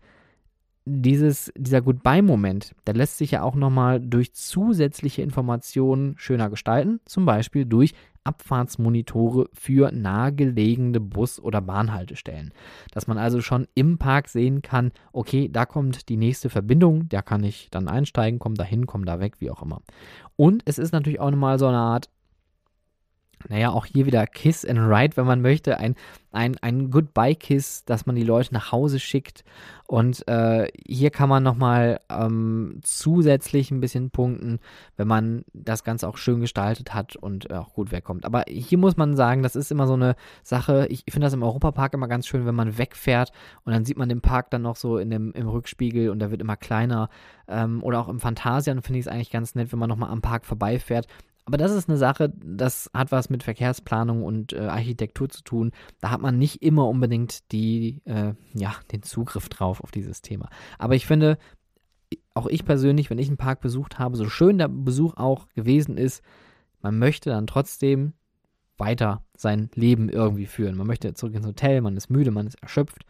dieses, 0.86 1.52
dieser 1.58 1.82
Goodbye-Moment, 1.82 2.76
der 2.88 2.94
lässt 2.94 3.18
sich 3.18 3.32
ja 3.32 3.42
auch 3.42 3.56
nochmal 3.56 4.00
durch 4.00 4.34
zusätzliche 4.34 5.22
Informationen 5.22 6.16
schöner 6.18 6.50
gestalten, 6.50 7.00
zum 7.06 7.26
Beispiel 7.26 7.66
durch 7.66 7.94
Abfahrtsmonitore 8.26 9.50
für 9.54 9.92
nahegelegene 9.92 11.00
Bus- 11.00 11.40
oder 11.40 11.62
Bahnhaltestellen. 11.62 12.54
Dass 12.92 13.08
man 13.08 13.18
also 13.18 13.42
schon 13.42 13.68
im 13.76 13.98
Park 13.98 14.28
sehen 14.28 14.62
kann, 14.62 14.92
okay, 15.14 15.50
da 15.52 15.66
kommt 15.66 16.10
die 16.10 16.18
nächste 16.18 16.50
Verbindung, 16.50 17.08
da 17.10 17.22
kann 17.22 17.44
ich 17.44 17.70
dann 17.72 17.88
einsteigen, 17.88 18.40
komm 18.40 18.56
da 18.56 18.64
hin, 18.64 18.86
komm 18.86 19.06
da 19.06 19.20
weg, 19.20 19.36
wie 19.40 19.52
auch 19.52 19.62
immer. 19.62 19.82
Und 20.36 20.64
es 20.66 20.78
ist 20.78 20.92
natürlich 20.92 21.20
auch 21.20 21.32
nochmal 21.32 21.60
so 21.60 21.68
eine 21.68 21.78
Art 21.78 22.10
naja, 23.50 23.72
auch 23.72 23.86
hier 23.86 24.06
wieder 24.06 24.26
Kiss 24.28 24.66
and 24.66 24.80
Ride, 24.80 25.18
wenn 25.18 25.26
man 25.26 25.42
möchte. 25.42 25.78
Ein, 25.78 25.96
ein, 26.32 26.58
ein 26.62 26.90
Goodbye-Kiss, 26.90 27.86
dass 27.86 28.06
man 28.06 28.16
die 28.16 28.24
Leute 28.24 28.54
nach 28.54 28.72
Hause 28.72 29.00
schickt. 29.00 29.44
Und 29.88 30.28
äh, 30.28 30.68
hier 30.86 31.12
kann 31.12 31.30
man 31.30 31.44
nochmal 31.44 32.00
ähm, 32.10 32.80
zusätzlich 32.82 33.70
ein 33.70 33.82
bisschen 33.82 34.10
punkten, 34.10 34.60
wenn 34.98 35.08
man 35.08 35.46
das 35.54 35.84
Ganze 35.84 36.08
auch 36.08 36.18
schön 36.18 36.42
gestaltet 36.42 36.94
hat 36.94 37.16
und 37.16 37.50
äh, 37.52 37.54
auch 37.54 37.74
gut 37.74 37.92
wegkommt. 37.92 38.26
Aber 38.26 38.46
hier 38.48 38.80
muss 38.80 38.98
man 38.98 39.16
sagen, 39.16 39.44
das 39.44 39.56
ist 39.56 39.72
immer 39.72 39.86
so 39.86 39.94
eine 39.94 40.16
Sache. 40.42 40.88
Ich 40.90 41.04
finde 41.10 41.28
das 41.28 41.34
im 41.34 41.44
Europapark 41.44 41.94
immer 41.94 42.08
ganz 42.08 42.26
schön, 42.26 42.48
wenn 42.48 42.56
man 42.56 42.80
wegfährt 42.80 43.32
und 43.64 43.74
dann 43.74 43.86
sieht 43.86 43.98
man 43.98 44.10
den 44.10 44.22
Park 44.22 44.50
dann 44.50 44.64
noch 44.64 44.76
so 44.76 44.98
in 44.98 45.12
dem, 45.12 45.32
im 45.34 45.48
Rückspiegel 45.48 46.10
und 46.10 46.18
der 46.18 46.32
wird 46.32 46.42
immer 46.42 46.58
kleiner. 46.58 47.10
Ähm, 47.48 47.84
oder 47.84 48.00
auch 48.00 48.10
im 48.10 48.20
Phantasian 48.20 48.82
finde 48.82 49.00
ich 49.00 49.06
es 49.06 49.12
eigentlich 49.12 49.32
ganz 49.32 49.54
nett, 49.54 49.72
wenn 49.72 49.80
man 49.80 49.90
nochmal 49.90 50.10
am 50.10 50.22
Park 50.22 50.46
vorbeifährt. 50.46 51.08
Aber 51.46 51.58
das 51.58 51.72
ist 51.72 51.88
eine 51.88 51.98
Sache, 51.98 52.34
das 52.44 52.90
hat 52.94 53.12
was 53.12 53.30
mit 53.30 53.44
Verkehrsplanung 53.44 54.24
und 54.24 54.54
äh, 54.54 54.62
Architektur 54.62 55.30
zu 55.30 55.44
tun. 55.44 55.72
Da 56.02 56.10
hat 56.10 56.22
man 56.22 56.40
nicht 56.40 56.64
immer 56.64 56.88
unbedingt 56.88 57.52
die, 57.52 58.02
äh, 58.06 58.34
ja, 58.54 58.76
den 58.92 59.04
Zugriff 59.04 59.48
drauf 59.48 59.82
auf 59.82 59.92
dieses 59.92 60.24
Thema. 60.24 60.50
Aber 60.80 60.96
ich 60.96 61.06
finde, 61.06 61.38
auch 62.34 62.48
ich 62.48 62.66
persönlich, 62.66 63.12
wenn 63.12 63.20
ich 63.20 63.28
einen 63.28 63.38
Park 63.38 63.62
besucht 63.62 64.00
habe, 64.00 64.18
so 64.18 64.28
schön 64.28 64.58
der 64.58 64.68
Besuch 64.68 65.16
auch 65.18 65.48
gewesen 65.50 65.98
ist, 65.98 66.24
man 66.82 66.98
möchte 66.98 67.30
dann 67.30 67.48
trotzdem 67.48 68.14
weiter 68.78 69.24
sein 69.38 69.70
Leben 69.76 70.10
irgendwie 70.10 70.48
führen. 70.48 70.76
Man 70.76 70.88
möchte 70.88 71.14
zurück 71.14 71.36
ins 71.36 71.48
Hotel, 71.48 71.82
man 71.82 71.96
ist 71.96 72.10
müde, 72.10 72.32
man 72.32 72.48
ist 72.48 72.62
erschöpft. 72.62 73.06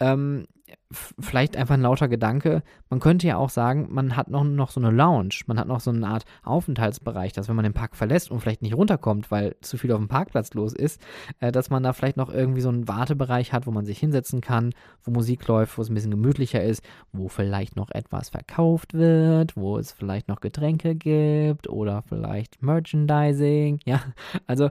Ähm, 0.00 0.46
vielleicht 0.90 1.56
einfach 1.56 1.74
ein 1.74 1.82
lauter 1.82 2.08
Gedanke. 2.08 2.62
Man 2.88 3.00
könnte 3.00 3.26
ja 3.26 3.36
auch 3.36 3.50
sagen, 3.50 3.88
man 3.90 4.16
hat 4.16 4.28
noch, 4.28 4.44
noch 4.44 4.70
so 4.70 4.80
eine 4.80 4.90
Lounge, 4.90 5.40
man 5.46 5.58
hat 5.58 5.68
noch 5.68 5.80
so 5.80 5.90
eine 5.90 6.06
Art 6.06 6.24
Aufenthaltsbereich, 6.44 7.32
dass 7.32 7.48
wenn 7.48 7.56
man 7.56 7.64
den 7.64 7.74
Park 7.74 7.96
verlässt 7.96 8.30
und 8.30 8.40
vielleicht 8.40 8.62
nicht 8.62 8.76
runterkommt, 8.76 9.30
weil 9.30 9.56
zu 9.60 9.76
viel 9.76 9.92
auf 9.92 9.98
dem 9.98 10.08
Parkplatz 10.08 10.54
los 10.54 10.72
ist, 10.72 11.00
äh, 11.40 11.52
dass 11.52 11.70
man 11.70 11.82
da 11.82 11.92
vielleicht 11.92 12.16
noch 12.16 12.32
irgendwie 12.32 12.60
so 12.60 12.70
einen 12.70 12.88
Wartebereich 12.88 13.52
hat, 13.52 13.66
wo 13.66 13.70
man 13.70 13.84
sich 13.84 13.98
hinsetzen 13.98 14.40
kann, 14.40 14.74
wo 15.04 15.10
Musik 15.10 15.46
läuft, 15.46 15.76
wo 15.76 15.82
es 15.82 15.90
ein 15.90 15.94
bisschen 15.94 16.10
gemütlicher 16.10 16.62
ist, 16.62 16.82
wo 17.12 17.28
vielleicht 17.28 17.76
noch 17.76 17.90
etwas 17.90 18.30
verkauft 18.30 18.94
wird, 18.94 19.56
wo 19.56 19.78
es 19.78 19.92
vielleicht 19.92 20.28
noch 20.28 20.40
Getränke 20.40 20.94
gibt 20.94 21.68
oder 21.68 22.02
vielleicht 22.02 22.62
Merchandising, 22.62 23.80
ja, 23.84 24.00
also 24.46 24.70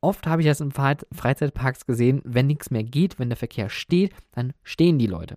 Oft 0.00 0.26
habe 0.26 0.42
ich 0.42 0.48
das 0.48 0.60
in 0.60 0.70
Freizeitparks 0.70 1.86
gesehen, 1.86 2.22
wenn 2.24 2.46
nichts 2.46 2.70
mehr 2.70 2.84
geht, 2.84 3.18
wenn 3.18 3.30
der 3.30 3.36
Verkehr 3.36 3.68
steht, 3.68 4.14
dann 4.32 4.52
stehen 4.62 4.98
die 4.98 5.06
Leute. 5.06 5.36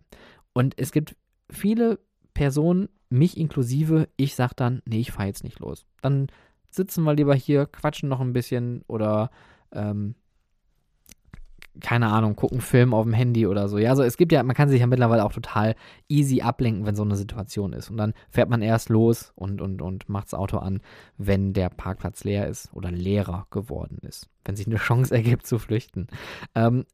Und 0.54 0.78
es 0.78 0.92
gibt 0.92 1.16
viele 1.50 2.00
Personen, 2.34 2.90
mich 3.10 3.38
inklusive, 3.38 4.08
ich 4.18 4.36
sage 4.36 4.54
dann, 4.56 4.82
nee, 4.86 5.00
ich 5.00 5.12
fahre 5.12 5.28
jetzt 5.28 5.44
nicht 5.44 5.60
los. 5.60 5.86
Dann 6.02 6.28
sitzen 6.70 7.04
wir 7.04 7.14
lieber 7.14 7.36
hier, 7.36 7.66
quatschen 7.66 8.08
noch 8.08 8.22
ein 8.22 8.34
bisschen 8.34 8.84
oder 8.88 9.32
ähm, 9.72 10.16
keine 11.80 12.08
Ahnung, 12.08 12.36
gucken 12.36 12.60
Film 12.60 12.94
auf 12.94 13.06
dem 13.06 13.14
Handy 13.14 13.48
oder 13.48 13.70
so. 13.70 13.78
Ja, 13.78 13.92
also 13.92 14.04
es 14.04 14.18
gibt 14.18 14.32
ja, 14.32 14.44
man 14.44 14.56
kann 14.56 14.70
sich 14.70 14.82
ja 14.82 14.88
mittlerweile 14.88 15.24
auch 15.24 15.32
total 15.32 15.76
easy 16.10 16.42
ablenken, 16.42 16.86
wenn 16.86 16.96
so 16.96 17.04
eine 17.04 17.16
Situation 17.16 17.74
ist. 17.74 17.90
Und 17.90 17.98
dann 17.98 18.14
fährt 18.30 18.50
man 18.50 18.62
erst 18.62 18.90
los 18.90 19.32
und, 19.36 19.62
und, 19.62 19.82
und 19.82 20.10
macht 20.10 20.28
das 20.28 20.34
Auto 20.34 20.58
an, 20.58 20.82
wenn 21.18 21.54
der 21.54 21.70
Parkplatz 21.70 22.24
leer 22.24 22.48
ist 22.48 22.74
oder 22.74 22.92
leerer 22.92 23.48
geworden 23.52 24.00
ist. 24.02 24.30
Wenn 24.44 24.56
sich 24.56 24.68
eine 24.68 24.76
Chance 24.76 25.16
ergibt 25.16 25.48
zu 25.48 25.60
flüchten. 25.60 26.08
Ähm, 26.56 26.86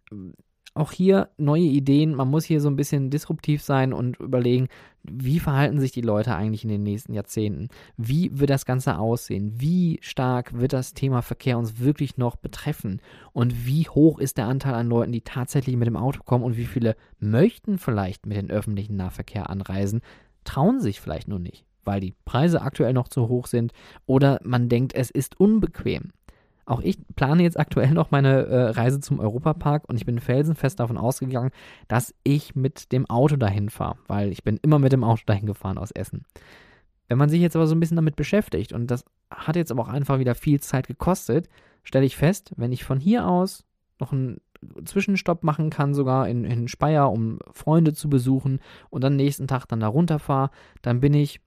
auch 0.78 0.92
hier 0.92 1.30
neue 1.38 1.64
Ideen. 1.64 2.16
Man 2.16 2.30
muss 2.30 2.46
hier 2.46 2.62
so 2.62 2.70
ein 2.70 2.76
bisschen 2.76 3.10
disruptiv 3.10 3.62
sein 3.62 3.94
und 3.94 4.20
überlegen, 4.20 4.68
wie 5.04 5.40
verhalten 5.40 5.80
sich 5.80 5.92
die 5.92 6.02
Leute 6.02 6.36
eigentlich 6.36 6.64
in 6.64 6.70
den 6.70 6.84
nächsten 6.84 7.14
Jahrzehnten? 7.14 7.70
Wie 7.96 8.38
wird 8.38 8.50
das 8.50 8.66
Ganze 8.66 8.98
aussehen? 9.00 9.54
Wie 9.58 10.00
stark 10.02 10.60
wird 10.60 10.74
das 10.74 10.94
Thema 10.94 11.22
Verkehr 11.22 11.58
uns 11.58 11.80
wirklich 11.80 12.18
noch 12.18 12.36
betreffen? 12.36 13.02
Und 13.34 13.66
wie 13.66 13.88
hoch 13.88 14.20
ist 14.20 14.38
der 14.38 14.48
Anteil 14.48 14.74
an 14.74 14.88
Leuten, 14.88 15.12
die 15.12 15.22
tatsächlich 15.22 15.78
mit 15.78 15.88
dem 15.88 15.98
Auto 15.98 16.22
kommen 16.24 16.44
und 16.44 16.58
wie 16.58 16.66
viele 16.66 16.96
möchten 17.20 17.78
vielleicht 17.78 18.26
mit 18.26 18.38
dem 18.38 18.50
öffentlichen 18.50 18.98
Nahverkehr 18.98 19.50
anreisen, 19.50 20.02
trauen 20.44 20.80
sich 20.80 21.00
vielleicht 21.00 21.28
nur 21.28 21.40
nicht, 21.40 21.66
weil 21.84 22.00
die 22.00 22.16
Preise 22.26 22.62
aktuell 22.62 22.94
noch 22.94 23.08
zu 23.08 23.28
hoch 23.28 23.48
sind 23.48 23.74
oder 24.06 24.40
man 24.44 24.70
denkt, 24.70 24.94
es 24.94 25.10
ist 25.10 25.40
unbequem. 25.40 26.12
Auch 26.68 26.82
ich 26.82 26.98
plane 27.16 27.44
jetzt 27.44 27.58
aktuell 27.58 27.92
noch 27.92 28.12
meine 28.12 28.46
äh, 28.46 28.70
Reise 28.72 29.00
zum 29.00 29.22
Europapark 29.22 29.88
und 29.88 29.96
ich 29.96 30.06
bin 30.06 30.20
felsenfest 30.20 30.82
davon 30.82 30.98
ausgegangen, 30.98 31.52
dass 31.88 32.14
ich 32.24 32.56
mit 32.56 32.92
dem 32.92 33.10
Auto 33.10 33.38
dahin 33.38 33.70
fahre, 33.70 33.98
weil 34.08 34.34
ich 34.34 34.44
bin 34.44 34.60
immer 34.62 34.78
mit 34.78 34.92
dem 34.92 35.06
Auto 35.06 35.24
dahin 35.26 35.46
gefahren 35.46 35.78
aus 35.78 35.92
Essen. 35.92 36.26
Wenn 37.08 37.18
man 37.18 37.30
sich 37.30 37.40
jetzt 37.40 37.56
aber 37.56 37.68
so 37.68 37.74
ein 37.74 37.80
bisschen 37.80 37.96
damit 37.96 38.18
beschäftigt 38.18 38.74
und 38.74 38.92
das 38.92 39.06
hat 39.32 39.56
jetzt 39.56 39.72
aber 39.72 39.84
auch 39.84 39.88
einfach 39.88 40.20
wieder 40.20 40.36
viel 40.36 40.60
Zeit 40.60 40.88
gekostet, 40.88 41.48
stelle 41.84 42.06
ich 42.06 42.18
fest, 42.18 42.52
wenn 42.58 42.74
ich 42.74 42.84
von 42.84 43.00
hier 43.00 43.26
aus 43.26 43.64
noch 43.98 44.12
einen 44.12 44.42
Zwischenstopp 44.84 45.44
machen 45.44 45.70
kann, 45.70 45.94
sogar 45.94 46.28
in, 46.28 46.44
in 46.44 46.68
Speyer, 46.68 47.10
um 47.14 47.40
Freunde 47.54 47.94
zu 47.94 48.10
besuchen 48.10 48.60
und 48.90 49.06
dann 49.06 49.16
nächsten 49.16 49.48
Tag 49.48 49.68
dann 49.68 49.80
da 49.80 49.88
runterfahre, 49.88 50.50
dann 50.82 51.00
bin 51.00 51.14
ich 51.14 51.40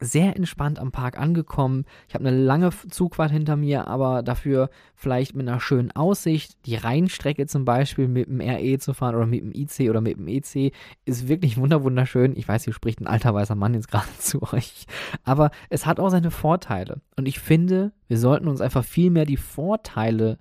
sehr 0.00 0.36
entspannt 0.36 0.78
am 0.78 0.92
Park 0.92 1.18
angekommen. 1.18 1.84
Ich 2.08 2.14
habe 2.14 2.26
eine 2.26 2.36
lange 2.36 2.70
Zugfahrt 2.90 3.30
hinter 3.30 3.56
mir, 3.56 3.86
aber 3.86 4.22
dafür 4.22 4.68
vielleicht 4.94 5.34
mit 5.34 5.48
einer 5.48 5.60
schönen 5.60 5.90
Aussicht. 5.92 6.56
Die 6.66 6.76
Rheinstrecke 6.76 7.46
zum 7.46 7.64
Beispiel 7.64 8.08
mit 8.08 8.28
dem 8.28 8.40
RE 8.40 8.78
zu 8.78 8.92
fahren 8.92 9.14
oder 9.14 9.26
mit 9.26 9.40
dem 9.40 9.52
IC 9.52 9.88
oder 9.88 10.00
mit 10.00 10.18
dem 10.18 10.28
EC 10.28 10.72
ist 11.04 11.28
wirklich 11.28 11.56
wunderschön. 11.58 12.36
Ich 12.36 12.46
weiß, 12.46 12.64
hier 12.64 12.74
spricht 12.74 13.00
ein 13.00 13.06
alter 13.06 13.34
weißer 13.34 13.54
Mann 13.54 13.74
jetzt 13.74 13.88
gerade 13.90 14.08
zu 14.18 14.42
euch. 14.52 14.86
Aber 15.24 15.50
es 15.70 15.86
hat 15.86 15.98
auch 16.00 16.10
seine 16.10 16.30
Vorteile. 16.30 17.00
Und 17.16 17.26
ich 17.26 17.38
finde, 17.38 17.92
wir 18.08 18.18
sollten 18.18 18.48
uns 18.48 18.60
einfach 18.60 18.84
viel 18.84 19.10
mehr 19.10 19.24
die 19.24 19.38
Vorteile 19.38 20.38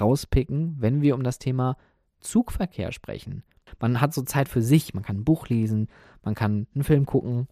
rauspicken, 0.00 0.76
wenn 0.78 1.00
wir 1.00 1.14
um 1.14 1.22
das 1.22 1.38
Thema 1.38 1.76
Zugverkehr 2.20 2.92
sprechen. 2.92 3.42
Man 3.80 4.00
hat 4.00 4.12
so 4.12 4.22
Zeit 4.22 4.48
für 4.48 4.62
sich, 4.62 4.94
man 4.94 5.02
kann 5.02 5.18
ein 5.18 5.24
Buch 5.24 5.48
lesen, 5.48 5.88
man 6.22 6.34
kann 6.34 6.66
einen 6.74 6.84
Film 6.84 7.06
gucken, 7.06 7.48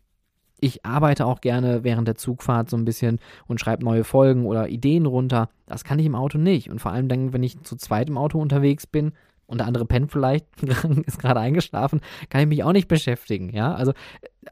ich 0.60 0.84
arbeite 0.86 1.26
auch 1.26 1.40
gerne 1.40 1.84
während 1.84 2.08
der 2.08 2.14
Zugfahrt 2.14 2.70
so 2.70 2.76
ein 2.76 2.84
bisschen 2.84 3.18
und 3.46 3.60
schreibe 3.60 3.84
neue 3.84 4.04
Folgen 4.04 4.46
oder 4.46 4.68
Ideen 4.68 5.06
runter. 5.06 5.48
Das 5.66 5.84
kann 5.84 5.98
ich 5.98 6.06
im 6.06 6.14
Auto 6.14 6.38
nicht. 6.38 6.70
Und 6.70 6.80
vor 6.80 6.92
allem 6.92 7.08
dann, 7.08 7.32
wenn 7.32 7.42
ich 7.42 7.60
zu 7.62 7.76
zweit 7.76 8.08
im 8.08 8.18
Auto 8.18 8.40
unterwegs 8.40 8.86
bin 8.86 9.12
und 9.46 9.58
der 9.58 9.66
andere 9.66 9.84
pennt 9.84 10.12
vielleicht, 10.12 10.46
ist 11.06 11.18
gerade 11.18 11.40
eingeschlafen, 11.40 12.00
kann 12.30 12.40
ich 12.40 12.46
mich 12.48 12.64
auch 12.64 12.72
nicht 12.72 12.88
beschäftigen. 12.88 13.50
Ja, 13.50 13.74
also 13.74 13.92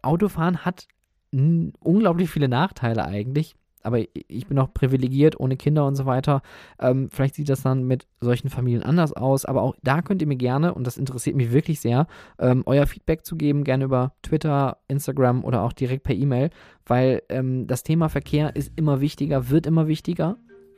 Autofahren 0.03 0.65
hat 0.65 0.87
unglaublich 1.33 2.31
viele 2.31 2.49
Nachteile 2.49 3.05
eigentlich 3.05 3.57
aber 3.85 4.01
ich 4.01 4.47
bin 4.47 4.59
auch 4.59 4.73
privilegiert, 4.73 5.39
ohne 5.39 5.57
Kinder 5.57 5.87
und 5.87 5.95
so 5.95 6.07
weiter. 6.07 6.43
Ähm, 6.81 7.09
vielleicht 7.11 7.35
sieht 7.35 7.49
das 7.49 7.63
dann 7.63 7.85
mit 7.85 8.07
solchen 8.21 8.49
Familien 8.49 8.83
anders 8.83 9.13
aus, 9.13 9.45
aber 9.45 9.63
auch 9.63 9.75
da 9.83 10.03
könnt 10.03 10.23
ihr 10.23 10.29
mir 10.29 10.37
gerne, 10.37 10.75
und 10.75 10.87
das 10.87 10.97
interessiert 10.97 11.37
mich 11.37 11.53
wirklich 11.53 11.81
sehr, 11.81 12.07
ähm, 12.39 12.63
euer 12.67 12.87
Feedback 12.87 13.25
zu 13.25 13.37
geben, 13.37 13.65
gerne 13.65 13.85
über 13.85 14.15
Twitter, 14.23 14.79
Instagram 14.89 15.45
oder 15.45 15.63
auch 15.63 15.73
direkt 15.73 16.03
per 16.05 16.15
E-Mail, 16.15 16.51
weil 16.87 17.23
ähm, 17.29 17.67
das 17.67 17.83
Thema 17.83 18.09
Verkehr 18.09 18.57
ist 18.57 18.73
immer 18.77 19.01
wichtiger, 19.01 19.51
wird 19.51 19.67
immer 19.67 19.87
wichtiger. 19.87 20.37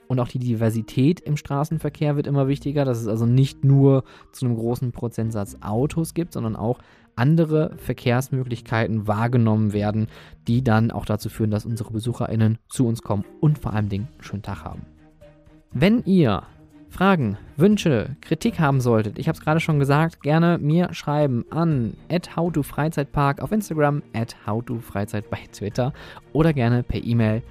Und 0.08 0.20
auch 0.20 0.28
die 0.28 0.38
Diversität 0.38 1.18
im 1.18 1.36
Straßenverkehr 1.36 2.14
wird 2.14 2.28
immer 2.28 2.46
wichtiger, 2.46 2.84
dass 2.84 3.00
es 3.00 3.08
also 3.08 3.26
nicht 3.26 3.64
nur 3.64 4.04
zu 4.30 4.46
einem 4.46 4.54
großen 4.54 4.92
Prozentsatz 4.92 5.56
Autos 5.62 6.14
gibt, 6.14 6.32
sondern 6.32 6.54
auch 6.54 6.78
andere 7.16 7.76
Verkehrsmöglichkeiten 7.78 9.06
wahrgenommen 9.06 9.72
werden, 9.72 10.06
die 10.46 10.62
dann 10.62 10.90
auch 10.90 11.04
dazu 11.04 11.28
führen, 11.28 11.50
dass 11.50 11.66
unsere 11.66 11.92
BesucherInnen 11.92 12.58
zu 12.68 12.86
uns 12.86 13.02
kommen 13.02 13.24
und 13.40 13.58
vor 13.58 13.72
allem 13.72 13.88
einen 13.90 14.08
schönen 14.20 14.42
Tag 14.42 14.64
haben. 14.64 14.82
Wenn 15.72 16.04
ihr 16.04 16.42
Fragen, 16.88 17.36
Wünsche, 17.56 18.16
Kritik 18.20 18.60
haben 18.60 18.80
solltet, 18.80 19.18
ich 19.18 19.28
habe 19.28 19.36
es 19.36 19.44
gerade 19.44 19.60
schon 19.60 19.78
gesagt, 19.78 20.22
gerne 20.22 20.58
mir 20.58 20.94
schreiben 20.94 21.44
an 21.50 21.94
howtofreizeitpark 22.36 23.42
auf 23.42 23.52
Instagram, 23.52 24.02
howtofreizeit 24.46 25.28
bei 25.28 25.40
Twitter 25.52 25.92
oder 26.32 26.52
gerne 26.52 26.82
per 26.82 27.02
E-Mail 27.02 27.42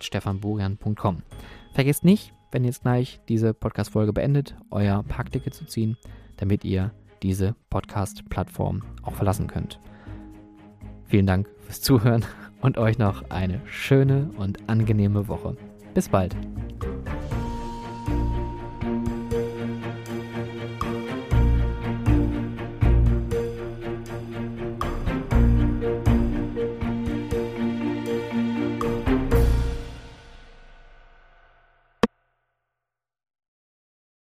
stefanburian.com. 0.00 1.22
Vergesst 1.72 2.04
nicht, 2.04 2.32
wenn 2.50 2.64
jetzt 2.64 2.82
gleich 2.82 3.20
diese 3.28 3.52
Podcast-Folge 3.52 4.12
beendet, 4.12 4.54
euer 4.70 5.02
Parkticket 5.02 5.52
zu 5.52 5.66
ziehen, 5.66 5.96
damit 6.38 6.64
ihr 6.64 6.92
diese 7.22 7.54
Podcast-Plattform 7.70 8.82
auch 9.02 9.14
verlassen 9.14 9.46
könnt. 9.46 9.80
Vielen 11.06 11.26
Dank 11.26 11.48
fürs 11.60 11.80
Zuhören 11.80 12.24
und 12.60 12.78
euch 12.78 12.98
noch 12.98 13.30
eine 13.30 13.60
schöne 13.66 14.30
und 14.36 14.68
angenehme 14.68 15.28
Woche. 15.28 15.56
Bis 15.94 16.08
bald. 16.08 16.36